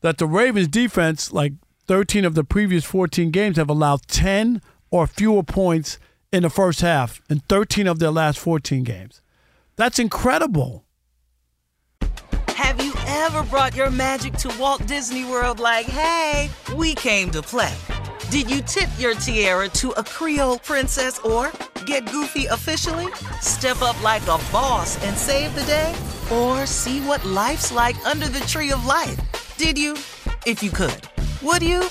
that 0.00 0.18
the 0.18 0.26
Ravens 0.26 0.68
defense 0.68 1.32
like 1.32 1.52
13 1.90 2.24
of 2.24 2.36
the 2.36 2.44
previous 2.44 2.84
14 2.84 3.32
games 3.32 3.56
have 3.56 3.68
allowed 3.68 4.06
10 4.06 4.62
or 4.92 5.08
fewer 5.08 5.42
points 5.42 5.98
in 6.32 6.44
the 6.44 6.48
first 6.48 6.82
half 6.82 7.20
in 7.28 7.40
13 7.48 7.88
of 7.88 7.98
their 7.98 8.12
last 8.12 8.38
14 8.38 8.84
games. 8.84 9.20
That's 9.74 9.98
incredible. 9.98 10.84
Have 12.46 12.80
you 12.80 12.92
ever 13.08 13.42
brought 13.42 13.74
your 13.74 13.90
magic 13.90 14.34
to 14.34 14.56
Walt 14.56 14.86
Disney 14.86 15.24
World 15.24 15.58
like, 15.58 15.86
hey, 15.86 16.48
we 16.76 16.94
came 16.94 17.28
to 17.32 17.42
play? 17.42 17.74
Did 18.30 18.48
you 18.48 18.62
tip 18.62 18.88
your 18.96 19.14
tiara 19.14 19.68
to 19.70 19.90
a 19.96 20.04
Creole 20.04 20.60
princess 20.60 21.18
or 21.18 21.50
get 21.86 22.08
goofy 22.12 22.46
officially? 22.46 23.08
Step 23.40 23.82
up 23.82 24.00
like 24.00 24.22
a 24.28 24.38
boss 24.52 24.96
and 25.04 25.16
save 25.16 25.52
the 25.56 25.64
day? 25.64 25.92
Or 26.30 26.66
see 26.66 27.00
what 27.00 27.24
life's 27.24 27.72
like 27.72 27.96
under 28.06 28.28
the 28.28 28.46
tree 28.46 28.70
of 28.70 28.86
life? 28.86 29.18
Did 29.56 29.76
you? 29.76 29.94
If 30.46 30.62
you 30.62 30.70
could. 30.70 31.09
Would 31.42 31.62
you? 31.62 31.84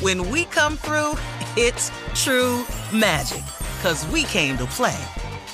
When 0.00 0.30
we 0.30 0.46
come 0.46 0.76
through, 0.78 1.12
it's 1.58 1.90
true 2.14 2.64
magic. 2.90 3.44
Cause 3.82 4.06
we 4.06 4.22
came 4.24 4.56
to 4.56 4.64
play. 4.64 4.98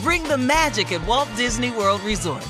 Bring 0.03 0.23
the 0.23 0.39
magic 0.39 0.93
at 0.93 1.05
Walt 1.05 1.29
Disney 1.35 1.73
World 1.73 2.01
Resort. 2.03 2.47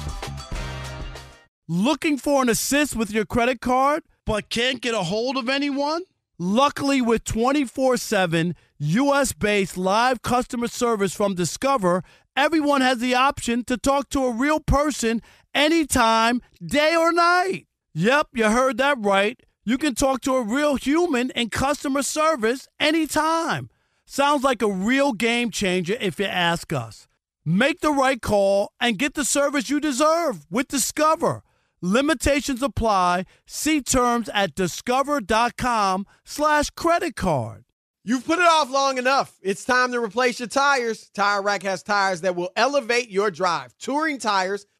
Looking 1.68 2.18
for 2.18 2.42
an 2.42 2.50
assist 2.50 2.94
with 2.96 3.10
your 3.10 3.24
credit 3.24 3.62
card, 3.62 4.02
but 4.26 4.50
can't 4.50 4.82
get 4.82 4.92
a 4.92 5.04
hold 5.04 5.38
of 5.38 5.48
anyone? 5.48 6.02
Luckily, 6.38 7.00
with 7.00 7.24
24 7.24 7.96
7 7.96 8.54
US 8.78 9.32
based 9.32 9.78
live 9.78 10.20
customer 10.20 10.68
service 10.68 11.14
from 11.14 11.34
Discover, 11.34 12.04
everyone 12.36 12.82
has 12.82 12.98
the 12.98 13.14
option 13.14 13.64
to 13.64 13.78
talk 13.78 14.10
to 14.10 14.26
a 14.26 14.32
real 14.32 14.60
person 14.60 15.22
anytime, 15.54 16.42
day 16.62 16.94
or 16.94 17.10
night. 17.10 17.68
Yep, 17.94 18.28
you 18.34 18.50
heard 18.50 18.76
that 18.76 18.98
right 19.00 19.40
you 19.64 19.78
can 19.78 19.94
talk 19.94 20.20
to 20.22 20.34
a 20.34 20.42
real 20.42 20.76
human 20.76 21.30
in 21.30 21.50
customer 21.50 22.02
service 22.02 22.68
anytime. 22.78 23.70
Sounds 24.04 24.44
like 24.44 24.62
a 24.62 24.70
real 24.70 25.12
game 25.12 25.50
changer 25.50 25.96
if 26.00 26.18
you 26.18 26.26
ask 26.26 26.72
us. 26.72 27.08
Make 27.44 27.80
the 27.80 27.90
right 27.90 28.20
call 28.20 28.72
and 28.80 28.98
get 28.98 29.14
the 29.14 29.24
service 29.24 29.70
you 29.70 29.80
deserve 29.80 30.46
with 30.50 30.68
Discover. 30.68 31.42
Limitations 31.80 32.62
apply. 32.62 33.24
See 33.46 33.82
terms 33.82 34.30
at 34.32 34.54
discover.com 34.54 36.06
slash 36.24 36.70
credit 36.70 37.16
card. 37.16 37.64
You've 38.06 38.26
put 38.26 38.38
it 38.38 38.46
off 38.46 38.70
long 38.70 38.98
enough. 38.98 39.38
It's 39.42 39.64
time 39.64 39.92
to 39.92 39.98
replace 39.98 40.38
your 40.38 40.48
tires. 40.48 41.10
Tire 41.14 41.40
Rack 41.40 41.62
has 41.62 41.82
tires 41.82 42.20
that 42.20 42.36
will 42.36 42.50
elevate 42.54 43.10
your 43.10 43.30
drive. 43.30 43.74
Touring 43.78 44.18
tires 44.18 44.66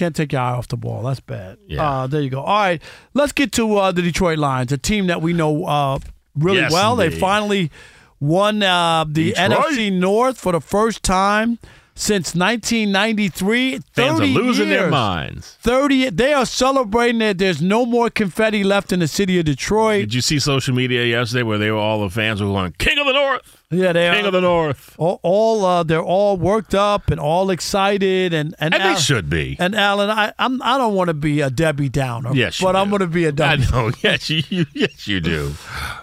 Can't 0.00 0.16
take 0.16 0.32
your 0.32 0.40
eye 0.40 0.52
off 0.52 0.66
the 0.66 0.78
ball. 0.78 1.02
That's 1.02 1.20
bad. 1.20 1.58
Yeah. 1.66 1.86
Uh, 1.86 2.06
there 2.06 2.22
you 2.22 2.30
go. 2.30 2.40
All 2.40 2.58
right, 2.58 2.82
let's 3.12 3.32
get 3.32 3.52
to 3.52 3.76
uh, 3.76 3.92
the 3.92 4.00
Detroit 4.00 4.38
Lions, 4.38 4.72
a 4.72 4.78
team 4.78 5.08
that 5.08 5.20
we 5.20 5.34
know 5.34 5.66
uh, 5.66 5.98
really 6.34 6.60
Yes, 6.60 6.72
well. 6.72 6.96
They 6.96 7.10
finally 7.10 7.70
won 8.18 8.62
uh, 8.62 9.04
the 9.06 9.34
Detroit. 9.34 9.50
NFC 9.50 9.92
North 9.92 10.38
for 10.40 10.52
the 10.52 10.60
first 10.62 11.02
time 11.02 11.58
since 11.94 12.34
1993. 12.34 13.80
Fans 13.92 14.14
are 14.14 14.16
30 14.20 14.32
losing 14.32 14.68
their 14.70 14.88
minds. 14.88 15.58
30. 15.60 16.08
They 16.08 16.32
are 16.32 16.46
celebrating 16.46 17.18
that 17.18 17.36
there's 17.36 17.60
no 17.60 17.84
more 17.84 18.08
confetti 18.08 18.64
left 18.64 18.92
in 18.94 19.00
the 19.00 19.08
city 19.08 19.38
of 19.38 19.44
Detroit. 19.44 20.00
Did 20.00 20.14
you 20.14 20.22
see 20.22 20.38
social 20.38 20.74
media 20.74 21.04
yesterday 21.04 21.42
where 21.42 21.58
they 21.58 21.70
were 21.70 21.76
all 21.76 22.00
the 22.00 22.08
fans 22.08 22.40
were 22.40 22.48
going, 22.48 22.72
King 22.78 22.98
of 22.98 23.04
the 23.06 23.12
North! 23.12 23.59
Yeah, 23.72 23.92
they 23.92 24.08
are. 24.08 24.14
King 24.14 24.24
are. 24.24 24.28
of 24.28 24.32
the 24.32 24.40
North! 24.40 24.96
all, 24.98 25.20
all 25.22 25.64
uh, 25.64 25.82
they're 25.84 26.02
all 26.02 26.36
worked 26.36 26.74
up 26.74 27.10
and 27.10 27.20
all 27.20 27.50
excited 27.50 28.34
and 28.34 28.54
and, 28.58 28.74
And 28.74 28.82
Al- 28.82 28.94
they 28.94 29.00
should 29.00 29.30
be. 29.30 29.56
And 29.60 29.74
Alan, 29.76 30.10
I 30.10 30.32
I'm 30.38 30.60
I 30.62 30.76
don't 30.76 30.94
want 30.94 31.08
to 31.08 31.14
be 31.14 31.40
a 31.40 31.50
Debbie 31.50 31.88
Downer. 31.88 32.34
Yes, 32.34 32.60
but 32.60 32.74
I'm 32.74 32.88
going 32.90 33.00
to 33.00 33.06
be 33.06 33.24
a 33.26 33.28
I 33.28 33.30
Debbie. 33.30 33.66
know. 33.70 33.90
Yes, 34.02 34.28
you, 34.30 34.42
you, 34.48 34.66
yes, 34.74 35.06
you 35.06 35.20
do. 35.20 35.54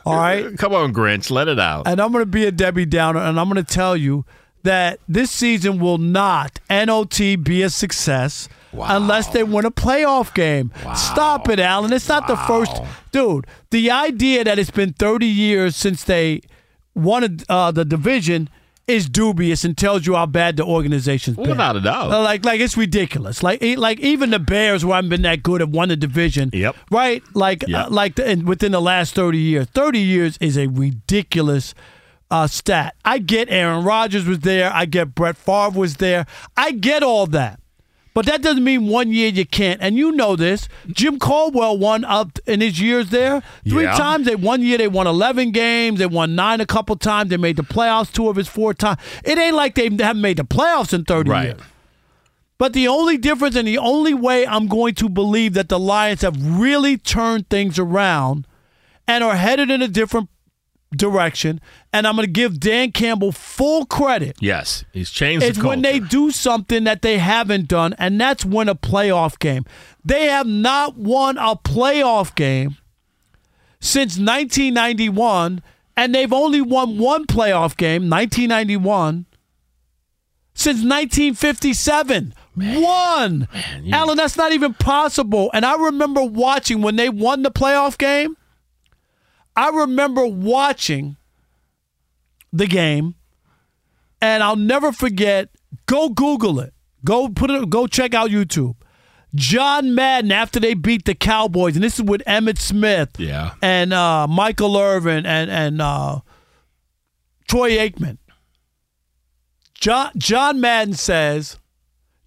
All 0.06 0.16
right, 0.16 0.58
Come 0.58 0.74
on, 0.74 0.94
Grinch. 0.94 1.30
Let 1.30 1.48
it 1.48 1.60
out. 1.60 1.88
and 1.88 2.00
I'm 2.00 2.12
going 2.12 2.22
to 2.22 2.26
be 2.26 2.46
a 2.46 2.52
Debbie 2.52 2.86
Downer, 2.86 3.20
and 3.20 3.40
I'm 3.40 3.50
going 3.50 3.64
to 3.64 3.74
tell 3.74 3.98
you 3.98 4.24
that 4.64 5.00
this 5.08 5.32
season 5.32 5.80
will 5.80 5.98
not 5.98 6.60
not 6.70 7.18
be 7.44 7.64
a 7.64 7.70
success. 7.70 8.48
Unless 8.74 9.28
they 9.30 9.44
win 9.44 9.66
a 9.66 9.72
playoff 9.72 10.34
game. 10.36 10.72
Stop 10.96 11.50
it, 11.50 11.60
Alan. 11.60 11.92
It's 11.92 12.08
not 12.08 12.28
the 12.28 12.36
first. 12.38 12.80
Dude, 13.12 13.48
the 13.72 13.90
idea 13.90 14.44
that 14.44 14.60
it's 14.60 14.70
been 14.72 14.94
30 14.94 15.26
years 15.26 15.76
since 15.76 16.04
they 16.04 16.42
won 16.98 17.40
uh, 17.50 17.72
the 17.72 17.86
division 17.86 18.50
is 18.88 19.10
dubious 19.10 19.66
and 19.66 19.78
tells 19.78 20.08
you 20.08 20.16
how 20.16 20.26
bad 20.26 20.56
the 20.56 20.64
organization's 20.64 21.36
been. 21.36 21.50
Without 21.50 21.76
a 21.76 21.82
doubt. 21.82 22.10
Uh, 22.10 22.22
Like, 22.22 22.46
like 22.46 22.62
it's 22.62 22.78
ridiculous. 22.78 23.44
Like, 23.44 23.62
like 23.78 24.00
even 24.00 24.30
the 24.30 24.40
Bears, 24.40 24.82
who 24.82 24.94
haven't 24.94 25.10
been 25.10 25.24
that 25.24 25.44
good, 25.44 25.60
have 25.60 25.72
won 25.72 25.90
the 25.90 25.98
division. 25.98 26.50
Yep. 26.54 26.76
Right. 26.90 27.22
Like, 27.34 27.66
Yep. 27.68 27.88
uh, 27.88 27.90
like 27.90 28.16
the, 28.16 28.32
in, 28.32 28.46
within 28.46 28.72
the 28.72 28.80
last 28.82 29.14
thirty 29.14 29.40
years. 29.40 29.68
Thirty 29.74 30.00
years 30.00 30.38
is 30.40 30.58
a 30.58 30.68
ridiculous 30.68 31.74
uh, 32.32 32.48
stat. 32.48 32.96
I 33.04 33.20
get 33.20 33.50
Aaron 33.50 33.84
Rodgers 33.84 34.26
was 34.26 34.40
there. 34.40 34.72
I 34.74 34.86
get 34.86 35.14
Brett 35.16 35.36
Favre 35.38 35.78
was 35.78 35.98
there. 35.98 36.26
I 36.56 36.72
get 36.72 37.04
all 37.04 37.26
that. 37.28 37.60
But 38.18 38.26
that 38.26 38.42
doesn't 38.42 38.64
mean 38.64 38.88
one 38.88 39.12
year 39.12 39.28
you 39.30 39.46
can't. 39.46 39.80
And 39.80 39.96
you 39.96 40.12
know 40.12 40.36
this. 40.36 40.68
Jim 40.88 41.20
Caldwell 41.20 41.78
won 41.78 42.04
up 42.04 42.40
in 42.48 42.62
his 42.62 42.82
years 42.82 43.12
there 43.12 43.44
three 43.70 43.84
Yeah. 43.84 43.96
times. 43.96 44.26
They 44.26 44.34
one 44.34 44.64
year 44.64 44.80
they 44.80 44.88
won 44.88 45.06
eleven 45.06 45.52
games. 45.52 46.00
They 46.00 46.08
won 46.08 46.34
nine 46.34 46.60
a 46.60 46.66
couple 46.66 46.96
times. 46.96 47.30
They 47.30 47.38
made 47.38 47.58
the 47.58 47.64
playoffs 47.64 48.12
two 48.12 48.28
of 48.28 48.36
his 48.36 48.48
four 48.48 48.74
times. 48.74 49.00
It 49.24 49.38
ain't 49.38 49.56
like 49.56 49.76
they 49.76 49.84
haven't 49.84 50.20
made 50.20 50.38
the 50.38 50.46
playoffs 50.46 50.94
in 50.94 51.04
thirty 51.04 51.30
Right. 51.30 51.44
years. 51.50 51.60
But 52.58 52.74
the 52.74 52.88
only 52.88 53.20
difference 53.20 53.56
and 53.56 53.68
the 53.68 53.78
only 53.78 54.16
way 54.16 54.48
I'm 54.48 54.66
going 54.66 54.96
to 54.96 55.10
believe 55.10 55.54
that 55.54 55.70
the 55.70 55.78
Lions 55.78 56.24
have 56.24 56.36
really 56.60 56.98
turned 56.98 57.48
things 57.52 57.78
around 57.78 58.48
and 59.08 59.24
are 59.24 59.36
headed 59.36 59.70
in 59.70 59.84
a 59.84 59.88
different 59.88 60.30
direction, 60.95 61.60
and 61.91 62.08
I'm 62.08 62.15
going 62.15 62.26
to 62.28 62.32
give 62.32 62.60
Dan 62.60 62.91
Campbell 62.91 63.32
full 63.32 63.86
credit. 63.86 64.38
yes, 64.39 64.86
he's 64.93 65.10
changed 65.12 65.45
It's 65.45 65.58
the 65.60 65.67
when 65.67 65.82
they 65.82 66.00
do 66.00 66.32
something 66.32 66.86
that 66.86 67.02
they 67.02 67.17
haven't 67.17 67.67
done, 67.67 67.93
and 68.00 68.19
that's 68.19 68.45
win 68.45 68.69
a 68.69 68.76
playoff 68.76 69.38
game. 69.39 69.65
They 70.06 70.28
have 70.28 70.47
not 70.47 70.97
won 70.97 71.38
a 71.38 71.56
playoff 71.56 72.34
game 72.36 72.78
since 73.80 74.17
1991, 74.17 75.62
and 75.97 76.15
they've 76.15 76.32
only 76.34 76.62
won 76.62 76.97
one 76.97 77.26
playoff 77.26 77.76
game, 77.76 78.10
1991, 78.10 79.26
since 80.54 80.78
1957. 80.84 82.34
one. 82.56 83.47
you- 83.84 83.93
Alan, 83.93 84.17
that's 84.17 84.38
not 84.38 84.52
even 84.52 84.73
possible. 84.73 85.52
And 85.54 85.65
I 85.65 85.76
remember 85.76 86.23
watching 86.23 86.82
when 86.82 86.95
they 86.95 87.10
won 87.10 87.43
the 87.43 87.52
playoff 87.52 87.97
game. 87.97 88.36
I 89.58 89.70
remember 89.70 90.26
watching 90.26 91.17
the 92.54 92.67
game, 92.67 93.15
and 94.22 94.43
I'll 94.43 94.56
never 94.56 94.91
forget. 94.91 95.50
Go 95.88 96.10
Google 96.10 96.60
it. 96.60 96.74
Go 97.04 97.28
put 97.28 97.50
it. 97.52 97.70
Go 97.70 97.88
check 97.88 98.13
out 98.13 98.30
YouTube. 98.30 98.76
John 99.36 99.93
Madden 99.93 100.32
after 100.32 100.60
they 100.60 100.74
beat 100.74 101.06
the 101.06 101.13
Cowboys, 101.15 101.76
and 101.76 101.84
this 101.84 101.96
is 102.00 102.04
with 102.06 102.22
Emmitt 102.26 102.58
Smith 102.60 103.10
Yeah. 103.20 103.56
and 103.62 103.91
uh, 103.93 104.26
Michael 104.28 104.78
Irvin 104.78 105.26
and 105.26 105.52
and 105.52 105.82
uh, 105.82 106.20
Troy 107.48 107.72
Aikman. 107.72 108.17
John 109.76 110.12
John 110.17 110.60
Madden 110.62 110.93
says, 110.93 111.58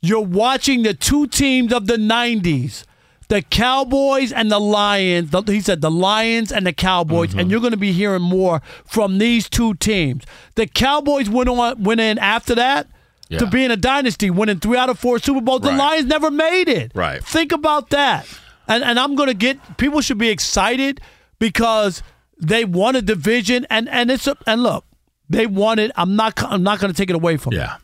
"You're 0.03 0.21
watching 0.21 0.83
the 0.83 0.95
two 0.95 1.27
teams 1.27 1.73
of 1.73 1.87
the 1.87 1.97
'90s, 1.97 2.85
the 3.31 3.41
Cowboys 3.43 4.31
and 4.33 4.51
the 4.51 4.59
Lions." 4.61 5.31
The- 5.31 5.43
he 5.43 5.61
said, 5.63 5.81
"The 5.81 5.91
Lions 5.91 6.53
and 6.53 6.67
the 6.67 6.73
Cowboys," 6.75 7.35
and 7.35 7.51
you're 7.51 7.61
going 7.61 7.71
to 7.73 7.77
be 7.79 7.93
hearing 7.93 8.23
more 8.23 8.61
from 8.85 9.17
these 9.19 9.49
two 9.49 9.73
teams. 9.75 10.25
The 10.57 10.67
Cowboys 10.67 11.31
went 11.31 11.49
on 11.49 11.83
went 11.83 12.01
in 12.01 12.19
after 12.19 12.55
that. 12.55 12.87
To 13.31 13.45
Yeah. 13.45 13.51
being 13.51 13.71
a 13.71 13.77
dynasty, 13.77 14.29
winning 14.29 14.59
three 14.59 14.77
out 14.77 14.91
of 14.91 14.99
four 14.99 15.21
Super 15.21 15.41
Bowls, 15.41 15.61
the 15.61 15.69
Right. 15.69 15.79
Lions 15.79 16.07
never 16.07 16.33
made 16.33 16.69
it. 16.69 16.91
Right. 16.97 17.25
Think 17.25 17.53
about 17.53 17.91
that. 17.91 18.27
And 18.67 18.83
and 18.83 18.99
I'm 18.99 19.15
gonna 19.15 19.35
get 19.35 19.77
people 19.77 20.01
should 20.01 20.19
be 20.19 20.31
excited 20.31 21.01
because 21.39 22.03
they 22.43 22.65
won 22.65 22.97
a 22.97 23.03
division 23.03 23.67
and 23.71 23.89
and 23.89 24.11
it's 24.11 24.27
a, 24.27 24.37
and 24.49 24.63
look 24.65 24.85
they 25.29 25.47
won 25.47 25.79
it. 25.79 25.93
I'm 25.95 26.17
not 26.17 26.43
I'm 26.43 26.65
not 26.65 26.81
gonna 26.81 26.93
take 26.93 27.09
it 27.09 27.15
away 27.15 27.37
from 27.37 27.55
them. 27.55 27.61
Yeah. 27.69 27.77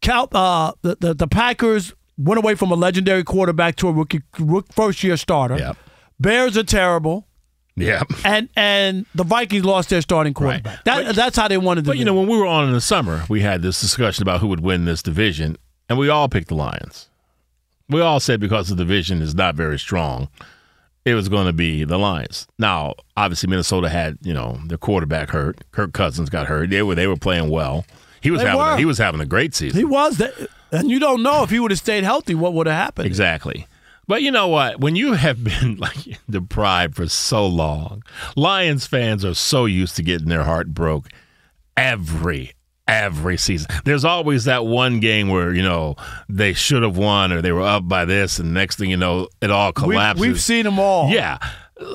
Cal, 0.00 0.28
uh, 0.32 0.72
the, 0.82 0.96
the 0.98 1.12
the 1.14 1.26
Packers 1.28 1.92
went 2.18 2.38
away 2.38 2.54
from 2.54 2.70
a 2.70 2.74
legendary 2.74 3.24
quarterback 3.24 3.76
to 3.76 3.88
a 3.88 3.92
rookie 3.92 4.20
rook, 4.38 4.66
first 4.72 5.02
year 5.02 5.16
starter. 5.16 5.56
Yep. 5.56 5.76
Bears 6.20 6.56
are 6.58 6.64
terrible. 6.64 7.26
Yeah. 7.76 8.02
And 8.24 8.48
and 8.56 9.06
the 9.14 9.22
Vikings 9.22 9.64
lost 9.64 9.88
their 9.90 10.00
starting 10.02 10.34
quarterback. 10.34 10.82
That, 10.84 11.14
that's 11.14 11.36
how 11.36 11.46
they 11.46 11.58
wanted. 11.58 11.84
To 11.84 11.90
But 11.92 11.98
you 11.98 12.04
know, 12.04 12.14
when 12.14 12.26
we 12.28 12.36
were 12.36 12.46
on 12.46 12.66
in 12.66 12.72
the 12.72 12.80
summer, 12.80 13.24
we 13.28 13.40
had 13.42 13.62
this 13.62 13.80
discussion 13.80 14.22
about 14.22 14.40
who 14.40 14.48
would 14.48 14.60
win 14.60 14.84
this 14.84 15.00
division, 15.00 15.56
and 15.88 15.96
we 15.96 16.08
all 16.08 16.28
picked 16.28 16.48
the 16.48 16.56
Lions. 16.56 17.08
We 17.88 18.00
all 18.00 18.18
said 18.20 18.40
because 18.40 18.68
the 18.68 18.74
division 18.74 19.22
is 19.22 19.34
not 19.34 19.54
very 19.54 19.78
strong, 19.78 20.28
it 21.04 21.14
was 21.14 21.28
going 21.28 21.46
to 21.46 21.52
be 21.52 21.84
the 21.84 21.98
Lions. 21.98 22.48
Now, 22.58 22.94
obviously, 23.16 23.48
Minnesota 23.48 23.88
had 23.88 24.18
you 24.22 24.34
know 24.34 24.58
their 24.66 24.76
quarterback 24.78 25.30
hurt. 25.30 25.60
Kirk 25.70 25.92
Cousins 25.92 26.30
got 26.30 26.48
hurt. 26.48 26.70
They 26.70 26.82
were 26.82 26.96
they 26.96 27.06
were 27.06 27.16
playing 27.16 27.48
well. 27.48 27.86
He 28.20 28.32
was 28.32 28.40
They 28.40 28.46
having 28.48 28.60
were. 28.60 28.72
a, 28.72 28.76
he 28.78 28.84
was 28.86 28.98
having 28.98 29.20
a 29.20 29.26
great 29.26 29.54
season. 29.54 29.78
he 29.78 29.84
was 29.84 30.18
that, 30.18 30.34
and 30.70 30.90
you 30.90 30.98
don't 30.98 31.22
know 31.22 31.42
if 31.42 31.50
he 31.50 31.60
would 31.60 31.70
have 31.70 31.78
stayed 31.78 32.04
healthy, 32.04 32.34
what 32.34 32.52
would 32.54 32.66
have 32.66 32.76
happened. 32.76 33.06
Exactly. 33.06 33.66
But 34.06 34.22
you 34.22 34.30
know 34.30 34.48
what? 34.48 34.80
When 34.80 34.96
you 34.96 35.12
have 35.12 35.44
been 35.60 35.76
like 35.76 36.18
deprived 36.28 36.96
for 36.96 37.08
so 37.08 37.46
long, 37.46 38.02
Lions 38.36 38.86
fans 38.86 39.24
are 39.24 39.34
so 39.34 39.66
used 39.66 39.96
to 39.96 40.02
getting 40.02 40.28
their 40.28 40.44
heart 40.44 40.68
broke 40.74 41.08
every 41.76 42.52
every 42.88 43.36
season. 43.36 43.68
There's 43.84 44.04
always 44.04 44.44
that 44.44 44.64
one 44.64 44.98
game 44.98 45.28
where, 45.28 45.52
you 45.52 45.62
know, 45.62 45.96
they 46.26 46.54
should 46.54 46.82
have 46.82 46.96
won 46.96 47.32
or 47.32 47.42
they 47.42 47.52
were 47.52 47.60
up 47.62 47.86
by 47.86 48.06
this 48.06 48.38
and 48.38 48.54
next 48.54 48.76
thing 48.76 48.88
you 48.88 48.96
know, 48.96 49.28
it 49.42 49.50
all 49.50 49.72
collapses. 49.72 50.20
we've 50.20 50.40
seen 50.40 50.64
them 50.64 50.78
all. 50.78 51.10
Yeah. 51.10 51.38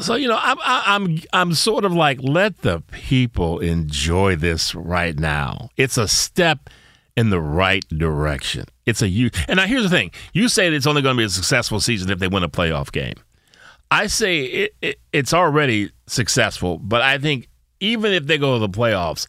So 0.01 0.15
you 0.15 0.29
know, 0.29 0.39
I'm 0.41 0.57
I'm 0.63 1.19
I'm 1.33 1.53
sort 1.53 1.83
of 1.83 1.91
like 1.91 2.19
let 2.21 2.62
the 2.62 2.81
people 2.91 3.59
enjoy 3.59 4.38
this 4.38 4.73
right 4.73 5.17
now. 5.17 5.71
It's 5.75 5.97
a 5.97 6.07
step 6.07 6.69
in 7.15 7.30
the 7.30 7.39
right 7.39 7.86
direction. 7.89 8.65
It's 8.86 9.02
a 9.02 9.08
you. 9.08 9.30
And 9.47 9.58
now 9.58 9.65
here's 9.65 9.84
the 9.84 9.89
thing: 9.89 10.12
you 10.34 10.47
say 10.47 10.69
that 10.69 10.76
it's 10.76 10.88
only 10.88 11.02
going 11.02 11.15
to 11.15 11.21
be 11.21 11.26
a 11.26 11.30
successful 11.30 11.80
season 11.80 12.10
if 12.10 12.19
they 12.19 12.28
win 12.28 12.43
a 12.43 12.49
playoff 12.49 12.91
game. 12.91 13.15
I 13.91 14.08
say 14.08 14.41
it, 14.43 14.76
it, 14.82 14.99
it's 15.12 15.34
already 15.34 15.91
successful, 16.08 16.80
but 16.80 17.02
I 17.02 17.17
think 17.19 17.47
even 17.80 18.12
if 18.12 18.26
they 18.26 18.38
go 18.38 18.54
to 18.54 18.60
the 18.60 18.69
playoffs 18.69 19.28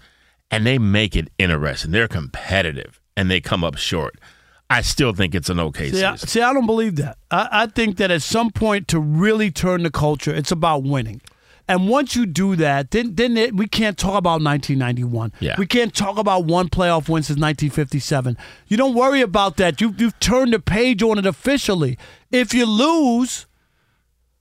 and 0.50 0.66
they 0.66 0.78
make 0.78 1.16
it 1.16 1.28
interesting, 1.38 1.90
they're 1.90 2.08
competitive 2.08 3.00
and 3.16 3.30
they 3.30 3.40
come 3.40 3.62
up 3.62 3.76
short. 3.76 4.18
I 4.70 4.80
still 4.80 5.12
think 5.12 5.34
it's 5.34 5.50
an 5.50 5.60
okay 5.60 5.90
See, 5.90 6.02
I, 6.02 6.12
season. 6.14 6.28
see, 6.28 6.40
I 6.40 6.52
don't 6.54 6.64
believe 6.64 6.96
that. 6.96 7.18
I, 7.30 7.48
I 7.52 7.66
think 7.66 7.98
that 7.98 8.10
at 8.10 8.22
some 8.22 8.50
point 8.50 8.88
to 8.88 8.98
really 8.98 9.50
turn 9.50 9.82
the 9.82 9.90
culture, 9.90 10.34
it's 10.34 10.50
about 10.50 10.82
winning. 10.82 11.20
And 11.66 11.88
once 11.88 12.14
you 12.14 12.26
do 12.26 12.56
that, 12.56 12.90
then 12.90 13.14
then 13.14 13.36
it, 13.38 13.54
we 13.54 13.66
can't 13.66 13.96
talk 13.96 14.16
about 14.18 14.42
1991. 14.42 15.32
Yeah. 15.40 15.54
We 15.58 15.66
can't 15.66 15.94
talk 15.94 16.18
about 16.18 16.44
one 16.44 16.68
playoff 16.68 17.08
win 17.08 17.22
since 17.22 17.38
1957. 17.40 18.36
You 18.68 18.76
don't 18.76 18.94
worry 18.94 19.22
about 19.22 19.56
that. 19.56 19.80
You 19.80 19.94
you've 19.96 20.18
turned 20.20 20.52
the 20.52 20.58
page 20.60 21.02
on 21.02 21.18
it 21.18 21.24
officially. 21.24 21.96
If 22.30 22.52
you 22.52 22.66
lose, 22.66 23.46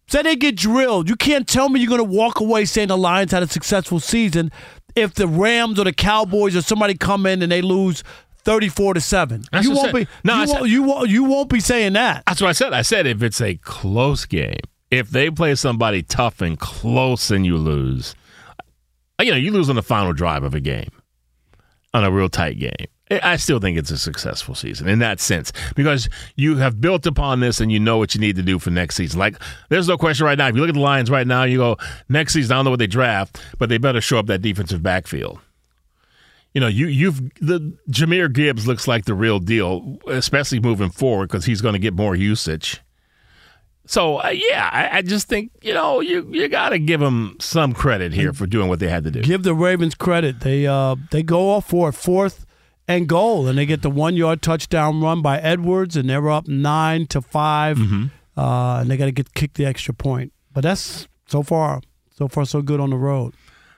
say 0.08 0.22
they 0.22 0.36
get 0.36 0.58
drilled, 0.58 1.08
you 1.08 1.16
can't 1.16 1.48
tell 1.48 1.70
me 1.70 1.80
you're 1.80 1.90
going 1.90 2.00
to 2.00 2.04
walk 2.18 2.42
away 2.42 2.66
saying 2.66 2.90
the 2.90 2.98
Lions 2.98 3.32
had 3.32 3.42
a 3.44 3.48
successful 3.48 4.02
season 4.02 4.52
if 4.96 5.14
the 5.14 5.28
Rams 5.28 5.80
or 5.80 5.86
the 5.86 5.94
Cowboys 5.94 6.56
or 6.58 6.62
somebody 6.62 6.96
come 6.96 7.26
in 7.26 7.42
and 7.42 7.52
they 7.52 7.62
lose 7.62 8.04
34 8.44 8.96
to 8.96 9.02
7. 9.02 9.44
That's 9.52 9.66
you 9.66 9.72
won't 9.72 9.86
said. 9.92 9.96
be 9.96 10.08
No, 10.26 10.42
you, 10.42 10.48
said- 10.48 10.54
won't, 10.60 10.70
you 10.70 10.84
won't 10.84 11.10
you 11.10 11.24
won't 11.24 11.50
be 11.50 11.62
saying 11.62 11.94
that. 11.94 12.24
That's 12.28 12.42
what 12.42 12.50
I 12.50 12.52
said. 12.52 12.74
I 12.74 12.82
said 12.82 13.08
if 13.08 13.24
it's 13.24 13.40
a 13.40 13.56
close 13.56 14.26
game, 14.26 14.58
if 14.94 15.10
they 15.10 15.32
play 15.32 15.56
somebody 15.56 16.04
tough 16.04 16.40
and 16.42 16.60
close 16.60 17.32
and 17.32 17.46
you 17.46 17.58
lose, 17.58 18.14
you 19.20 19.32
know, 19.32 19.38
you 19.38 19.52
lose 19.52 19.70
on 19.70 19.76
the 19.76 19.82
final 19.82 20.14
drive 20.14 20.44
of 20.44 20.54
a 20.54 20.60
game, 20.60 20.92
on 21.94 22.04
a 22.04 22.12
real 22.12 22.30
tight 22.30 22.60
game. 22.60 22.86
I 23.10 23.36
still 23.38 23.60
think 23.60 23.78
it's 23.78 23.92
a 23.92 23.98
successful 23.98 24.56
season 24.56 24.88
in 24.88 25.00
that 25.00 25.20
sense 25.20 25.52
because 25.76 26.10
you 26.36 26.58
have 26.58 26.80
built 26.80 27.06
upon 27.06 27.42
this 27.42 27.60
and 27.60 27.72
you 27.72 27.80
know 27.80 27.98
what 27.98 28.16
you 28.16 28.22
need 28.22 28.36
to 28.38 28.44
do 28.44 28.60
for 28.60 28.70
next 28.70 28.96
season. 28.96 29.20
Like, 29.20 29.36
there's 29.70 29.88
no 29.88 29.98
question 29.98 30.26
right 30.26 30.38
now. 30.38 30.48
If 30.48 30.56
you 30.56 30.62
look 30.62 30.70
at 30.70 30.76
the 30.76 30.82
Lions 30.82 31.12
right 31.12 31.28
now, 31.28 31.44
you 31.44 31.58
go, 31.58 31.78
next 32.08 32.34
season, 32.34 32.54
I 32.54 32.56
don't 32.58 32.66
know 32.66 32.72
what 32.72 32.80
they 32.80 32.88
draft, 32.88 33.42
but 33.60 33.70
they 33.70 33.78
better 33.78 34.02
show 34.02 34.20
up 34.20 34.28
that 34.28 34.42
defensive 34.42 34.82
backfield. 34.82 35.40
You 36.54 36.62
know, 36.62 36.68
you 36.68 36.86
you've 36.86 37.20
the 37.40 37.76
Jahmyr 37.90 38.32
Gibbs 38.32 38.68
looks 38.68 38.88
like 38.88 39.06
the 39.06 39.16
real 39.16 39.40
deal, 39.40 39.98
especially 40.08 40.60
moving 40.60 40.92
forward 40.92 41.30
because 41.30 41.46
he's 41.46 41.62
going 41.62 41.74
to 41.74 41.80
get 41.80 41.96
more 41.96 42.16
usage. 42.16 42.80
So 43.86 44.18
uh, 44.18 44.30
yeah, 44.30 44.70
I, 44.72 44.98
I 44.98 45.02
just 45.02 45.28
think 45.28 45.52
you 45.62 45.74
know 45.74 46.00
you 46.00 46.28
you 46.32 46.48
got 46.48 46.70
to 46.70 46.80
give 46.80 47.00
them 47.00 47.36
some 47.40 47.74
credit 47.74 48.14
here 48.14 48.32
for 48.34 48.46
doing 48.48 48.70
what 48.70 48.80
they 48.80 48.88
had 48.88 49.04
to 49.04 49.12
do. 49.12 49.22
Give 49.22 49.44
the 49.44 49.54
Ravens 49.54 49.96
credit. 49.96 50.40
They 50.40 50.66
uh 50.68 50.96
they 51.12 51.24
go 51.24 51.50
off 51.52 51.68
for 51.68 51.90
it, 51.90 51.94
fourth 51.94 52.46
and 52.88 53.08
goal, 53.08 53.48
and 53.48 53.58
they 53.58 53.66
get 53.66 53.82
the 53.82 53.90
one 53.90 54.16
yard 54.16 54.42
touchdown 54.42 55.02
run 55.02 55.22
by 55.22 55.40
Edwards, 55.40 55.96
and 55.96 56.10
they're 56.10 56.30
up 56.30 56.48
nine 56.48 57.08
to 57.08 57.22
5 57.22 57.78
Mm-hmm. 57.78 58.06
Uh, 58.36 58.80
and 58.82 58.90
they 58.90 58.98
got 58.98 59.06
to 59.06 59.12
get 59.12 59.34
kick 59.36 59.54
the 59.54 59.66
extra 59.66 59.94
point. 59.94 60.34
But 60.52 60.62
that's 60.62 61.08
so 61.28 61.44
far, 61.44 61.82
so 62.10 62.28
far 62.28 62.46
so 62.46 62.62
good 62.64 62.80
on 62.80 62.90
the 62.90 62.96
road. 62.98 63.36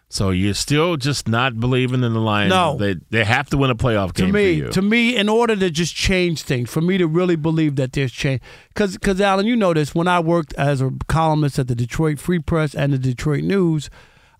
So 0.08 0.30
you're 0.30 0.54
still 0.54 0.98
just 0.98 1.28
not 1.28 1.60
believing 1.60 2.04
in 2.04 2.14
the 2.14 2.20
Lions. 2.20 2.52
No. 2.52 2.78
they 2.78 2.96
they 3.10 3.24
have 3.26 3.50
to 3.50 3.58
win 3.58 3.70
a 3.72 3.76
playoff 3.76 4.14
game. 4.14 4.28
to 4.28 4.34
me, 4.34 4.60
for 4.60 4.66
you. 4.68 4.72
to 4.72 4.82
me, 4.82 5.16
in 5.16 5.28
order 5.28 5.56
to 5.56 5.70
just 5.70 5.96
change 5.96 6.44
things, 6.44 6.70
for 6.70 6.80
me 6.82 6.98
to 6.98 7.08
really 7.08 7.36
believe 7.36 7.76
that 7.78 7.94
there's 7.94 8.12
change, 8.12 8.42
because 8.70 8.94
because 8.94 9.20
Alan, 9.20 9.46
you 9.46 9.56
know 9.56 9.74
this. 9.74 9.94
When 9.96 10.08
I 10.08 10.20
worked 10.20 10.54
as 10.54 10.80
a 10.82 10.92
columnist 11.08 11.58
at 11.60 11.68
the 11.68 11.76
Detroit 11.76 12.20
Free 12.20 12.40
Press 12.40 12.76
and 12.76 12.94
the 12.94 12.98
Detroit 13.00 13.44
News, 13.44 13.90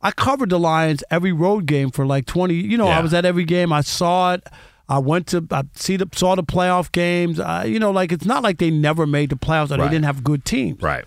I 0.02 0.12
covered 0.12 0.52
the 0.52 0.60
Lions 0.60 1.04
every 1.10 1.32
road 1.34 1.66
game 1.66 1.90
for 1.90 2.06
like 2.06 2.26
twenty. 2.28 2.56
You 2.56 2.78
know, 2.78 2.88
Yeah. 2.88 3.00
I 3.00 3.02
was 3.02 3.14
at 3.14 3.26
every 3.26 3.44
game. 3.44 3.74
I 3.74 3.82
saw 3.82 4.34
it. 4.34 4.48
I 4.88 5.00
went 5.00 5.26
to 5.28 5.48
I 5.50 5.64
see 5.74 5.98
the 5.98 6.08
saw 6.14 6.36
the 6.36 6.44
playoff 6.44 6.92
games. 6.92 7.40
I, 7.40 7.64
you 7.66 7.80
know, 7.80 7.90
like 7.90 8.12
it's 8.12 8.26
not 8.26 8.44
like 8.44 8.60
they 8.60 8.70
never 8.70 9.08
made 9.08 9.32
the 9.32 9.36
playoffs 9.36 9.72
or 9.72 9.78
Right. 9.80 9.86
they 9.86 9.96
didn't 9.96 10.06
have 10.06 10.24
good 10.24 10.46
teams. 10.46 10.80
right. 10.82 11.04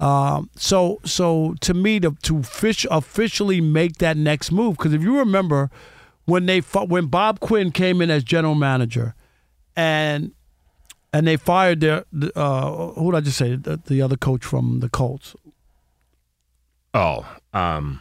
So 0.00 1.00
so 1.04 1.54
to 1.60 1.74
me 1.74 2.00
to 2.00 2.16
to 2.22 2.42
fish 2.42 2.86
officially 2.90 3.60
make 3.60 3.96
that 3.98 4.16
next 4.16 4.52
move 4.52 4.76
because 4.76 4.92
if 4.92 5.02
you 5.02 5.18
remember 5.18 5.70
when 6.26 6.46
they 6.46 6.60
when 6.60 7.06
Bob 7.06 7.40
Quinn 7.40 7.70
came 7.70 8.02
in 8.02 8.10
as 8.10 8.24
general 8.24 8.54
manager 8.54 9.14
and 9.74 10.32
and 11.12 11.26
they 11.26 11.36
fired 11.36 11.80
their 11.80 12.04
uh, 12.34 12.88
who 12.92 13.10
did 13.12 13.16
I 13.16 13.20
just 13.20 13.38
say 13.38 13.56
the, 13.56 13.80
the 13.86 14.02
other 14.02 14.16
coach 14.16 14.44
from 14.44 14.80
the 14.80 14.88
Colts. 14.88 15.34
Oh, 16.92 17.26
um, 17.52 18.00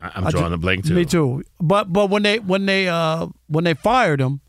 I'm 0.00 0.24
drawing 0.30 0.48
ju- 0.48 0.54
a 0.54 0.58
blank 0.58 0.86
too. 0.86 0.94
Me 0.94 1.04
too. 1.04 1.42
But 1.60 1.92
but 1.92 2.08
when 2.10 2.22
they 2.22 2.38
when 2.38 2.66
they 2.66 2.88
uh 2.88 3.26
when 3.48 3.64
they 3.64 3.74
fired 3.74 4.20
him, 4.20 4.40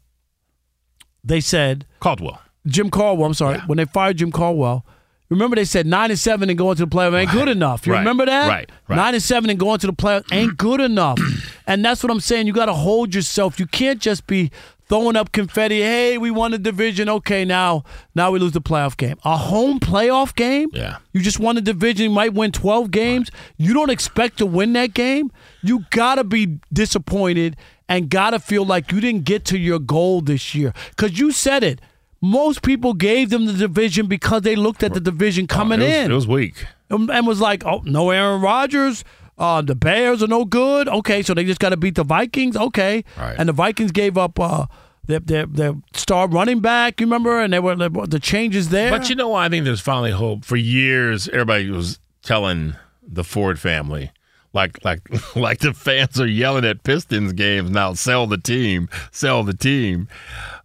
they 1.24 1.42
said 1.42 1.86
Caldwell. 2.00 2.42
Jim 2.66 2.90
Caldwell. 2.90 3.28
I'm 3.28 3.34
sorry. 3.34 3.58
Yeah. 3.58 3.66
When 3.66 3.78
they 3.78 3.86
fired 3.86 4.18
Jim 4.18 4.32
Caldwell, 4.32 4.86
remember 5.30 5.56
they 5.56 5.66
said 5.66 5.86
nine 5.86 6.10
and 6.12 6.20
seven 6.20 6.50
and 6.50 6.58
going 6.58 6.76
to 6.78 6.86
the 6.86 6.90
playoff 6.96 7.14
ain't 7.20 7.32
good 7.32 7.50
enough. 7.50 7.86
You 7.86 7.94
Right. 7.94 8.00
remember 8.00 8.26
that? 8.26 8.48
Right. 8.48 8.70
Right. 8.88 8.96
Nine 8.96 9.14
and 9.16 9.24
seven 9.24 9.50
and 9.50 9.60
going 9.60 9.80
to 9.80 9.88
the 9.88 9.94
playoff 9.94 10.24
ain't 10.32 10.58
good 10.58 10.80
enough. 10.82 11.20
and 11.68 11.84
that's 11.84 12.04
what 12.04 12.12
I'm 12.12 12.20
saying. 12.20 12.48
You 12.48 12.54
got 12.54 12.68
to 12.68 12.74
hold 12.74 13.14
yourself. 13.14 13.60
You 13.60 13.66
can't 13.66 14.00
just 14.00 14.26
be 14.28 14.52
throwing 14.90 15.18
up 15.18 15.34
confetti. 15.34 15.82
Hey, 15.82 16.18
we 16.18 16.32
won 16.32 16.52
the 16.52 16.58
division. 16.58 17.10
Okay, 17.10 17.44
now 17.44 17.84
now 18.16 18.32
we 18.32 18.40
lose 18.40 18.54
the 18.54 18.62
playoff 18.62 18.96
game. 18.96 19.18
A 19.26 19.36
home 19.36 19.80
playoff 19.82 20.34
game. 20.34 20.70
Yeah. 20.72 20.98
You 21.12 21.22
just 21.22 21.40
won 21.42 21.56
the 21.56 21.62
division. 21.62 22.06
You 22.06 22.10
might 22.12 22.34
win 22.34 22.52
12 22.54 22.90
games. 22.92 23.30
You 23.58 23.74
don't 23.74 23.90
expect 23.90 24.38
to 24.38 24.46
win 24.46 24.72
that 24.74 24.94
game. 24.94 25.32
You 25.62 25.84
got 25.90 26.16
to 26.16 26.24
be 26.24 26.60
disappointed 26.72 27.58
and 27.90 28.10
got 28.10 28.30
to 28.32 28.40
feel 28.40 28.66
like 28.66 28.92
you 28.92 29.02
didn't 29.02 29.26
get 29.26 29.44
to 29.46 29.58
your 29.58 29.80
goal 29.80 30.22
this 30.22 30.56
year. 30.56 30.74
Because 30.92 31.20
you 31.20 31.32
said 31.34 31.64
it. 31.64 31.82
Most 32.22 32.62
people 32.64 32.94
gave 32.94 33.30
them 33.30 33.46
the 33.46 33.54
division 33.54 34.08
because 34.08 34.42
they 34.42 34.56
looked 34.56 34.84
at 34.84 34.94
the 34.94 35.00
division 35.00 35.46
coming 35.48 35.82
it 35.82 35.86
was, 35.86 35.94
in 35.94 36.12
It 36.12 36.16
was 36.16 36.28
weak. 36.28 36.66
and 36.90 37.10
and 37.10 37.28
was 37.28 37.40
like, 37.40 37.66
oh, 37.66 37.82
no 37.86 38.10
Aaron 38.10 38.42
Rodgers. 38.42 39.04
Uh, 39.38 39.62
the 39.62 39.76
Bears 39.76 40.24
are 40.24 40.28
no 40.28 40.46
good. 40.46 40.88
Okay, 40.90 41.22
so 41.22 41.36
they 41.36 41.44
just 41.46 41.60
got 41.60 41.70
to 41.70 41.78
beat 41.78 41.94
the 41.94 42.04
Vikings. 42.04 42.58
Okay, 42.58 43.04
Right. 43.18 43.36
and 43.38 43.48
the 43.48 43.54
Vikings 43.54 43.92
gave 43.92 44.18
up 44.18 44.40
uh, 44.40 44.66
their, 45.06 45.20
their 45.20 45.46
their 45.46 45.74
star 45.94 46.28
running 46.28 46.60
back. 46.60 47.00
You 47.00 47.06
remember, 47.06 47.40
and 47.40 47.54
they 47.54 47.60
were 47.60 47.76
the 47.76 48.20
changes 48.20 48.70
there. 48.70 48.90
But 48.90 49.10
you 49.10 49.16
know 49.16 49.36
I 49.36 49.48
think 49.48 49.64
there's 49.66 49.80
finally 49.80 50.10
hope. 50.12 50.44
For 50.44 50.56
years, 50.56 51.28
everybody 51.30 51.70
was 51.70 52.00
telling 52.24 52.74
the 53.08 53.24
Ford 53.24 53.60
family, 53.60 54.10
like 54.58 54.84
like 54.84 55.02
like 55.36 55.60
the 55.60 55.74
fans 55.74 56.20
are 56.20 56.28
yelling 56.28 56.66
at 56.66 56.84
Pistons 56.84 57.32
games 57.34 57.70
now, 57.70 57.94
sell 57.94 58.28
the 58.28 58.38
team, 58.38 58.90
sell 59.12 59.44
the 59.44 59.54
team. 59.54 60.08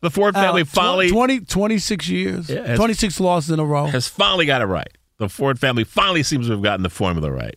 The 0.01 0.11
Ford 0.11 0.35
family 0.35 0.63
Uh, 0.63 0.65
finally 0.65 1.11
20, 1.11 1.41
26 1.41 2.09
years, 2.09 2.49
Yeah, 2.51 2.57
it's- 2.63 2.77
26 2.79 3.21
losses 3.21 3.51
in 3.51 3.61
a 3.61 3.65
row. 3.65 3.87
has 3.87 4.09
finally 4.09 4.47
got 4.47 4.63
it 4.63 4.67
right. 4.67 4.89
The 5.19 5.29
Ford 5.29 5.61
family 5.61 5.85
finally 5.85 6.23
seems 6.25 6.47
to 6.47 6.53
have 6.53 6.63
gotten 6.63 6.83
the 6.83 6.91
formula 6.91 7.31
right. 7.31 7.55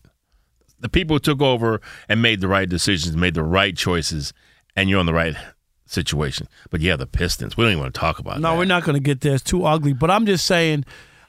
The 0.79 0.89
people 0.89 1.15
who 1.15 1.19
took 1.19 1.41
over 1.41 1.81
and 2.07 2.21
made 2.21 2.41
the 2.41 2.47
right 2.47 2.69
decisions, 2.69 3.15
made 3.17 3.33
the 3.33 3.41
right 3.43 3.75
choices, 3.75 4.33
and 4.75 4.89
you're 4.89 4.99
on 4.99 5.05
the 5.07 5.13
right 5.13 5.35
situation. 5.87 6.47
But 6.69 6.81
yeah, 6.81 6.95
the 6.95 7.07
Pistons. 7.07 7.55
We 7.57 7.63
don't 7.63 7.71
even 7.71 7.81
want 7.83 7.93
to 7.95 7.99
talk 7.99 8.19
about 8.19 8.35
that. 8.35 8.41
No, 8.41 8.51
that. 8.51 8.57
we're 8.59 8.65
not 8.65 8.83
going 8.83 8.95
to 8.95 8.99
get 8.99 9.21
there. 9.21 9.35
It's 9.35 9.43
too 9.43 9.65
ugly. 9.65 9.93
But 9.93 10.11
I'm 10.11 10.25
just 10.25 10.45
saying, 10.45 10.85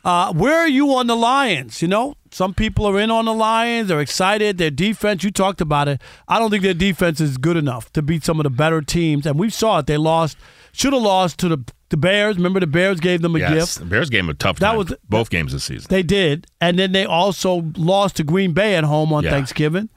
uh, 0.06 0.32
where 0.32 0.56
are 0.56 0.68
you 0.68 0.94
on 0.94 1.06
the 1.08 1.16
Lions? 1.16 1.82
You 1.82 1.88
know, 1.88 2.14
some 2.30 2.54
people 2.54 2.86
are 2.86 2.98
in 3.00 3.10
on 3.10 3.24
the 3.24 3.34
Lions. 3.34 3.88
They're 3.88 4.00
excited. 4.00 4.56
Their 4.58 4.70
defense, 4.70 5.24
you 5.24 5.30
talked 5.32 5.60
about 5.60 5.88
it. 5.88 6.00
I 6.28 6.38
don't 6.38 6.50
think 6.50 6.62
their 6.62 6.74
defense 6.74 7.20
is 7.20 7.36
good 7.38 7.56
enough 7.56 7.92
to 7.94 8.02
beat 8.02 8.24
some 8.24 8.38
of 8.38 8.44
the 8.44 8.50
better 8.50 8.80
teams. 8.82 9.26
And 9.26 9.38
we 9.38 9.50
saw 9.50 9.80
it. 9.80 9.86
They 9.86 9.96
lost, 9.96 10.36
should 10.72 10.92
have 10.92 11.02
lost 11.02 11.38
to 11.40 11.48
the, 11.48 11.58
the 11.88 11.96
Bears. 11.96 12.36
Remember, 12.36 12.60
the 12.60 12.66
Bears 12.68 13.00
gave 13.00 13.20
them 13.22 13.34
a 13.34 13.40
Yes, 13.40 13.52
gift. 13.52 13.78
the 13.80 13.84
Bears 13.86 14.08
game 14.10 14.28
a 14.28 14.34
tough 14.34 14.58
That 14.60 14.76
was- 14.76 14.94
both 15.08 15.28
games 15.30 15.52
this 15.52 15.64
season. 15.64 15.88
They 15.90 16.02
did. 16.04 16.46
And 16.60 16.78
then 16.78 16.92
they 16.92 17.04
also 17.04 17.64
lost 17.76 18.16
to 18.16 18.22
Green 18.24 18.52
Bay 18.52 18.76
at 18.76 18.84
home 18.84 19.12
on 19.12 19.24
Yeah. 19.24 19.30
Thanksgiving. 19.30 19.88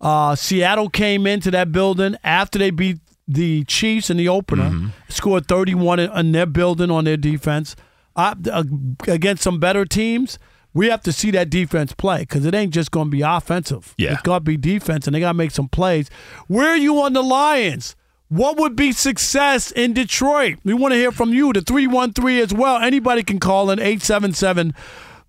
Uh, 0.00 0.34
Seattle 0.34 0.90
came 0.90 1.26
into 1.26 1.50
that 1.52 1.72
building 1.72 2.16
after 2.22 2.58
they 2.58 2.70
beat 2.70 2.98
the 3.26 3.64
Chiefs 3.64 4.10
in 4.10 4.18
the 4.18 4.28
opener, 4.28 4.64
Mm-hmm. 4.70 4.88
scored 5.08 5.48
31 5.48 5.98
in, 5.98 6.10
in 6.12 6.32
their 6.32 6.46
building 6.46 6.90
on 6.90 7.04
their 7.04 7.16
defense. 7.16 7.74
Uh, 8.16 8.64
against 9.06 9.42
some 9.42 9.60
better 9.60 9.84
teams, 9.84 10.38
we 10.72 10.88
have 10.88 11.02
to 11.02 11.12
see 11.12 11.30
that 11.32 11.50
defense 11.50 11.92
play 11.92 12.20
because 12.20 12.44
it 12.46 12.54
ain't 12.54 12.72
just 12.72 12.90
going 12.90 13.06
to 13.08 13.10
be 13.10 13.22
offensive. 13.22 13.94
Yeah. 13.98 14.14
It's 14.14 14.22
got 14.22 14.38
to 14.38 14.44
be 14.44 14.56
defense, 14.56 15.06
and 15.06 15.14
they 15.14 15.20
got 15.20 15.32
to 15.32 15.34
make 15.34 15.50
some 15.50 15.68
plays. 15.68 16.08
Where 16.48 16.68
are 16.70 16.76
you 16.76 17.00
on 17.02 17.12
the 17.12 17.22
Lions? 17.22 17.94
What 18.28 18.58
would 18.58 18.74
be 18.74 18.92
success 18.92 19.70
in 19.70 19.92
Detroit? 19.92 20.58
We 20.64 20.74
want 20.74 20.92
to 20.92 20.98
hear 20.98 21.12
from 21.12 21.32
you. 21.32 21.52
The 21.52 21.60
313 21.60 22.42
as 22.42 22.52
well. 22.52 22.78
Anybody 22.78 23.22
can 23.22 23.38
call 23.38 23.70
in 23.70 23.78
877 23.78 24.74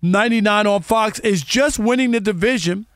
99 0.02 0.66
on 0.66 0.82
Fox. 0.82 1.18
Is 1.20 1.42
just 1.42 1.78
winning 1.78 2.10
the 2.10 2.20
division 2.20 2.86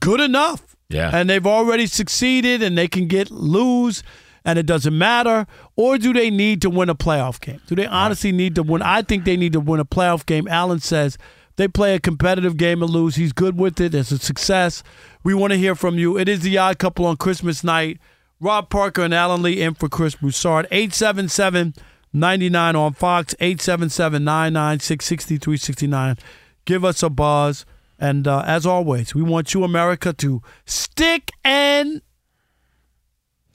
good 0.00 0.20
enough? 0.20 0.76
Yeah. 0.88 1.10
And 1.12 1.28
they've 1.28 1.46
already 1.46 1.86
succeeded 1.86 2.62
and 2.62 2.76
they 2.76 2.88
can 2.88 3.06
get 3.06 3.30
lose 3.30 4.02
and 4.44 4.58
it 4.58 4.66
doesn't 4.66 4.96
matter? 4.96 5.46
Or 5.76 5.98
do 5.98 6.12
they 6.12 6.30
need 6.30 6.62
to 6.62 6.70
win 6.70 6.88
a 6.88 6.94
playoff 6.94 7.40
game? 7.40 7.60
Do 7.66 7.74
they 7.74 7.86
honestly 7.86 8.32
need 8.32 8.54
to 8.56 8.62
win? 8.62 8.82
I 8.82 9.02
think 9.02 9.24
they 9.24 9.36
need 9.36 9.52
to 9.52 9.60
win 9.60 9.80
a 9.80 9.84
playoff 9.84 10.26
game. 10.26 10.48
Alan 10.48 10.80
says 10.80 11.16
They 11.56 11.68
play 11.68 11.94
a 11.94 12.00
competitive 12.00 12.56
game 12.56 12.82
and 12.82 12.90
lose. 12.90 13.16
He's 13.16 13.32
good 13.32 13.58
with 13.58 13.80
it. 13.80 13.94
It's 13.94 14.10
a 14.10 14.18
success. 14.18 14.82
We 15.22 15.34
want 15.34 15.52
to 15.52 15.58
hear 15.58 15.74
from 15.74 15.98
you. 15.98 16.18
It 16.18 16.28
is 16.28 16.40
the 16.40 16.58
odd 16.58 16.78
couple 16.78 17.06
on 17.06 17.16
Christmas 17.16 17.62
night. 17.62 17.98
Rob 18.40 18.70
Parker 18.70 19.02
and 19.02 19.14
Alan 19.14 19.42
Lee 19.42 19.62
in 19.62 19.74
for 19.74 19.88
Chris 19.88 20.16
Broussard. 20.16 20.66
877 20.70 21.74
99 22.14 22.76
on 22.76 22.92
Fox, 22.92 23.34
877 23.40 24.22
996 24.24 25.04
6369. 25.04 26.16
Give 26.64 26.84
us 26.84 27.02
a 27.02 27.08
buzz. 27.08 27.64
And 27.98 28.26
uh, 28.26 28.42
as 28.46 28.66
always, 28.66 29.14
we 29.14 29.22
want 29.22 29.54
you, 29.54 29.62
America, 29.62 30.12
to 30.14 30.42
stick 30.66 31.30
and 31.44 32.02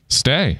Stay. 0.10 0.60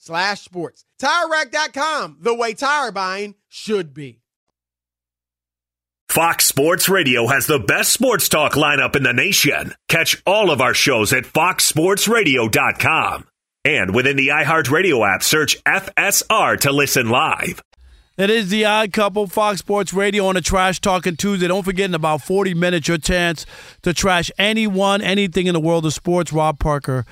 slash 0.00 0.40
sports. 0.40 0.84
TireRack.com, 1.00 2.16
the 2.20 2.34
way 2.34 2.54
tire 2.54 2.90
buying 2.90 3.36
should 3.48 3.94
be. 3.94 4.16
Fox 6.08 6.46
Sports 6.46 6.88
Radio 6.88 7.28
has 7.28 7.46
the 7.46 7.60
best 7.60 7.92
sports 7.92 8.28
talk 8.28 8.54
lineup 8.54 8.96
in 8.96 9.04
the 9.04 9.12
nation. 9.12 9.74
Catch 9.88 10.20
all 10.26 10.50
of 10.50 10.60
our 10.60 10.74
shows 10.74 11.12
at 11.12 11.22
foxsportsradio.com. 11.22 13.26
And 13.64 13.94
within 13.94 14.16
the 14.16 14.28
iHeartRadio 14.28 15.14
app, 15.14 15.22
search 15.22 15.62
FSR 15.62 16.58
to 16.60 16.72
listen 16.72 17.10
live. 17.10 17.62
It 18.18 18.28
is 18.28 18.50
the 18.50 18.64
odd 18.64 18.92
couple, 18.92 19.28
Fox 19.28 19.60
Sports 19.60 19.94
Radio 19.94 20.26
on 20.26 20.36
a 20.36 20.40
Trash 20.40 20.80
Talking 20.80 21.16
Tuesday. 21.16 21.46
Don't 21.46 21.62
forget, 21.62 21.88
in 21.88 21.94
about 21.94 22.22
40 22.22 22.54
minutes, 22.54 22.88
your 22.88 22.98
chance 22.98 23.46
to 23.82 23.94
trash 23.94 24.32
anyone, 24.36 25.00
anything 25.00 25.46
in 25.46 25.54
the 25.54 25.60
world 25.60 25.86
of 25.86 25.94
sports. 25.94 26.32
Rob 26.32 26.58
Parker, 26.58 27.06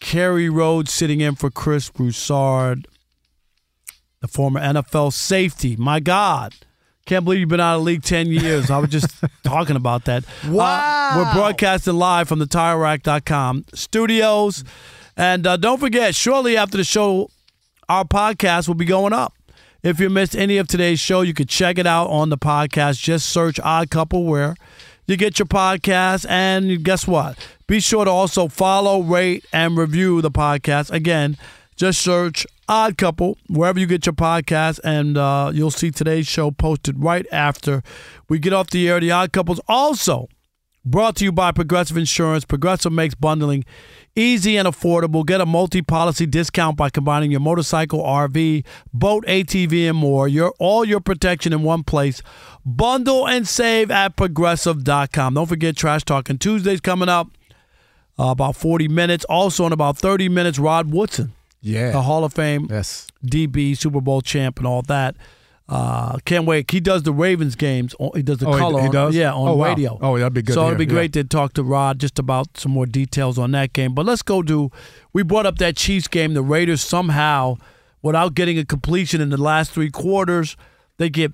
Kerry 0.00 0.48
Rhodes 0.48 0.92
sitting 0.92 1.20
in 1.20 1.34
for 1.34 1.50
Chris 1.50 1.90
Broussard, 1.90 2.86
the 4.20 4.28
former 4.28 4.60
NFL 4.60 5.12
safety. 5.12 5.76
My 5.76 6.00
God. 6.00 6.54
Can't 7.06 7.24
believe 7.24 7.40
you've 7.40 7.48
been 7.48 7.58
out 7.60 7.76
of 7.76 7.80
the 7.80 7.84
league 7.86 8.02
10 8.02 8.26
years. 8.26 8.70
I 8.70 8.76
was 8.78 8.90
just 8.90 9.24
talking 9.42 9.76
about 9.76 10.04
that. 10.04 10.24
Wow. 10.46 11.14
we're 11.16 11.32
broadcasting 11.32 11.94
live 11.94 12.28
from 12.28 12.38
the 12.38 12.44
TireRack.com 12.44 13.64
studios. 13.72 14.62
And 15.16 15.46
uh, 15.46 15.56
don't 15.56 15.80
forget, 15.80 16.14
shortly 16.14 16.56
after 16.56 16.76
the 16.76 16.84
show, 16.84 17.30
our 17.88 18.04
podcast 18.04 18.68
will 18.68 18.74
be 18.74 18.84
going 18.84 19.14
up. 19.14 19.34
If 19.82 20.00
you 20.00 20.10
missed 20.10 20.36
any 20.36 20.58
of 20.58 20.68
today's 20.68 21.00
show, 21.00 21.22
you 21.22 21.32
could 21.32 21.48
check 21.48 21.78
it 21.78 21.86
out 21.86 22.08
on 22.08 22.28
the 22.28 22.36
podcast. 22.36 23.00
Just 23.00 23.30
search 23.30 23.58
Odd 23.60 23.90
Couple 23.90 24.24
where 24.24 24.54
you 25.08 25.16
get 25.16 25.40
your 25.40 25.46
podcast. 25.46 26.24
And 26.28 26.84
guess 26.84 27.08
what? 27.08 27.36
Be 27.66 27.80
sure 27.80 28.04
to 28.04 28.10
also 28.10 28.46
follow, 28.46 29.02
rate, 29.02 29.44
and 29.52 29.76
review 29.76 30.22
the 30.22 30.30
podcast. 30.30 30.92
Again, 30.92 31.36
just 31.74 32.00
search 32.00 32.46
Odd 32.68 32.98
Couple 32.98 33.38
wherever 33.48 33.80
you 33.80 33.86
get 33.86 34.04
your 34.04 34.12
podcast, 34.12 34.78
and 34.84 35.16
uh, 35.16 35.50
you'll 35.54 35.70
see 35.70 35.90
today's 35.90 36.26
show 36.26 36.50
posted 36.50 37.02
right 37.02 37.26
after 37.32 37.82
we 38.28 38.38
get 38.38 38.52
off 38.52 38.70
the 38.70 38.88
air. 38.88 39.00
The 39.00 39.10
Odd 39.10 39.32
Couples 39.32 39.60
also 39.66 40.28
brought 40.84 41.16
to 41.16 41.24
you 41.24 41.32
by 41.32 41.52
Progressive 41.52 41.96
Insurance. 41.96 42.44
Progressive 42.44 42.92
makes 42.92 43.14
bundling 43.14 43.64
easy 44.18 44.56
and 44.56 44.66
affordable. 44.68 45.24
Get 45.24 45.40
a 45.40 45.46
multi-policy 45.46 46.26
discount 46.26 46.76
by 46.76 46.90
combining 46.90 47.30
your 47.30 47.40
motorcycle, 47.40 48.02
RV, 48.02 48.64
boat, 48.92 49.24
ATV, 49.26 49.88
and 49.88 49.96
more. 49.96 50.28
Your 50.28 50.52
all 50.58 50.84
your 50.84 51.00
protection 51.00 51.52
in 51.52 51.62
one 51.62 51.84
place. 51.84 52.20
Bundle 52.66 53.26
and 53.28 53.46
save 53.48 53.90
at 53.90 54.16
progressive.com. 54.16 55.34
Don't 55.34 55.46
forget 55.46 55.76
Trash 55.76 56.04
Talking 56.04 56.38
Tuesdays 56.38 56.80
coming 56.80 57.08
up. 57.08 57.28
Uh, 58.18 58.26
about 58.30 58.56
40 58.56 58.88
minutes. 58.88 59.24
Also 59.26 59.64
in 59.64 59.72
about 59.72 59.96
30 59.96 60.28
minutes, 60.28 60.58
Rod 60.58 60.90
Woodson 60.92 61.32
Yeah. 61.62 61.92
the 61.92 62.02
Hall 62.02 62.24
of 62.24 62.32
Fame 62.32 62.66
Yes. 62.68 63.06
DB, 63.24 63.76
Super 63.76 64.00
Bowl 64.00 64.20
champ, 64.22 64.58
and 64.58 64.66
all 64.66 64.82
that. 64.82 65.14
Uh, 65.68 66.16
can't 66.24 66.46
wait. 66.46 66.70
He 66.70 66.80
does 66.80 67.02
the 67.02 67.12
Ravens 67.12 67.54
games. 67.54 67.94
on- 67.98 68.12
He 68.14 68.22
does 68.22 68.38
the 68.38 68.46
Oh, 68.48 68.52
he- 68.52 68.58
color. 68.58 68.80
he 68.80 68.86
on- 68.86 68.92
does? 68.92 69.14
yeah, 69.14 69.32
on 69.34 69.48
Oh, 69.48 69.54
wow. 69.56 69.66
radio. 69.68 69.98
Oh, 70.00 70.16
that'd 70.16 70.32
be 70.32 70.40
good 70.40 70.54
So 70.54 70.66
it'd 70.66 70.78
be 70.78 70.84
hear, 70.86 70.94
great 70.94 71.12
to 71.12 71.24
talk 71.24 71.52
to 71.54 71.62
Rod 71.62 71.98
just 71.98 72.18
about 72.18 72.56
some 72.56 72.72
more 72.72 72.86
details 72.86 73.38
on 73.38 73.50
that 73.52 73.74
game. 73.74 73.92
But 73.94 74.06
let's 74.06 74.22
go 74.22 74.42
do. 74.42 74.70
We 75.12 75.22
brought 75.22 75.44
up 75.44 75.58
that 75.58 75.76
Chiefs 75.76 76.08
game. 76.08 76.32
The 76.32 76.40
Raiders 76.42 76.80
somehow, 76.80 77.56
without 78.02 78.34
getting 78.34 78.58
a 78.58 78.64
completion 78.64 79.20
in 79.20 79.28
the 79.28 79.36
last 79.36 79.70
three 79.72 79.90
quarters, 79.90 80.56
they 80.96 81.10
get 81.10 81.32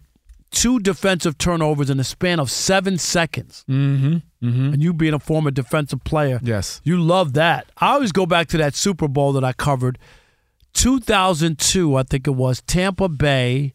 two 0.50 0.80
defensive 0.80 1.38
turnovers 1.38 1.88
in 1.90 1.96
the 1.98 2.04
span 2.04 2.40
of 2.40 2.50
seven 2.50 2.98
seconds. 2.98 3.64
Mm-hmm. 3.68 4.16
Mm-hmm. 4.46 4.72
And 4.74 4.82
you 4.82 4.92
being 4.92 5.14
a 5.14 5.18
former 5.20 5.50
defensive 5.52 6.02
player, 6.04 6.40
Yes. 6.42 6.80
you 6.84 7.00
love 7.00 7.34
that. 7.34 7.66
I 7.78 7.92
always 7.94 8.12
go 8.12 8.26
back 8.26 8.48
to 8.48 8.58
that 8.58 8.74
Super 8.74 9.06
Bowl 9.08 9.32
that 9.32 9.44
I 9.44 9.52
covered, 9.52 9.96
2002, 10.74 11.94
I 11.96 12.02
think 12.02 12.26
it 12.26 12.32
was 12.32 12.60
Tampa 12.66 13.08
Bay 13.08 13.74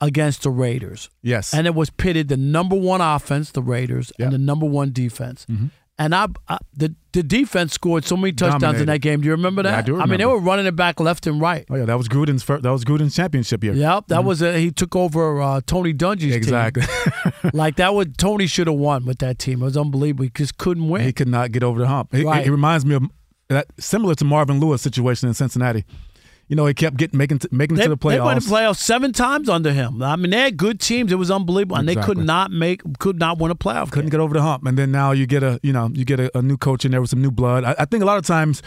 against 0.00 0.42
the 0.42 0.50
Raiders, 0.50 1.10
Yes. 1.22 1.52
and 1.52 1.66
it 1.66 1.74
was 1.74 1.90
pitted 1.90 2.28
the 2.28 2.36
number 2.36 2.76
one 2.76 3.00
offense, 3.00 3.50
the 3.50 3.62
Raiders, 3.62 4.12
Yeah. 4.18 4.26
and 4.26 4.34
the 4.34 4.38
number 4.38 4.66
one 4.66 4.92
defense. 4.92 5.44
Mm-hmm. 5.50 5.66
And 6.00 6.14
I, 6.14 6.28
I 6.48 6.58
the 6.72 6.94
the 7.10 7.24
defense 7.24 7.72
scored 7.72 8.04
so 8.04 8.16
many 8.16 8.32
touchdowns 8.32 8.80
in 8.80 8.86
that 8.86 9.00
game. 9.00 9.20
Do 9.20 9.26
you 9.26 9.32
remember 9.32 9.64
that? 9.64 9.70
Yeah, 9.72 9.78
I 9.78 9.82
do 9.82 10.00
I 10.00 10.06
mean, 10.06 10.18
they 10.18 10.26
were 10.26 10.38
running 10.38 10.66
it 10.66 10.76
back 10.76 11.00
left 11.00 11.26
and 11.26 11.40
right. 11.40 11.66
oh 11.68 11.74
yeah, 11.74 11.86
that 11.86 11.98
was 11.98 12.08
Gruden's 12.08 12.44
first, 12.44 12.62
that 12.62 12.70
was 12.70 12.84
Gruden's 12.84 13.16
championship 13.16 13.64
year. 13.64 13.72
Yep, 13.74 14.04
that 14.06 14.22
was 14.22 14.40
a, 14.40 14.56
he 14.60 14.70
took 14.70 14.94
over 14.94 15.42
uh, 15.42 15.60
Tony 15.66 15.92
Dungy's 15.92 16.36
Exactly. 16.36 16.84
Like 17.52 17.74
that 17.76 17.94
would 17.94 18.16
Tony 18.16 18.46
should 18.46 18.68
have 18.68 18.76
won 18.76 19.06
with 19.06 19.18
that 19.18 19.40
team. 19.40 19.60
It 19.62 19.64
was 19.64 19.76
unbelievable. 19.76 20.22
He 20.24 20.30
just 20.30 20.56
couldn't 20.58 20.88
win. 20.88 21.02
he 21.02 21.12
could 21.12 21.26
not 21.26 21.50
get 21.50 21.64
over 21.64 21.80
the 21.80 21.88
hump. 21.88 22.14
He, 22.14 22.22
Right. 22.22 22.46
It 22.46 22.50
reminds 22.52 22.86
me 22.86 22.94
of 22.94 23.02
that 23.48 23.66
similar 23.80 24.14
to 24.14 24.24
Marvin 24.24 24.60
Lewis 24.60 24.80
situation 24.82 25.26
in 25.26 25.34
Cincinnati. 25.34 25.84
You 26.48 26.56
know, 26.56 26.64
he 26.64 26.72
kept 26.72 26.96
getting 26.96 27.18
making 27.18 27.40
making 27.50 27.76
it 27.76 27.80
They, 27.80 27.84
to 27.84 27.90
the 27.90 27.96
playoffs. 27.98 28.10
they 28.10 28.20
went 28.20 28.42
to 28.42 28.48
playoffs 28.48 28.76
seven 28.78 29.12
times 29.12 29.50
under 29.50 29.70
him. 29.70 30.02
I 30.02 30.16
mean, 30.16 30.30
they 30.30 30.40
had 30.40 30.56
good 30.56 30.80
teams. 30.80 31.12
It 31.12 31.16
was 31.16 31.30
unbelievable, 31.30 31.76
and 31.76 31.86
they 31.86 31.94
could 31.94 32.16
not 32.16 32.50
make, 32.50 32.80
could 32.98 33.18
not 33.18 33.38
win 33.38 33.50
a 33.50 33.54
playoff. 33.54 33.90
couldn't 33.90 34.06
game. 34.06 34.10
get 34.12 34.20
over 34.20 34.32
the 34.32 34.40
hump. 34.40 34.66
And 34.66 34.78
then 34.78 34.90
now 34.90 35.12
you 35.12 35.26
get 35.26 35.42
a 35.42 35.60
you 35.62 35.74
know 35.74 35.90
you 35.92 36.06
get 36.06 36.18
a, 36.20 36.36
a 36.36 36.40
new 36.40 36.56
coach 36.56 36.84
in 36.86 36.90
there 36.92 37.00
with 37.02 37.10
some 37.10 37.20
new 37.20 37.30
blood. 37.30 37.64
I, 37.64 37.74
I 37.80 37.84
think 37.84 38.02
a 38.02 38.06
lot 38.06 38.16
of 38.16 38.26
times 38.26 38.62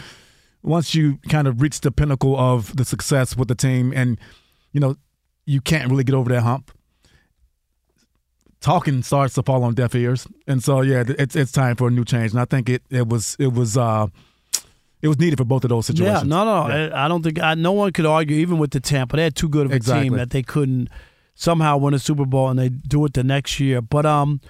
once 0.62 0.94
you 0.94 1.18
kind 1.28 1.48
of 1.48 1.60
reach 1.60 1.80
the 1.80 1.90
pinnacle 1.90 2.38
of 2.38 2.76
the 2.76 2.84
success 2.84 3.36
with 3.36 3.48
the 3.48 3.56
team, 3.56 3.92
and 3.96 4.16
you 4.70 4.78
know 4.78 4.94
you 5.44 5.60
can't 5.60 5.90
really 5.90 6.04
get 6.04 6.14
over 6.14 6.30
that 6.30 6.42
hump. 6.42 6.70
Talking 8.60 9.02
starts 9.02 9.34
to 9.34 9.42
fall 9.42 9.64
on 9.64 9.74
deaf 9.74 9.92
ears, 9.96 10.28
and 10.46 10.62
so 10.62 10.82
yeah, 10.82 11.02
it's 11.18 11.34
it's 11.34 11.50
time 11.50 11.74
for 11.74 11.88
a 11.88 11.90
new 11.90 12.04
change. 12.04 12.30
And 12.30 12.38
I 12.40 12.44
think 12.44 12.68
it 12.68 12.82
it 12.90 13.08
was 13.08 13.34
it 13.40 13.52
was 13.52 13.76
uh 13.76 14.06
it 15.02 15.08
was 15.08 15.18
needed 15.18 15.36
for 15.36 15.44
both 15.44 15.64
of 15.64 15.68
those 15.70 15.86
situations. 15.86 16.22
Yeah, 16.22 16.28
no, 16.28 16.44
no, 16.44 16.68
Yeah. 16.68 16.88
I, 16.94 17.04
I 17.04 17.08
don't 17.08 17.22
think 17.22 17.40
I, 17.40 17.54
no 17.54 17.72
one 17.72 17.92
could 17.92 18.06
argue, 18.06 18.36
even 18.36 18.58
with 18.58 18.70
the 18.70 18.80
Tampa. 18.80 19.16
They 19.16 19.24
had 19.24 19.34
too 19.36 19.48
good 19.48 19.66
of 19.66 19.72
a 19.72 19.76
Exactly. 19.76 20.04
team 20.08 20.16
that 20.16 20.30
they 20.30 20.42
couldn't 20.42 20.88
somehow 21.34 21.76
win 21.76 21.92
a 21.94 21.98
Super 21.98 22.24
Bowl, 22.24 22.48
and 22.48 22.58
they 22.58 22.68
do 22.68 23.04
it 23.04 23.14
the 23.14 23.24
next 23.24 23.58
year. 23.60 23.80
But 23.82 24.06
um, 24.06 24.40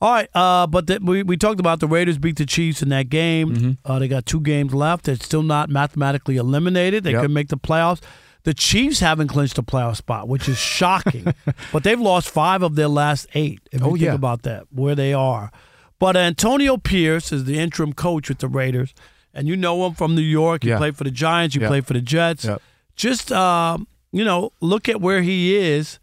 all 0.00 0.10
right, 0.12 0.28
uh, 0.34 0.66
but 0.66 0.86
the, 0.86 0.98
we 1.02 1.22
we 1.22 1.36
talked 1.36 1.60
about 1.60 1.80
the 1.80 1.86
Raiders 1.86 2.18
beat 2.18 2.36
the 2.36 2.46
Chiefs 2.46 2.82
in 2.82 2.88
that 2.88 3.08
game. 3.08 3.54
Mm-hmm. 3.54 3.70
Uh, 3.84 3.98
they 3.98 4.08
got 4.08 4.26
two 4.26 4.40
games 4.40 4.74
left. 4.74 5.04
They're 5.04 5.16
still 5.16 5.42
not 5.42 5.68
mathematically 5.70 6.36
eliminated. 6.36 7.04
They 7.04 7.12
Yep. 7.12 7.22
could 7.22 7.30
make 7.30 7.48
the 7.48 7.58
playoffs. 7.58 8.00
The 8.44 8.54
Chiefs 8.54 9.00
haven't 9.00 9.28
clinched 9.28 9.58
a 9.58 9.62
playoff 9.62 9.96
spot, 9.96 10.26
which 10.26 10.48
is 10.48 10.56
shocking. 10.56 11.34
but 11.72 11.84
they've 11.84 12.00
lost 12.00 12.30
five 12.30 12.62
of 12.62 12.74
their 12.74 12.88
last 12.88 13.26
eight. 13.34 13.60
If 13.70 13.80
you 13.82 13.86
Oh, 13.86 13.90
think 13.90 14.00
yeah. 14.04 14.14
about 14.14 14.42
that, 14.42 14.64
where 14.70 14.94
they 14.94 15.12
are. 15.12 15.52
But 15.98 16.16
Antonio 16.16 16.78
Pierce 16.78 17.30
is 17.32 17.44
the 17.44 17.58
interim 17.58 17.92
coach 17.92 18.30
with 18.30 18.38
the 18.38 18.48
Raiders, 18.48 18.94
and 19.34 19.46
you 19.48 19.56
know 19.56 19.86
him 19.86 19.94
from 19.94 20.14
New 20.14 20.20
York. 20.22 20.64
You 20.64 20.70
Yeah. 20.72 20.78
played 20.78 20.96
for 20.96 21.04
the 21.04 21.10
Giants. 21.10 21.54
You 21.54 21.62
Yeah. 21.62 21.68
played 21.68 21.86
for 21.86 21.92
the 21.94 22.00
Jets. 22.00 22.44
Yep. 22.44 22.62
Just 22.96 23.32
um, 23.32 23.86
you 24.12 24.24
know, 24.24 24.52
look 24.60 24.88
at 24.88 25.00
where 25.00 25.22
he 25.22 25.56
is, 25.56 25.98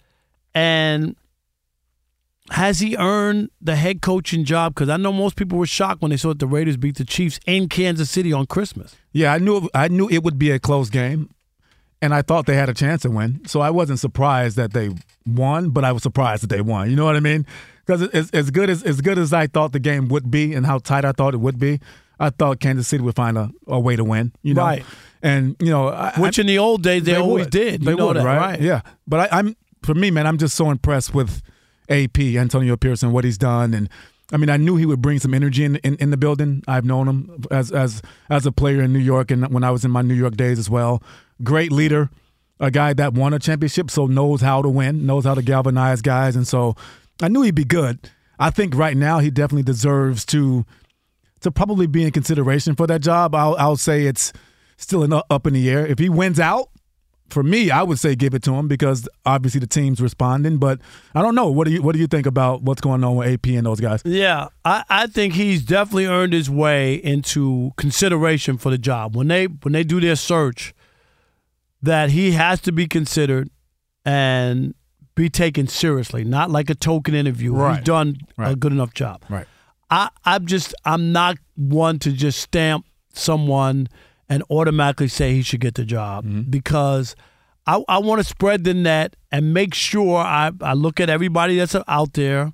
and 0.56 1.16
has 2.52 2.80
he 2.80 2.96
earned 2.98 3.50
the 3.62 3.76
head 3.76 4.02
coaching 4.02 4.46
job? 4.46 4.74
Because 4.74 4.88
I 4.90 4.96
know 4.98 5.12
most 5.12 5.36
people 5.36 5.58
were 5.58 5.66
shocked 5.66 6.02
when 6.02 6.12
they 6.12 6.18
saw 6.18 6.30
that 6.30 6.40
the 6.40 6.48
Raiders 6.48 6.78
beat 6.78 6.96
the 6.98 7.04
Chiefs 7.06 7.40
in 7.46 7.68
Kansas 7.68 8.10
City 8.10 8.32
on 8.32 8.46
Christmas. 8.46 8.96
Yeah, 9.12 9.34
I 9.34 9.38
knew 9.40 9.70
I 9.74 9.90
knew 9.90 10.08
it 10.10 10.24
would 10.24 10.40
be 10.40 10.52
a 10.52 10.60
close 10.60 10.90
game, 10.90 11.30
and 12.02 12.14
I 12.14 12.22
thought 12.22 12.46
they 12.46 12.56
had 12.56 12.70
a 12.70 12.74
chance 12.74 13.02
to 13.02 13.10
win. 13.12 13.42
So 13.46 13.60
I 13.60 13.70
wasn't 13.70 14.00
surprised 14.00 14.56
that 14.56 14.72
they 14.72 14.92
won, 15.26 15.72
but 15.72 15.84
I 15.84 15.92
was 15.92 16.04
surprised 16.04 16.44
that 16.44 16.48
they 16.50 16.62
won. 16.62 16.90
You 16.90 16.96
know 16.96 17.06
what 17.06 17.18
I 17.18 17.20
mean? 17.20 17.46
Because 17.86 18.04
as, 18.10 18.30
as 18.32 18.50
good 18.50 18.70
as 18.70 18.82
as 18.84 19.02
good 19.02 19.18
as 19.20 19.34
I 19.34 19.48
thought 19.48 19.74
the 19.74 19.80
game 19.80 20.08
would 20.08 20.32
be, 20.32 20.54
and 20.54 20.66
how 20.66 20.78
tight 20.78 21.04
I 21.04 21.12
thought 21.12 21.34
it 21.34 21.42
would 21.42 21.60
be, 21.60 21.82
I 22.20 22.30
thought 22.32 22.60
Kansas 22.60 22.88
City 22.88 23.04
would 23.04 23.16
find 23.16 23.38
a, 23.38 23.50
a 23.68 23.80
way 23.80 23.96
to 23.96 24.04
win. 24.04 24.34
You 24.44 24.54
know, 24.56 24.64
Right. 24.64 24.84
And 25.22 25.56
you 25.60 25.70
know, 25.70 25.88
I, 25.90 26.14
Which 26.20 26.38
I- 26.40 26.42
in 26.42 26.48
the 26.48 26.58
old 26.60 26.84
days 26.84 27.04
they, 27.04 27.16
always 27.16 27.46
would. 27.46 27.52
did. 27.52 27.84
You 27.84 27.96
know 27.96 28.08
would, 28.08 28.18
that, 28.18 28.24
right? 28.26 28.62
Yeah, 28.62 28.82
but 29.08 29.32
I, 29.32 29.40
I'm 29.40 29.56
for 29.84 29.96
me, 29.96 30.12
man. 30.12 30.28
I'm 30.28 30.38
just 30.38 30.56
so 30.56 30.70
impressed 30.70 31.14
with 31.14 31.42
AP 31.90 32.20
Antonio 32.20 32.76
Pearson, 32.78 33.12
what 33.12 33.24
he's 33.24 33.38
done, 33.38 33.74
and 33.74 33.90
I 34.32 34.38
mean, 34.38 34.50
I 34.50 34.58
knew 34.58 34.76
he 34.76 34.86
would 34.86 35.02
bring 35.02 35.20
some 35.20 35.34
energy 35.34 35.64
in, 35.64 35.78
in 35.78 35.96
in 35.96 36.10
the 36.12 36.18
building. 36.18 36.62
I've 36.68 36.86
known 36.86 37.08
him 37.08 37.44
as 37.50 37.72
as 37.72 38.02
as 38.30 38.46
a 38.46 38.52
player 38.52 38.82
in 38.82 38.94
New 38.94 39.00
York, 39.00 39.32
and 39.32 39.48
when 39.54 39.64
I 39.64 39.72
was 39.72 39.84
in 39.86 39.92
my 39.92 40.02
New 40.04 40.14
York 40.16 40.36
days 40.36 40.60
as 40.60 40.70
well. 40.70 41.02
Great 41.44 41.72
leader, 41.72 42.10
a 42.60 42.70
guy 42.70 42.94
that 42.94 43.14
won 43.14 43.34
a 43.34 43.40
championship, 43.40 43.90
so 43.90 44.06
knows 44.06 44.42
how 44.42 44.62
to 44.62 44.70
win, 44.70 45.06
knows 45.06 45.24
how 45.26 45.34
to 45.34 45.42
galvanize 45.42 46.02
guys, 46.02 46.36
and 46.36 46.48
so 46.48 46.76
I 47.22 47.28
knew 47.30 47.42
he'd 47.42 47.56
be 47.56 47.64
good. 47.64 48.12
I 48.38 48.50
think 48.52 48.76
right 48.76 48.96
now 48.98 49.18
he 49.20 49.32
definitely 49.32 49.64
deserves 49.64 50.26
to 50.28 50.66
to 51.48 51.52
probably 51.52 51.88
be 51.88 52.04
in 52.04 52.12
consideration 52.12 52.76
for 52.76 52.86
that 52.88 53.02
job. 53.02 53.34
I'll 53.34 53.56
I'll 53.58 53.78
say 53.78 54.06
it's 54.06 54.34
still 54.78 55.04
in, 55.04 55.12
up 55.14 55.48
in 55.48 55.54
the 55.54 55.70
air. 55.70 55.86
If 55.88 55.98
he 56.00 56.10
wins 56.10 56.40
out, 56.40 56.70
for 57.30 57.44
me, 57.44 57.72
I 57.72 57.84
would 57.84 58.00
say 58.00 58.16
give 58.16 58.34
it 58.34 58.42
to 58.44 58.54
him 58.54 58.68
because 58.70 59.10
obviously 59.26 59.60
the 59.60 59.68
team's 59.68 60.00
responding. 60.00 60.60
But 60.60 60.80
I 61.14 61.22
don't 61.22 61.36
know. 61.36 61.48
What 61.48 61.68
do 61.68 61.74
you 61.74 61.82
What 61.82 61.94
do 61.94 62.00
you 62.00 62.08
think 62.08 62.26
about 62.26 62.62
what's 62.62 62.80
going 62.82 63.04
on 63.04 63.16
with 63.18 63.28
AP 63.28 63.48
and 63.48 63.66
those 63.66 63.80
guys? 63.82 64.02
Yeah, 64.06 64.48
I, 64.64 64.84
I 64.90 65.08
think 65.08 65.34
he's 65.34 65.64
definitely 65.66 66.06
earned 66.06 66.32
his 66.34 66.50
way 66.50 66.96
into 66.96 67.72
consideration 67.76 68.58
for 68.58 68.70
the 68.70 68.78
job. 68.78 69.16
When 69.16 69.28
they 69.28 69.46
when 69.48 69.74
they 69.74 69.84
do 69.84 70.00
their 70.00 70.16
search, 70.16 70.74
that 71.82 72.12
he 72.12 72.32
has 72.32 72.62
to 72.62 72.72
be 72.72 72.88
considered 72.88 73.50
and 74.06 74.74
be 75.16 75.30
taken 75.30 75.68
seriously, 75.68 76.24
not 76.24 76.50
like 76.52 76.70
a 76.70 76.76
token 76.76 77.14
interview. 77.16 77.52
He's 77.52 77.60
Right. 77.60 77.84
done 77.84 78.18
a 78.38 78.56
good 78.56 78.72
enough 78.72 78.94
job. 78.94 79.24
Right. 79.30 79.48
I, 79.90 80.10
I'm 80.26 80.46
just 80.46 80.74
I'm 80.86 81.12
not 81.12 81.38
one 81.56 82.00
to 82.00 82.12
just 82.12 82.40
stamp 82.40 82.86
someone 83.14 83.88
and 84.30 84.44
automatically 84.50 85.08
say 85.08 85.34
he 85.34 85.42
should 85.42 85.62
get 85.62 85.76
the 85.76 85.86
job 85.86 86.26
Mm-hmm. 86.26 86.50
because 86.50 87.16
I, 87.66 87.84
I 87.88 87.98
want 88.00 88.20
to 88.20 88.24
spread 88.24 88.64
the 88.64 88.74
net 88.74 89.16
and 89.32 89.54
make 89.54 89.74
sure 89.74 90.18
I, 90.18 90.52
I 90.62 90.74
look 90.74 91.00
at 91.00 91.10
everybody 91.10 91.58
that's 91.58 91.76
out 91.88 92.14
there. 92.14 92.52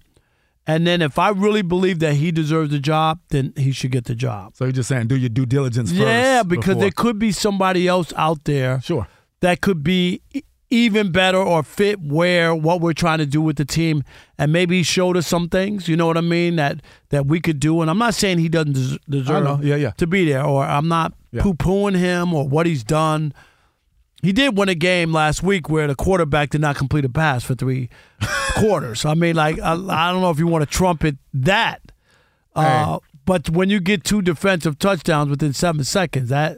And 0.66 0.88
then 0.88 1.02
if 1.02 1.20
I 1.20 1.30
really 1.30 1.62
believe 1.62 2.00
that 2.00 2.14
he 2.16 2.32
deserves 2.32 2.72
the 2.72 2.80
job, 2.80 3.20
then 3.30 3.54
he 3.58 3.72
should 3.74 3.92
get 3.92 4.06
the 4.06 4.16
job. 4.16 4.56
So 4.56 4.64
you're 4.66 4.72
just 4.72 4.88
saying 4.90 5.08
do 5.08 5.18
your 5.18 5.30
due 5.30 5.46
diligence 5.46 5.90
first. 5.92 6.02
yeah, 6.02 6.42
because 6.44 6.76
before- 6.76 6.82
there 6.82 6.92
could 6.92 7.20
be 7.20 7.32
somebody 7.32 7.88
else 7.88 8.14
out 8.16 8.46
there 8.46 8.80
sure. 8.82 9.08
that 9.42 9.60
could 9.62 9.84
be 9.84 10.22
even 10.74 11.12
better 11.12 11.38
or 11.38 11.62
fit 11.64 12.02
where 12.02 12.56
what 12.56 12.82
we're 12.82 12.94
trying 12.94 13.20
to 13.20 13.26
do 13.26 13.42
with 13.42 13.58
the 13.58 13.66
team 13.66 14.04
and 14.40 14.52
maybe 14.52 14.78
he 14.78 14.84
showed 14.84 15.16
us 15.16 15.28
some 15.28 15.48
things 15.48 15.88
you 15.88 15.96
know 15.96 16.08
what 16.08 16.18
i 16.18 16.22
mean 16.22 16.56
that 16.56 16.82
that 17.10 17.26
we 17.28 17.40
could 17.40 17.60
do 17.60 17.82
and 17.82 17.90
i'm 17.92 17.98
not 18.00 18.14
saying 18.16 18.40
he 18.40 18.50
doesn't 18.50 18.74
des- 18.74 18.98
deserve. 19.08 19.64
Yeah, 19.64 19.76
yeah. 19.76 19.92
to 19.98 20.08
be 20.08 20.26
there 20.26 20.44
or 20.44 20.64
i'm 20.64 20.88
not 20.88 21.14
Yeah. 21.32 21.44
poo-pooing 21.44 21.96
him 21.96 22.34
or 22.34 22.48
what 22.48 22.66
he's 22.66 22.84
done 22.84 23.34
he 24.24 24.32
did 24.32 24.58
win 24.58 24.70
a 24.70 24.76
game 24.76 25.12
last 25.14 25.44
week 25.44 25.70
where 25.70 25.86
the 25.88 25.96
quarterback 25.96 26.50
did 26.50 26.62
not 26.62 26.76
complete 26.76 27.06
a 27.06 27.10
pass 27.10 27.44
for 27.44 27.54
three 27.56 27.90
quarters 28.58 29.06
i 29.06 29.14
mean 29.14 29.36
like 29.36 29.60
I, 29.60 29.74
I 29.74 30.12
don't 30.12 30.22
know 30.22 30.32
if 30.32 30.40
you 30.40 30.48
want 30.48 30.64
to 30.68 30.78
trumpet 30.78 31.18
that 31.34 31.82
uh, 32.56 33.00
but 33.26 33.50
when 33.50 33.70
you 33.70 33.80
get 33.80 34.04
two 34.04 34.22
defensive 34.22 34.78
touchdowns 34.80 35.30
within 35.30 35.54
seven 35.54 35.84
seconds 35.84 36.30
that 36.30 36.58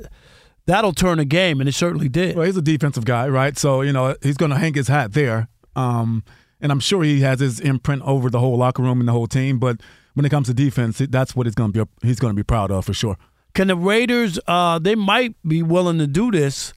that'll 0.65 0.93
turn 0.93 1.19
a 1.19 1.25
game 1.25 1.59
and 1.59 1.69
it 1.69 1.73
certainly 1.73 2.09
did 2.09 2.35
Well, 2.35 2.45
he's 2.45 2.57
a 2.57 2.61
defensive 2.61 3.05
guy, 3.05 3.27
right? 3.27 3.57
So 3.57 3.81
you 3.81 3.93
know 3.93 4.15
he's 4.21 4.37
going 4.37 4.51
to 4.51 4.57
hang 4.57 4.73
his 4.73 4.87
hat 4.87 5.13
there, 5.13 5.47
um, 5.75 6.23
and 6.61 6.71
I'm 6.71 6.79
sure 6.79 7.03
he 7.03 7.21
has 7.21 7.39
his 7.39 7.59
imprint 7.59 8.01
over 8.03 8.29
the 8.29 8.39
whole 8.39 8.57
locker 8.57 8.81
room 8.81 8.99
and 8.99 9.07
the 9.07 9.13
whole 9.13 9.27
team. 9.27 9.59
But 9.59 9.81
when 10.13 10.25
it 10.25 10.29
comes 10.29 10.47
to 10.47 10.53
defense, 10.53 10.97
that's 11.09 11.35
what 11.35 11.45
he's 11.45 11.55
going 11.55 11.73
to 11.73 11.85
be. 11.85 12.07
He's 12.07 12.19
going 12.19 12.31
to 12.31 12.35
be 12.35 12.43
proud 12.43 12.71
of 12.71 12.85
for 12.85 12.93
sure. 12.93 13.17
Can 13.53 13.67
the 13.67 13.75
Raiders? 13.75 14.39
Uh, 14.47 14.79
they 14.79 14.95
might 14.95 15.35
be 15.47 15.63
willing 15.63 15.97
to 15.99 16.07
do 16.07 16.31
this 16.31 16.73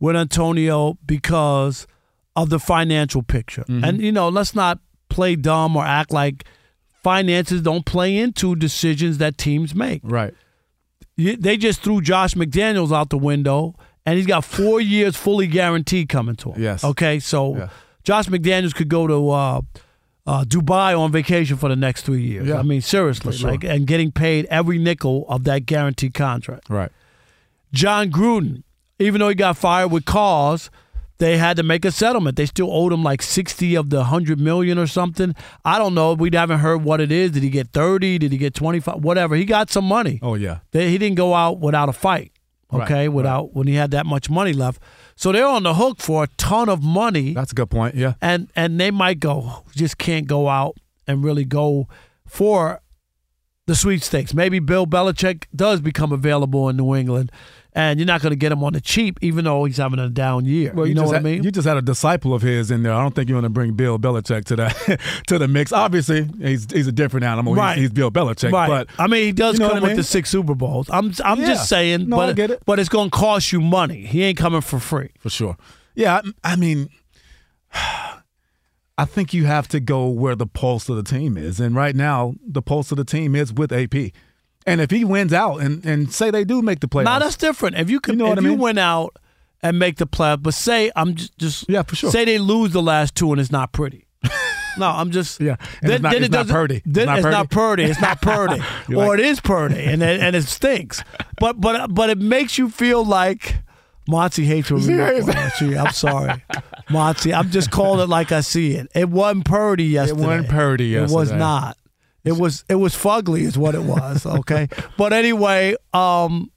with 0.00 0.16
Antonio 0.16 0.98
because 1.04 1.86
of 2.34 2.48
the 2.50 2.58
financial 2.58 3.22
picture. 3.22 3.62
Mm-hmm. 3.62 3.84
And 3.84 4.00
you 4.00 4.12
know, 4.12 4.28
let's 4.28 4.54
not 4.54 4.78
play 5.08 5.36
dumb 5.36 5.76
or 5.76 5.84
act 5.84 6.10
like 6.10 6.44
finances 7.02 7.60
don't 7.60 7.84
play 7.84 8.16
into 8.16 8.56
decisions 8.56 9.18
that 9.18 9.36
teams 9.36 9.74
make. 9.74 10.00
Right. 10.04 10.34
They 11.16 11.56
just 11.56 11.82
threw 11.82 12.00
Josh 12.00 12.34
McDaniels 12.34 12.94
out 12.94 13.10
the 13.10 13.18
window, 13.18 13.74
and 14.06 14.16
he's 14.16 14.26
got 14.26 14.44
four 14.44 14.80
years 14.94 15.16
fully 15.16 15.46
guaranteed 15.46 16.08
coming 16.08 16.36
to 16.36 16.52
him. 16.52 16.62
Yes. 16.62 16.84
Okay, 16.84 17.18
so 17.18 17.56
Yeah. 17.56 17.68
Josh 18.04 18.26
McDaniels 18.26 18.74
could 18.74 18.88
go 18.88 19.06
to 19.06 19.30
uh, 19.30 19.60
uh, 20.26 20.44
Dubai 20.44 20.98
on 20.98 21.12
vacation 21.12 21.56
for 21.56 21.68
the 21.68 21.76
next 21.76 22.02
three 22.02 22.22
years. 22.22 22.48
Yeah. 22.48 22.58
I 22.58 22.62
mean, 22.62 22.80
seriously, 22.80 23.32
sure. 23.32 23.52
like, 23.52 23.62
and 23.64 23.86
getting 23.86 24.10
paid 24.10 24.46
every 24.46 24.78
nickel 24.78 25.24
of 25.28 25.44
that 25.44 25.66
guaranteed 25.66 26.14
contract. 26.14 26.68
Right. 26.68 26.90
Jon 27.72 28.10
Gruden, 28.10 28.62
even 28.98 29.20
though 29.20 29.28
he 29.28 29.34
got 29.34 29.56
fired 29.56 29.88
with 29.88 30.04
cause, 30.04 30.70
they 31.22 31.38
had 31.38 31.56
to 31.56 31.62
make 31.62 31.84
a 31.84 31.92
settlement. 31.92 32.36
They 32.36 32.46
still 32.46 32.68
owed 32.72 32.92
him 32.92 33.04
like 33.04 33.22
sixty 33.22 33.76
of 33.76 33.90
the 33.90 34.04
hundred 34.04 34.40
million 34.40 34.76
or 34.76 34.88
something. 34.88 35.36
I 35.64 35.78
don't 35.78 35.94
know. 35.94 36.14
We 36.14 36.30
haven't 36.32 36.58
heard 36.58 36.82
what 36.82 37.00
it 37.00 37.12
is. 37.12 37.30
Did 37.30 37.44
he 37.44 37.48
get 37.50 37.68
thirty? 37.68 38.18
Did 38.18 38.32
he 38.32 38.38
get 38.38 38.54
twenty 38.54 38.80
five? 38.80 38.96
Whatever. 39.04 39.36
He 39.36 39.44
got 39.44 39.70
some 39.70 39.84
money. 39.84 40.18
Oh 40.20 40.34
yeah. 40.34 40.58
They, 40.72 40.90
he 40.90 40.98
didn't 40.98 41.16
go 41.16 41.32
out 41.32 41.60
without 41.60 41.88
a 41.88 41.92
fight. 41.92 42.32
Right, 42.72 42.82
Okay, 42.90 43.08
without 43.08 43.54
when 43.54 43.66
he 43.68 43.74
had 43.74 43.90
that 43.92 44.04
much 44.06 44.30
money 44.30 44.52
left. 44.52 44.82
So 45.14 45.30
they're 45.30 45.46
on 45.46 45.62
the 45.62 45.74
hook 45.74 46.00
for 46.00 46.24
a 46.24 46.26
ton 46.38 46.68
of 46.70 46.82
money, 46.82 47.34
That's 47.34 47.52
a 47.52 47.54
good 47.54 47.70
point. 47.70 47.94
Yeah. 47.94 48.14
and 48.20 48.50
and 48.56 48.80
they 48.80 48.90
might 48.90 49.20
go 49.20 49.62
just 49.76 49.98
can't 49.98 50.26
go 50.26 50.48
out 50.48 50.76
and 51.06 51.22
really 51.22 51.44
go 51.44 51.86
for 52.26 52.80
the 53.66 53.74
sweepstakes. 53.76 54.34
Maybe 54.34 54.58
Bill 54.58 54.86
Belichick 54.86 55.44
does 55.54 55.80
become 55.80 56.10
available 56.12 56.68
in 56.68 56.76
New 56.76 56.94
England, 56.96 57.30
and 57.74 57.98
you're 57.98 58.06
not 58.06 58.20
going 58.20 58.30
to 58.32 58.36
get 58.36 58.52
him 58.52 58.62
on 58.62 58.74
the 58.74 58.80
cheap, 58.80 59.18
even 59.22 59.44
though 59.46 59.64
he's 59.64 59.78
having 59.78 59.98
a 59.98 60.08
down 60.10 60.44
year. 60.44 60.72
Well, 60.74 60.86
you 60.86 60.94
know 60.94 61.04
what 61.04 61.14
had, 61.14 61.22
I 61.22 61.24
mean? 61.24 61.42
You 61.42 61.50
just 61.50 61.66
had 61.66 61.76
a 61.78 61.82
disciple 61.82 62.34
of 62.34 62.42
his 62.42 62.70
in 62.70 62.82
there. 62.82 62.92
I 62.92 63.00
don't 63.02 63.14
think 63.14 63.28
you 63.30 63.34
want 63.34 63.44
to 63.46 63.50
bring 63.50 63.72
Bill 63.72 63.98
Belichick 63.98 64.44
to 64.46 64.56
that 64.56 65.00
to 65.28 65.38
the 65.38 65.48
mix. 65.48 65.72
Obviously, 65.72 66.28
he's 66.38 66.66
he's 66.70 66.86
a 66.86 66.92
different 66.92 67.24
animal. 67.24 67.54
He's- 67.54 67.62
Right. 67.62 67.78
He's, 67.78 67.90
Bill 67.90 68.10
Belichick. 68.10 68.52
Right. 68.52 68.68
But 68.68 68.88
I 68.98 69.06
mean, 69.06 69.24
he 69.24 69.32
does 69.32 69.54
you 69.54 69.60
know 69.60 69.68
come 69.68 69.78
I 69.78 69.80
with 69.80 69.90
mean? 69.90 69.96
the 69.96 70.04
six 70.04 70.28
Super 70.30 70.54
Bowls. 70.54 70.90
I'm 70.90 71.12
I'm 71.24 71.40
Yeah. 71.40 71.46
just 71.46 71.68
saying, 71.68 72.08
No, 72.08 72.16
but 72.16 72.38
it. 72.38 72.62
but 72.66 72.78
it's 72.78 72.88
going 72.90 73.10
to 73.10 73.16
cost 73.16 73.52
you 73.52 73.60
money. 73.60 74.04
He 74.06 74.22
ain't 74.22 74.36
coming 74.38 74.60
for 74.60 74.78
free. 74.78 75.10
for 75.18 75.30
sure. 75.30 75.56
Yeah. 75.94 76.20
I, 76.44 76.52
I 76.52 76.56
mean, 76.56 76.88
I 78.98 79.04
think 79.06 79.32
you 79.32 79.46
have 79.46 79.66
to 79.68 79.80
go 79.80 80.08
where 80.08 80.36
the 80.36 80.46
pulse 80.46 80.88
of 80.88 80.96
the 80.96 81.02
team 81.02 81.36
is, 81.38 81.58
and 81.58 81.74
right 81.74 81.96
now 81.96 82.34
the 82.46 82.60
pulse 82.62 82.90
of 82.92 82.98
the 82.98 83.04
team 83.04 83.34
is 83.34 83.52
with 83.52 83.72
AP. 83.72 84.12
And 84.66 84.80
if 84.80 84.90
he 84.90 85.04
wins 85.04 85.32
out, 85.32 85.58
and, 85.58 85.84
and 85.84 86.12
say 86.12 86.30
they 86.30 86.44
do 86.44 86.62
make 86.62 86.80
the 86.80 86.88
playoffs, 86.88 87.04
Now 87.04 87.18
that's 87.18 87.36
different. 87.36 87.76
If 87.76 87.90
you 87.90 88.00
can, 88.00 88.14
You 88.14 88.18
know 88.26 88.32
if 88.32 88.38
I 88.38 88.42
you 88.42 88.48
mean? 88.50 88.58
went 88.58 88.78
out 88.78 89.16
and 89.62 89.78
make 89.78 89.96
the 89.96 90.06
playoffs. 90.06 90.42
But 90.42 90.54
say 90.54 90.90
I'm 90.94 91.14
just, 91.14 91.36
just 91.38 91.68
Yeah, 91.68 91.82
for 91.82 91.96
sure. 91.96 92.10
Say 92.10 92.24
they 92.24 92.38
lose 92.38 92.72
the 92.72 92.82
last 92.82 93.14
two 93.14 93.32
and 93.32 93.40
it's 93.40 93.50
not 93.52 93.72
pretty. 93.72 94.06
no, 94.78 94.86
I'm 94.86 95.10
just 95.10 95.40
Yeah, 95.40 95.56
and 95.82 95.92
it's 95.92 96.02
not- 96.02 96.14
it's 96.14 96.22
not 96.22 96.30
doesn't- 96.30 96.54
Purdy. 96.54 96.76
It's 96.76 96.84
Then 96.86 97.06
not 97.06 97.18
it's 97.18 97.26
not 97.26 97.50
Purdy. 97.50 97.82
It's 97.84 98.00
not 98.00 98.20
Purdy, 98.22 98.60
or 98.90 98.94
like- 99.08 99.18
it 99.18 99.26
is 99.26 99.40
Purdy, 99.40 99.80
and 99.80 100.00
it, 100.02 100.20
and 100.20 100.36
it 100.36 100.44
stinks. 100.44 101.02
But 101.40 101.60
but 101.60 101.92
but 101.92 102.08
it 102.10 102.18
makes 102.18 102.56
you 102.58 102.68
feel 102.70 103.04
like. 103.04 103.56
Monty 104.08 104.44
hates 104.44 104.68
when 104.68 104.84
we 104.84 104.94
Monty, 105.22 105.78
I'm 105.78 105.92
sorry, 105.92 106.42
Monty. 106.90 107.32
I'm 107.32 107.50
just 107.50 107.70
calling 107.70 108.00
it 108.00 108.08
like 108.08 108.32
I 108.32 108.40
see 108.40 108.72
it. 108.74 108.90
It 108.96 109.08
wasn't 109.08 109.44
Purdy 109.44 109.84
yesterday. 109.84 110.20
It 110.22 110.26
wasn't 110.26 110.48
Purdy 110.48 110.84
yesterday. 110.86 111.12
It 111.12 111.16
was 111.16 111.30
not. 111.30 111.76
It 112.24 112.32
was 112.38 112.64
it 112.68 112.76
was 112.76 112.94
fugly, 112.94 113.40
is 113.40 113.58
what 113.58 113.74
it 113.74 113.82
was. 113.82 114.24
Okay, 114.42 114.68
but 114.96 115.12
anyway, 115.12 115.74
um, 115.92 116.50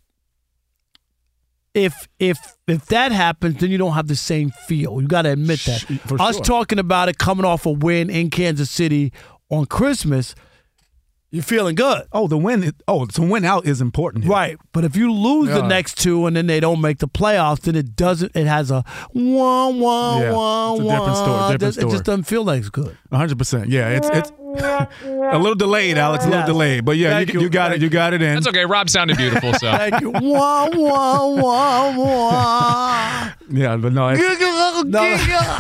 if 1.74 2.08
if 2.20 2.38
if 2.68 2.86
that 2.88 3.12
happens, 3.12 3.58
then 3.60 3.70
you 3.72 3.78
don't 3.78 3.94
have 3.94 4.08
the 4.08 4.16
same 4.16 4.52
feel. 4.68 5.02
You 5.02 5.08
got 5.08 5.24
to 5.24 5.32
admit 5.32 5.60
that. 5.66 5.82
For 6.08 6.22
Us 6.22 6.36
sure. 6.36 6.44
talking 6.46 6.80
about 6.80 7.10
it 7.10 7.18
coming 7.18 7.46
off 7.46 7.66
a 7.66 7.72
win 7.72 8.10
in 8.10 8.30
Kansas 8.30 8.70
City 8.72 9.12
on 9.50 9.66
Christmas, 9.66 10.36
you're 11.36 11.44
feeling 11.44 11.76
good. 11.76 12.04
Oh, 12.14 12.28
the 12.28 12.38
win. 12.38 12.72
Oh, 12.88 13.06
to 13.06 13.22
win 13.22 13.44
out 13.46 13.66
is 13.66 13.82
important. 13.82 14.24
here. 14.24 14.32
Right, 14.34 14.58
but 14.72 14.86
if 14.86 14.96
you 14.96 15.12
lose 15.12 15.50
the 15.50 15.62
next 15.68 15.98
two 16.02 16.26
and 16.26 16.36
then 16.36 16.48
they 16.48 16.60
don't 16.60 16.80
make 16.82 17.00
the 17.00 17.08
playoffs, 17.10 17.62
then 17.62 17.76
it 17.76 17.96
doesn't. 17.96 18.36
It 18.36 18.48
has 18.48 18.72
a 18.72 18.84
wah 19.14 19.68
wah 19.70 20.20
Yeah, 20.22 20.32
wah 20.32 20.74
it's 20.76 20.80
a 20.82 20.84
different 20.84 21.16
story, 21.18 21.30
wah. 21.32 21.52
different 21.52 21.76
It 21.78 21.80
story. 21.82 21.92
just 21.92 22.04
doesn't 22.06 22.24
feel 22.24 22.44
like 22.46 22.60
it's 22.60 22.70
good. 22.70 22.98
100%. 23.12 23.66
Yeah, 23.68 23.90
it's 23.90 24.08
it's 24.10 24.32
a 24.56 25.38
little 25.38 25.56
delayed, 25.56 25.98
Alex. 25.98 26.24
A 26.24 26.28
little 26.28 26.40
Yes. 26.42 26.48
delayed, 26.48 26.86
but 26.86 26.96
yeah, 26.96 27.20
you, 27.20 27.34
you. 27.34 27.42
you 27.42 27.50
got 27.50 27.72
Thank 27.72 27.82
it. 27.82 27.84
You 27.84 27.90
got 27.90 28.14
it 28.14 28.22
in. 28.22 28.36
That's 28.36 28.48
okay. 28.48 28.64
Rob 28.66 28.90
sounded 28.90 29.18
beautiful, 29.18 29.54
so. 29.56 29.70
Thank 29.78 30.00
you. 30.00 30.12
wah 30.12 30.70
wah 30.74 31.28
wah 31.28 31.98
wah. 31.98 33.32
Yeah, 33.50 33.76
but 33.78 33.92
no, 33.94 34.08
it's, 34.10 34.86
No, 34.86 35.60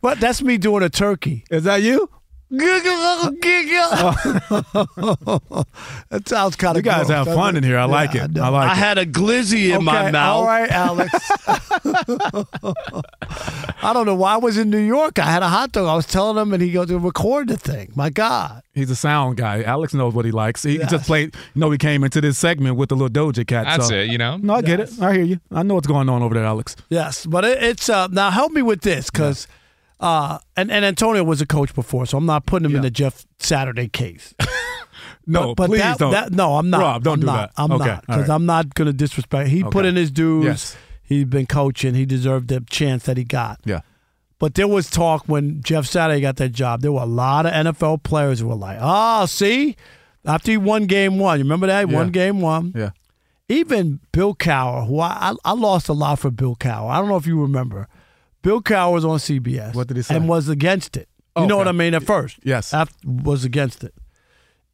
but 0.00 0.20
that's 0.20 0.42
me 0.42 0.58
doing 0.58 0.82
a 0.84 0.88
turkey. 0.90 1.44
is 1.50 1.64
that 1.64 1.82
you? 1.82 2.08
that 6.10 6.22
sounds 6.26 6.56
kind 6.56 6.76
of. 6.76 6.84
You 6.84 6.90
guys 6.90 7.08
have 7.08 7.26
fun 7.26 7.56
in 7.56 7.62
here. 7.62 7.78
I 7.78 7.84
like 7.84 8.16
it. 8.16 8.36
I 8.36 8.48
like 8.48 8.70
I 8.70 8.72
it. 8.72 8.76
had 8.76 8.98
a 8.98 9.06
glizzy 9.06 9.72
in 9.72 9.84
my 9.84 10.10
mouth. 10.10 10.38
All 10.38 10.46
right, 10.46 10.68
Alex. 10.68 11.12
I 13.82 13.92
don't 13.92 14.04
know 14.04 14.16
why 14.16 14.34
I 14.34 14.36
was 14.38 14.58
in 14.58 14.68
New 14.68 14.78
York. 14.78 15.20
I 15.20 15.26
had 15.26 15.44
a 15.44 15.48
hot 15.48 15.70
dog. 15.70 15.86
I 15.86 15.94
was 15.94 16.06
telling 16.06 16.36
him, 16.36 16.52
and 16.52 16.60
he 16.60 16.72
goes 16.72 16.88
to 16.88 16.98
record 16.98 17.48
the 17.48 17.56
thing. 17.56 17.92
My 17.94 18.10
God. 18.10 18.62
He's 18.74 18.90
a 18.90 18.96
sound 18.96 19.36
guy. 19.36 19.62
Alex 19.62 19.94
knows 19.94 20.14
what 20.14 20.24
he 20.24 20.32
likes. 20.32 20.64
He 20.64 20.78
just 20.78 21.06
played. 21.06 21.36
You 21.54 21.60
know, 21.60 21.70
he 21.70 21.78
came 21.78 22.02
into 22.02 22.20
this 22.20 22.36
segment 22.36 22.76
with 22.76 22.88
the 22.88 22.96
little 22.96 23.32
Doja 23.32 23.46
Cat. 23.46 23.66
That's 23.66 23.88
so. 23.88 23.94
it, 23.94 24.10
you 24.10 24.18
know? 24.18 24.38
No, 24.38 24.54
I 24.54 24.62
get 24.62 24.80
it. 24.80 24.90
I 25.00 25.14
hear 25.14 25.22
you. 25.22 25.40
I 25.52 25.62
know 25.62 25.74
what's 25.74 25.86
going 25.86 26.08
on 26.08 26.22
over 26.22 26.34
there, 26.34 26.44
Alex. 26.44 26.74
Yes, 26.88 27.26
but 27.26 27.44
it, 27.44 27.62
it's 27.62 27.88
uh, 27.88 28.08
now 28.08 28.30
help 28.30 28.50
me 28.50 28.62
with 28.62 28.80
this 28.80 29.08
because 29.08 29.46
uh, 30.00 30.38
and 30.56 30.70
and 30.70 30.84
Antonio 30.84 31.22
was 31.22 31.40
a 31.40 31.46
coach 31.46 31.74
before, 31.74 32.06
so 32.06 32.18
I'm 32.18 32.26
not 32.26 32.46
putting 32.46 32.68
him 32.70 32.76
in 32.76 32.82
the 32.82 32.90
Jeff 32.90 33.24
Saturday 33.38 33.88
case. 33.88 34.34
No, 35.26 35.54
but 35.54 35.66
please 35.66 35.78
that, 35.80 35.98
don't. 35.98 36.10
that- 36.12 36.32
no, 36.32 36.56
I'm 36.56 36.70
not. 36.70 36.80
Rob, 36.80 37.04
don't 37.04 37.12
I'm 37.14 37.20
do 37.20 37.26
not. 37.26 37.54
that. 37.54 37.62
I'm 37.62 37.72
Okay, 37.72 37.84
not 37.84 38.00
because 38.06 38.28
right. 38.28 38.34
I'm 38.34 38.46
not 38.46 38.74
going 38.74 38.86
to 38.86 38.92
disrespect. 38.92 39.48
He 39.50 39.62
put 39.62 39.86
in 39.86 39.94
his 39.94 40.10
dues. 40.10 40.44
Yes. 40.44 40.76
He's 41.02 41.24
been 41.26 41.46
coaching. 41.46 41.94
He 41.94 42.04
deserved 42.04 42.48
the 42.48 42.64
chance 42.68 43.04
that 43.04 43.16
he 43.16 43.22
got. 43.22 43.60
Yeah. 43.64 43.80
But 44.40 44.54
there 44.54 44.66
was 44.66 44.90
talk 44.90 45.24
when 45.26 45.62
Jeff 45.62 45.86
Saturday 45.86 46.20
got 46.20 46.36
that 46.36 46.48
job. 46.48 46.80
There 46.80 46.90
were 46.90 47.02
a 47.02 47.06
lot 47.06 47.46
of 47.46 47.52
NFL 47.52 48.02
players 48.02 48.40
who 48.40 48.48
were 48.48 48.54
like, 48.56 48.78
"Oh, 48.80 49.26
see, 49.26 49.76
after 50.24 50.50
he 50.50 50.56
won 50.56 50.86
game 50.86 51.18
one, 51.18 51.38
you 51.38 51.44
remember 51.44 51.66
that? 51.68 51.88
He 51.88 51.94
won 51.94 52.10
game 52.10 52.40
one. 52.40 52.72
Yeah. 52.74 52.90
Even 53.48 54.00
Bill 54.12 54.34
Cowher, 54.34 54.86
who 54.86 54.98
I, 55.00 55.30
I 55.30 55.34
I 55.44 55.52
lost 55.52 55.88
a 55.88 55.92
lot 55.92 56.18
for 56.18 56.30
Bill 56.30 56.56
Cowher. 56.56 56.90
I 56.90 56.98
don't 56.98 57.08
know 57.08 57.16
if 57.16 57.26
you 57.26 57.40
remember. 57.40 57.86
Bill 58.42 58.60
Cowher 58.62 58.92
was 58.92 59.04
on 59.04 59.18
CBS. 59.18 59.74
What 59.74 59.86
did 59.88 59.96
he 59.96 60.02
say? 60.02 60.16
And 60.16 60.28
was 60.28 60.48
against 60.48 60.96
it. 60.96 61.08
You 61.36 61.46
know 61.46 61.54
Okay. 61.54 61.58
what 61.58 61.68
I 61.68 61.72
mean? 61.72 61.94
At 61.94 62.02
first, 62.02 62.38
Yes. 62.42 62.72
Af- 62.72 62.92
was 63.04 63.44
against 63.44 63.84
it, 63.84 63.94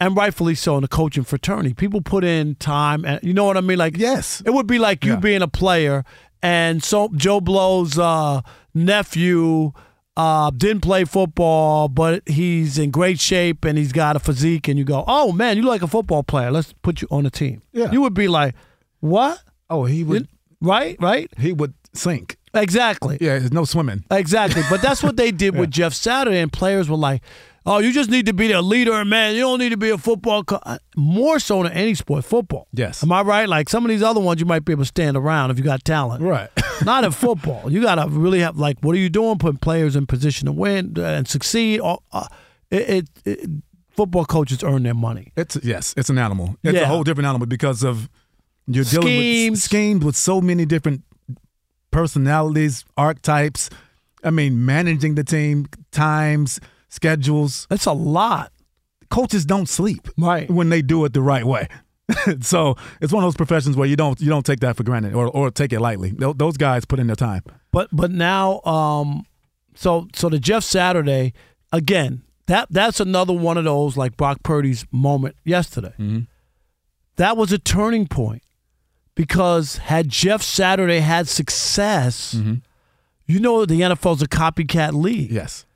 and 0.01 0.17
rightfully 0.17 0.55
so 0.55 0.77
in 0.77 0.83
the 0.83 0.89
coaching 0.89 1.23
fraternity. 1.25 1.75
People 1.75 2.01
put 2.01 2.25
in 2.25 2.55
time, 2.57 3.05
and 3.05 3.21
you 3.23 3.35
know 3.35 3.45
what 3.45 3.57
I 3.57 3.61
mean. 3.61 3.79
Like 3.79 3.97
Yes. 3.99 4.43
it 4.47 4.53
would 4.55 4.67
be 4.67 4.79
like 4.79 5.05
you 5.05 5.13
Yeah. 5.13 5.21
being 5.21 5.43
a 5.43 5.49
player, 5.49 6.05
and 6.43 6.83
so 6.83 7.11
Joe 7.15 7.41
Blow's 7.41 7.99
uh, 7.99 8.41
nephew 8.75 9.73
uh, 10.17 10.51
didn't 10.51 10.81
play 10.81 11.05
football, 11.05 11.89
but 11.89 12.23
he's 12.27 12.79
in 12.79 12.91
great 12.91 13.21
shape 13.21 13.67
and 13.67 13.77
he's 13.77 13.93
got 13.93 14.17
a 14.17 14.19
physique, 14.19 14.67
and 14.67 14.79
you 14.79 14.85
go, 14.85 15.05
"Oh 15.07 15.31
man, 15.33 15.59
you 15.59 15.63
like 15.65 15.83
a 15.83 15.87
football 15.89 16.23
player? 16.23 16.51
Let's 16.51 16.73
put 16.83 17.03
you 17.03 17.09
on 17.11 17.25
the 17.25 17.31
team." 17.31 17.61
Yeah. 17.73 17.93
you 17.93 18.01
would 18.01 18.15
be 18.15 18.27
like, 18.29 18.55
"What?" 19.01 19.43
Oh, 19.69 19.85
he 19.85 20.05
would. 20.05 20.27
Right, 20.63 20.97
right, 21.01 21.31
He 21.39 21.53
would 21.53 21.75
sink. 21.93 22.39
Exactly. 22.57 23.19
Yeah, 23.21 23.39
there's 23.39 23.53
no 23.53 23.65
swimming. 23.65 24.05
Exactly. 24.11 24.63
But 24.71 24.83
that's 24.83 25.03
what 25.03 25.17
they 25.17 25.31
did 25.31 25.57
with 25.59 25.71
Jeff 25.71 25.93
Saturday, 25.95 26.39
and 26.41 26.53
players 26.53 26.89
were 26.89 26.97
like, 26.97 27.23
oh, 27.65 27.79
you 27.79 27.93
just 27.93 28.11
need 28.11 28.27
to 28.27 28.33
be 28.33 28.53
a 28.53 28.63
leader, 28.63 29.05
man. 29.05 29.35
You 29.35 29.41
don't 29.43 29.59
need 29.59 29.71
to 29.71 29.77
be 29.77 29.91
a 29.91 29.99
football. 29.99 30.45
Co-. 30.45 30.61
More 30.97 31.39
so 31.39 31.63
than 31.63 31.73
any 31.73 31.95
sport, 31.95 32.25
football. 32.25 32.69
Yes. 32.73 33.03
Am 33.03 33.11
I 33.13 33.23
right? 33.23 33.49
Like 33.49 33.69
some 33.69 33.85
of 33.85 33.89
these 33.89 34.03
other 34.03 34.21
ones, 34.21 34.41
you 34.41 34.47
might 34.47 34.65
be 34.65 34.73
able 34.73 34.83
to 34.83 34.89
stand 34.89 35.17
around 35.17 35.51
if 35.51 35.59
you 35.59 35.65
got 35.65 35.85
talent. 35.85 36.23
Right. 36.23 36.49
Not 36.85 37.05
in 37.05 37.11
football. 37.11 37.71
You 37.73 37.83
got 37.83 37.97
to 37.97 38.09
really 38.09 38.41
have, 38.41 38.57
like, 38.57 38.79
what 38.81 38.95
are 38.95 38.99
you 38.99 39.09
doing? 39.09 39.39
Putting 39.39 39.59
players 39.59 39.97
in 39.97 40.07
position 40.07 40.47
to 40.47 40.53
win 40.53 40.95
uh, 40.99 41.03
and 41.03 41.27
succeed. 41.29 41.81
All- 41.81 42.03
uh, 42.13 42.29
it, 42.71 42.89
it, 42.89 43.09
it, 43.25 43.51
football 43.91 44.25
coaches 44.27 44.63
earn 44.63 44.83
their 44.83 44.95
money. 44.95 45.33
It's 45.37 45.57
yes, 45.63 45.95
it's 45.97 46.11
an 46.11 46.19
animal. 46.19 46.57
It's 46.63 46.75
Yeah. 46.75 46.83
a 46.83 46.87
whole 46.87 47.03
different 47.03 47.27
animal 47.27 47.47
because 47.47 47.83
of 47.83 48.09
you're 48.67 48.85
dealing 48.85 49.07
Schemes. 49.07 49.51
with 49.53 49.61
schemes 49.63 50.05
with 50.05 50.17
so 50.17 50.41
many 50.41 50.67
different 50.67 51.03
personalities, 51.97 52.85
archetypes. 52.99 53.71
I 54.23 54.31
mean, 54.31 54.67
managing 54.67 55.15
the 55.15 55.25
team, 55.25 55.67
times, 55.93 56.61
schedules. 56.91 57.67
That's 57.71 57.87
a 57.87 57.93
lot. 57.93 58.53
Coaches 59.11 59.47
don't 59.47 59.67
sleep 59.67 60.07
Right. 60.19 60.51
when 60.51 60.69
they 60.69 60.83
do 60.83 61.07
it 61.07 61.15
the 61.15 61.23
right 61.23 61.47
way. 61.47 61.69
so 62.43 62.77
it's 63.01 63.15
one 63.15 63.25
of 63.25 63.29
those 63.29 63.35
professions 63.37 63.77
where 63.79 63.89
you 63.89 63.97
don't 63.97 64.21
you 64.21 64.29
don't 64.29 64.45
take 64.45 64.61
that 64.61 64.77
for 64.77 64.83
granted 64.85 65.15
or, 65.15 65.27
or 65.29 65.51
take 65.51 65.73
it 65.73 65.81
lightly. 65.81 66.11
Those 66.13 66.59
guys 66.59 66.85
put 66.85 66.99
in 66.99 67.07
their 67.07 67.17
time. 67.17 67.43
But 67.73 67.89
but 67.93 68.11
now, 68.11 68.61
um, 68.65 69.25
so 69.75 70.07
so 70.15 70.29
the 70.29 70.39
Jeff 70.39 70.65
Saturday 70.65 71.33
again. 71.73 72.23
That 72.47 72.69
that's 72.71 73.01
another 73.01 73.33
one 73.33 73.57
of 73.59 73.65
those 73.65 73.97
like 73.97 74.17
Brock 74.17 74.45
Purdy's 74.45 74.85
moment 74.93 75.35
yesterday. 75.45 75.95
That 77.17 77.37
was 77.37 77.51
a 77.53 77.59
turning 77.59 78.07
point 78.07 78.43
because 79.17 79.79
had 79.79 80.09
Jeff 80.09 80.43
Saturday 80.43 81.01
had 81.01 81.27
success, 81.27 82.33
you 83.27 83.41
know 83.41 83.67
the 83.67 83.81
NFL's 83.81 84.23
a 84.23 84.29
copycat 84.29 84.93
league, 84.93 85.33
Yes. 85.33 85.67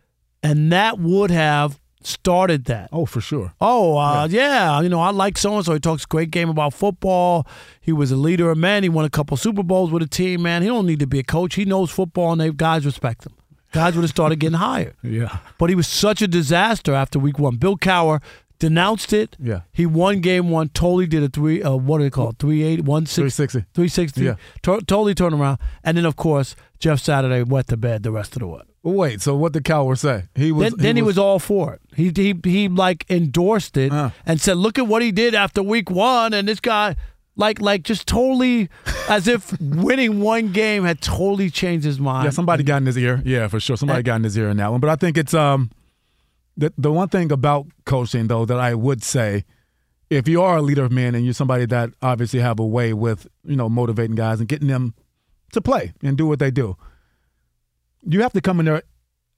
and 0.44 0.70
that 0.70 1.00
would 1.00 1.32
have 1.32 1.80
started 2.02 2.66
that. 2.66 2.88
Oh, 2.92 3.04
for 3.06 3.20
sure. 3.20 3.52
Oh, 3.60 3.98
uh, 3.98 4.26
yeah. 4.30 4.80
You 4.80 4.88
know, 4.88 5.00
I 5.00 5.10
like 5.10 5.36
so 5.36 5.56
and 5.56 5.66
so. 5.66 5.74
He 5.74 5.80
talks 5.80 6.04
a 6.04 6.06
great 6.06 6.30
game 6.30 6.48
about 6.48 6.72
football. 6.72 7.46
He 7.80 7.92
was 7.92 8.10
a 8.10 8.16
leader 8.16 8.50
of 8.50 8.56
men. 8.56 8.82
He 8.84 8.88
won 8.88 9.04
a 9.04 9.10
couple 9.10 9.36
Super 9.36 9.62
Bowls 9.62 9.90
with 9.90 10.02
a 10.02 10.06
team, 10.06 10.40
man. 10.42 10.62
He 10.62 10.68
don't 10.68 10.86
need 10.86 11.00
to 11.00 11.06
be 11.06 11.18
a 11.18 11.22
coach. 11.24 11.56
He 11.56 11.64
knows 11.66 11.90
football, 11.90 12.32
and 12.32 12.40
they 12.40 12.50
guys 12.52 12.86
respect 12.86 13.26
him. 13.26 13.32
Guys 13.72 13.94
would 13.96 14.02
have 14.02 14.10
started 14.10 14.38
getting 14.40 14.58
hired. 14.58 14.94
Yeah. 15.02 15.38
But 15.58 15.68
he 15.68 15.74
was 15.76 15.86
such 15.88 16.22
a 16.22 16.28
disaster 16.28 16.94
after 16.94 17.18
week 17.18 17.38
one. 17.38 17.56
Bill 17.56 17.76
Cowher 17.76 18.22
denounced 18.60 19.12
it. 19.12 19.36
Yeah. 19.40 19.62
He 19.72 19.84
won 19.86 20.20
game 20.20 20.48
one, 20.50 20.68
totally 20.68 21.06
did 21.08 21.24
a 21.24 21.28
three, 21.28 21.60
uh, 21.62 21.74
what 21.74 21.98
do 21.98 22.04
they 22.04 22.10
call 22.10 22.28
it? 22.30 22.36
380, 22.38 22.82
160, 22.82 23.30
360. 23.30 23.58
360. 23.74 24.22
Yeah. 24.22 24.34
To- 24.62 24.84
totally 24.86 25.14
turned 25.14 25.34
around. 25.34 25.58
And 25.82 25.96
then, 25.96 26.04
of 26.06 26.14
course, 26.14 26.54
Jeff 26.78 27.00
Saturday 27.00 27.42
went 27.42 27.66
to 27.68 27.76
bed 27.76 28.04
the 28.04 28.12
rest 28.12 28.36
of 28.36 28.40
the 28.40 28.46
way. 28.46 28.60
Wait. 28.82 29.20
So 29.20 29.34
what 29.36 29.52
did 29.52 29.64
Cowher 29.64 29.98
say? 29.98 30.24
He 30.34 30.52
was. 30.52 30.70
Then, 30.70 30.78
then 30.78 30.96
he, 30.96 31.02
was, 31.02 31.18
all 31.18 31.38
for 31.38 31.74
it. 31.74 31.80
He 31.94 32.10
he 32.16 32.34
he 32.44 32.66
like 32.68 33.04
endorsed 33.10 33.76
it 33.76 33.92
Uh. 33.92 34.08
and 34.24 34.40
said, 34.40 34.56
"Look 34.56 34.78
at 34.78 34.86
what 34.86 35.02
he 35.02 35.12
did 35.12 35.34
after 35.34 35.62
week 35.62 35.90
one." 35.90 36.32
And 36.32 36.48
this 36.48 36.60
guy, 36.60 36.96
like 37.36 37.60
like 37.60 37.82
just 37.82 38.06
totally, 38.06 38.70
as 39.10 39.28
if 39.28 39.52
winning 39.60 40.20
one 40.20 40.52
game 40.52 40.84
had 40.84 41.02
totally 41.02 41.50
changed 41.50 41.84
his 41.84 42.00
mind. 42.00 42.24
Yeah, 42.24 42.30
somebody 42.30 42.62
got 42.62 42.78
in 42.78 42.86
his 42.86 42.96
ear. 42.96 43.20
Yeah, 43.22 43.48
for 43.48 43.60
sure. 43.60 43.76
Somebody 43.76 43.98
And- 43.98 44.06
got 44.06 44.16
in 44.16 44.24
his 44.24 44.38
ear 44.38 44.48
in 44.48 44.56
that 44.56 44.70
one. 44.70 44.80
But 44.80 44.88
I 44.88 44.96
think 44.96 45.18
it's 45.18 45.34
um 45.34 45.70
the 46.56 46.72
the 46.76 46.92
one 46.92 47.08
thing 47.08 47.32
about 47.32 47.66
coaching 47.84 48.26
though 48.26 48.44
that 48.44 48.58
I 48.58 48.74
would 48.74 49.02
say, 49.02 49.44
if 50.08 50.28
you 50.28 50.42
are 50.42 50.58
a 50.58 50.62
leader 50.62 50.84
of 50.84 50.92
men 50.92 51.14
and 51.14 51.24
you're 51.24 51.34
somebody 51.34 51.66
that 51.66 51.90
obviously 52.02 52.40
have 52.40 52.58
a 52.58 52.66
way 52.66 52.92
with 52.92 53.26
you 53.44 53.56
know 53.56 53.68
motivating 53.68 54.16
guys 54.16 54.40
and 54.40 54.48
getting 54.48 54.68
them 54.68 54.94
to 55.52 55.60
play 55.60 55.92
and 56.02 56.16
do 56.16 56.26
what 56.26 56.38
they 56.38 56.50
do, 56.50 56.76
you 58.02 58.22
have 58.22 58.32
to 58.32 58.40
come 58.40 58.60
in 58.60 58.66
there 58.66 58.82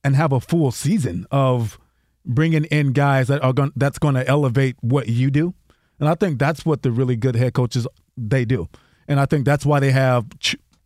and 0.04 0.16
have 0.16 0.32
a 0.32 0.40
full 0.40 0.70
season 0.70 1.26
of 1.30 1.78
bringing 2.24 2.64
in 2.64 2.92
guys 2.92 3.28
that 3.28 3.42
are 3.42 3.52
going 3.52 3.72
that's 3.76 3.98
going 3.98 4.14
to 4.14 4.26
elevate 4.26 4.76
what 4.80 5.08
you 5.08 5.30
do. 5.30 5.54
And 6.00 6.08
I 6.08 6.14
think 6.14 6.38
that's 6.38 6.64
what 6.64 6.82
the 6.82 6.90
really 6.90 7.16
good 7.16 7.36
head 7.36 7.54
coaches 7.54 7.86
they 8.16 8.44
do. 8.44 8.68
And 9.06 9.20
I 9.20 9.26
think 9.26 9.44
that's 9.44 9.66
why 9.66 9.80
they 9.80 9.92
have 9.92 10.26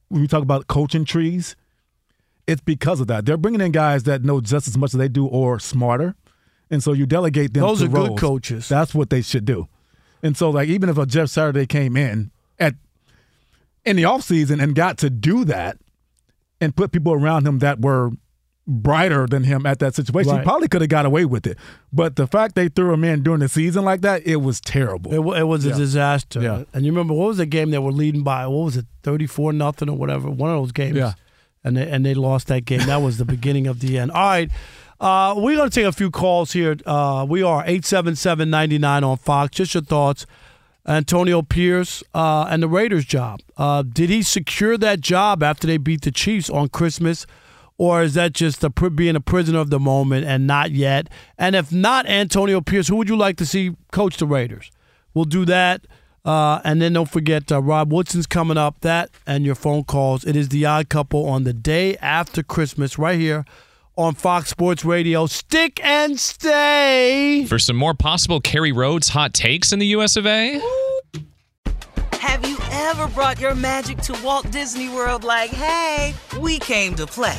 when 0.08 0.20
we 0.22 0.28
talk 0.28 0.42
about 0.42 0.66
coaching 0.66 1.04
trees, 1.04 1.56
it's 2.46 2.60
because 2.60 3.00
of 3.00 3.06
that. 3.08 3.26
They're 3.26 3.36
bringing 3.36 3.60
in 3.60 3.72
guys 3.72 4.04
that 4.04 4.22
know 4.24 4.40
just 4.40 4.68
as 4.68 4.76
much 4.78 4.94
as 4.94 4.98
they 4.98 5.08
do 5.08 5.26
or 5.26 5.58
smarter. 5.58 6.14
And 6.70 6.82
so 6.82 6.92
you 6.92 7.06
delegate 7.06 7.54
them 7.54 7.62
Those 7.62 7.80
to 7.80 7.86
are 7.86 7.88
good 7.88 8.18
coaches. 8.18 8.68
That's 8.68 8.94
what 8.94 9.10
they 9.10 9.22
should 9.22 9.44
do. 9.44 9.68
And 10.22 10.36
so 10.36 10.50
like 10.50 10.68
even 10.68 10.88
if 10.88 10.98
a 10.98 11.06
Jeff 11.06 11.28
Saturday 11.28 11.66
came 11.66 11.96
in 11.96 12.30
at 12.58 12.74
in 13.84 13.96
the 13.96 14.02
offseason 14.02 14.60
and 14.62 14.74
got 14.74 14.98
to 14.98 15.10
do 15.10 15.44
that, 15.44 15.78
and 16.60 16.74
put 16.74 16.90
people 16.90 17.12
around 17.12 17.46
him 17.46 17.58
that 17.58 17.80
were 17.82 18.10
brighter 18.66 19.26
than 19.26 19.44
him 19.44 19.64
at 19.66 19.78
that 19.78 19.94
situation, 19.94 20.32
Right. 20.32 20.40
he 20.40 20.44
probably 20.44 20.66
could 20.68 20.80
have 20.80 20.88
got 20.90 21.06
away 21.06 21.24
with 21.24 21.46
it. 21.46 21.56
But 21.92 22.16
the 22.16 22.26
fact 22.26 22.54
they 22.56 22.68
threw 22.68 22.92
him 22.92 23.04
in 23.04 23.22
during 23.22 23.40
the 23.40 23.48
season 23.48 23.84
like 23.84 24.00
that, 24.00 24.26
it 24.26 24.36
was 24.36 24.60
terrible. 24.60 25.12
It, 25.12 25.38
it 25.38 25.44
was 25.44 25.64
a 25.66 25.74
disaster. 25.74 26.40
Yeah. 26.40 26.64
And 26.72 26.84
you 26.84 26.90
remember 26.90 27.14
what 27.14 27.28
was 27.28 27.36
the 27.36 27.46
game 27.46 27.70
they 27.70 27.78
were 27.78 27.92
leading 27.92 28.22
by? 28.24 28.46
What 28.46 28.64
was 28.64 28.76
it, 28.76 28.86
thirty 29.02 29.26
four 29.26 29.52
nothing 29.52 29.88
or 29.88 29.96
whatever? 29.96 30.30
One 30.30 30.50
of 30.50 30.56
those 30.62 30.72
games. 30.72 30.96
Yeah. 30.96 31.12
And 31.66 31.76
they 31.76 31.90
and 31.90 32.06
they 32.06 32.14
lost 32.14 32.46
that 32.46 32.64
game. 32.64 32.80
That 32.86 33.02
was 33.02 33.18
the 33.18 33.24
beginning 33.24 33.66
of 33.66 33.80
the 33.80 33.98
end. 33.98 34.12
All 34.12 34.22
right. 34.22 34.50
Uh, 35.00 35.34
we're 35.36 35.56
gonna 35.56 35.68
take 35.68 35.84
a 35.84 35.92
few 35.92 36.10
calls 36.10 36.52
here. 36.52 36.76
Uh, 36.86 37.26
we 37.28 37.42
are 37.42 37.64
877-99 37.64 39.02
on 39.02 39.16
Fox. 39.18 39.56
Just 39.56 39.74
your 39.74 39.82
thoughts. 39.82 40.26
Antonio 40.86 41.42
Pierce 41.42 42.04
uh, 42.14 42.46
and 42.48 42.62
the 42.62 42.68
Raiders 42.68 43.04
job. 43.04 43.40
Uh, 43.56 43.82
did 43.82 44.08
he 44.08 44.22
secure 44.22 44.78
that 44.78 45.00
job 45.00 45.42
after 45.42 45.66
they 45.66 45.76
beat 45.76 46.02
the 46.02 46.12
Chiefs 46.12 46.48
on 46.48 46.68
Christmas? 46.68 47.26
Or 47.78 48.02
is 48.02 48.14
that 48.14 48.32
just 48.32 48.64
a, 48.64 48.70
being 48.70 49.16
a 49.16 49.20
prisoner 49.20 49.58
of 49.58 49.70
the 49.70 49.80
moment 49.80 50.24
and 50.24 50.46
not 50.46 50.70
yet? 50.70 51.08
And 51.36 51.54
if 51.54 51.72
not 51.72 52.06
Antonio 52.06 52.60
Pierce, 52.60 52.88
who 52.88 52.96
would 52.96 53.08
you 53.08 53.16
like 53.16 53.36
to 53.38 53.44
see 53.44 53.72
coach 53.92 54.16
the 54.16 54.26
Raiders? 54.26 54.70
We'll 55.12 55.26
do 55.26 55.44
that. 55.46 55.86
Uh, 56.26 56.60
and 56.64 56.82
then 56.82 56.92
don't 56.92 57.08
forget, 57.08 57.52
uh, 57.52 57.62
Rod 57.62 57.92
Woodson's 57.92 58.26
coming 58.26 58.58
up. 58.58 58.80
That 58.80 59.10
and 59.26 59.46
your 59.46 59.54
phone 59.54 59.84
calls. 59.84 60.24
It 60.24 60.34
is 60.34 60.48
the 60.48 60.66
odd 60.66 60.88
couple 60.88 61.24
on 61.26 61.44
the 61.44 61.52
day 61.52 61.96
after 61.98 62.42
Christmas, 62.42 62.98
right 62.98 63.18
here 63.18 63.44
on 63.96 64.14
Fox 64.14 64.50
Sports 64.50 64.84
Radio. 64.84 65.26
Stick 65.26 65.80
and 65.84 66.18
stay. 66.18 67.46
For 67.48 67.60
some 67.60 67.76
more 67.76 67.94
possible 67.94 68.40
Kerry 68.40 68.72
Rhodes 68.72 69.08
hot 69.10 69.32
takes 69.34 69.72
in 69.72 69.78
the 69.78 69.86
US 69.88 70.16
of 70.16 70.26
A, 70.26 70.60
Have 72.20 72.46
you 72.46 72.58
ever 72.72 73.06
brought 73.08 73.40
your 73.40 73.54
magic 73.54 73.98
to 73.98 74.20
Walt 74.24 74.50
Disney 74.50 74.88
World 74.88 75.22
like, 75.22 75.50
hey, 75.50 76.12
we 76.40 76.58
came 76.58 76.96
to 76.96 77.06
play? 77.06 77.38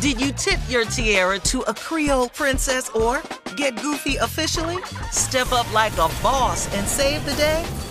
Did 0.00 0.20
you 0.20 0.32
tip 0.32 0.58
your 0.68 0.84
tiara 0.86 1.38
to 1.40 1.60
a 1.62 1.74
Creole 1.74 2.30
princess 2.30 2.88
or 2.90 3.22
get 3.56 3.76
goofy 3.80 4.16
officially? 4.16 4.82
Step 5.10 5.52
up 5.52 5.70
like 5.74 5.92
a 5.92 6.08
boss 6.22 6.74
and 6.74 6.88
save 6.88 7.24
the 7.26 7.34
day? 7.34 7.64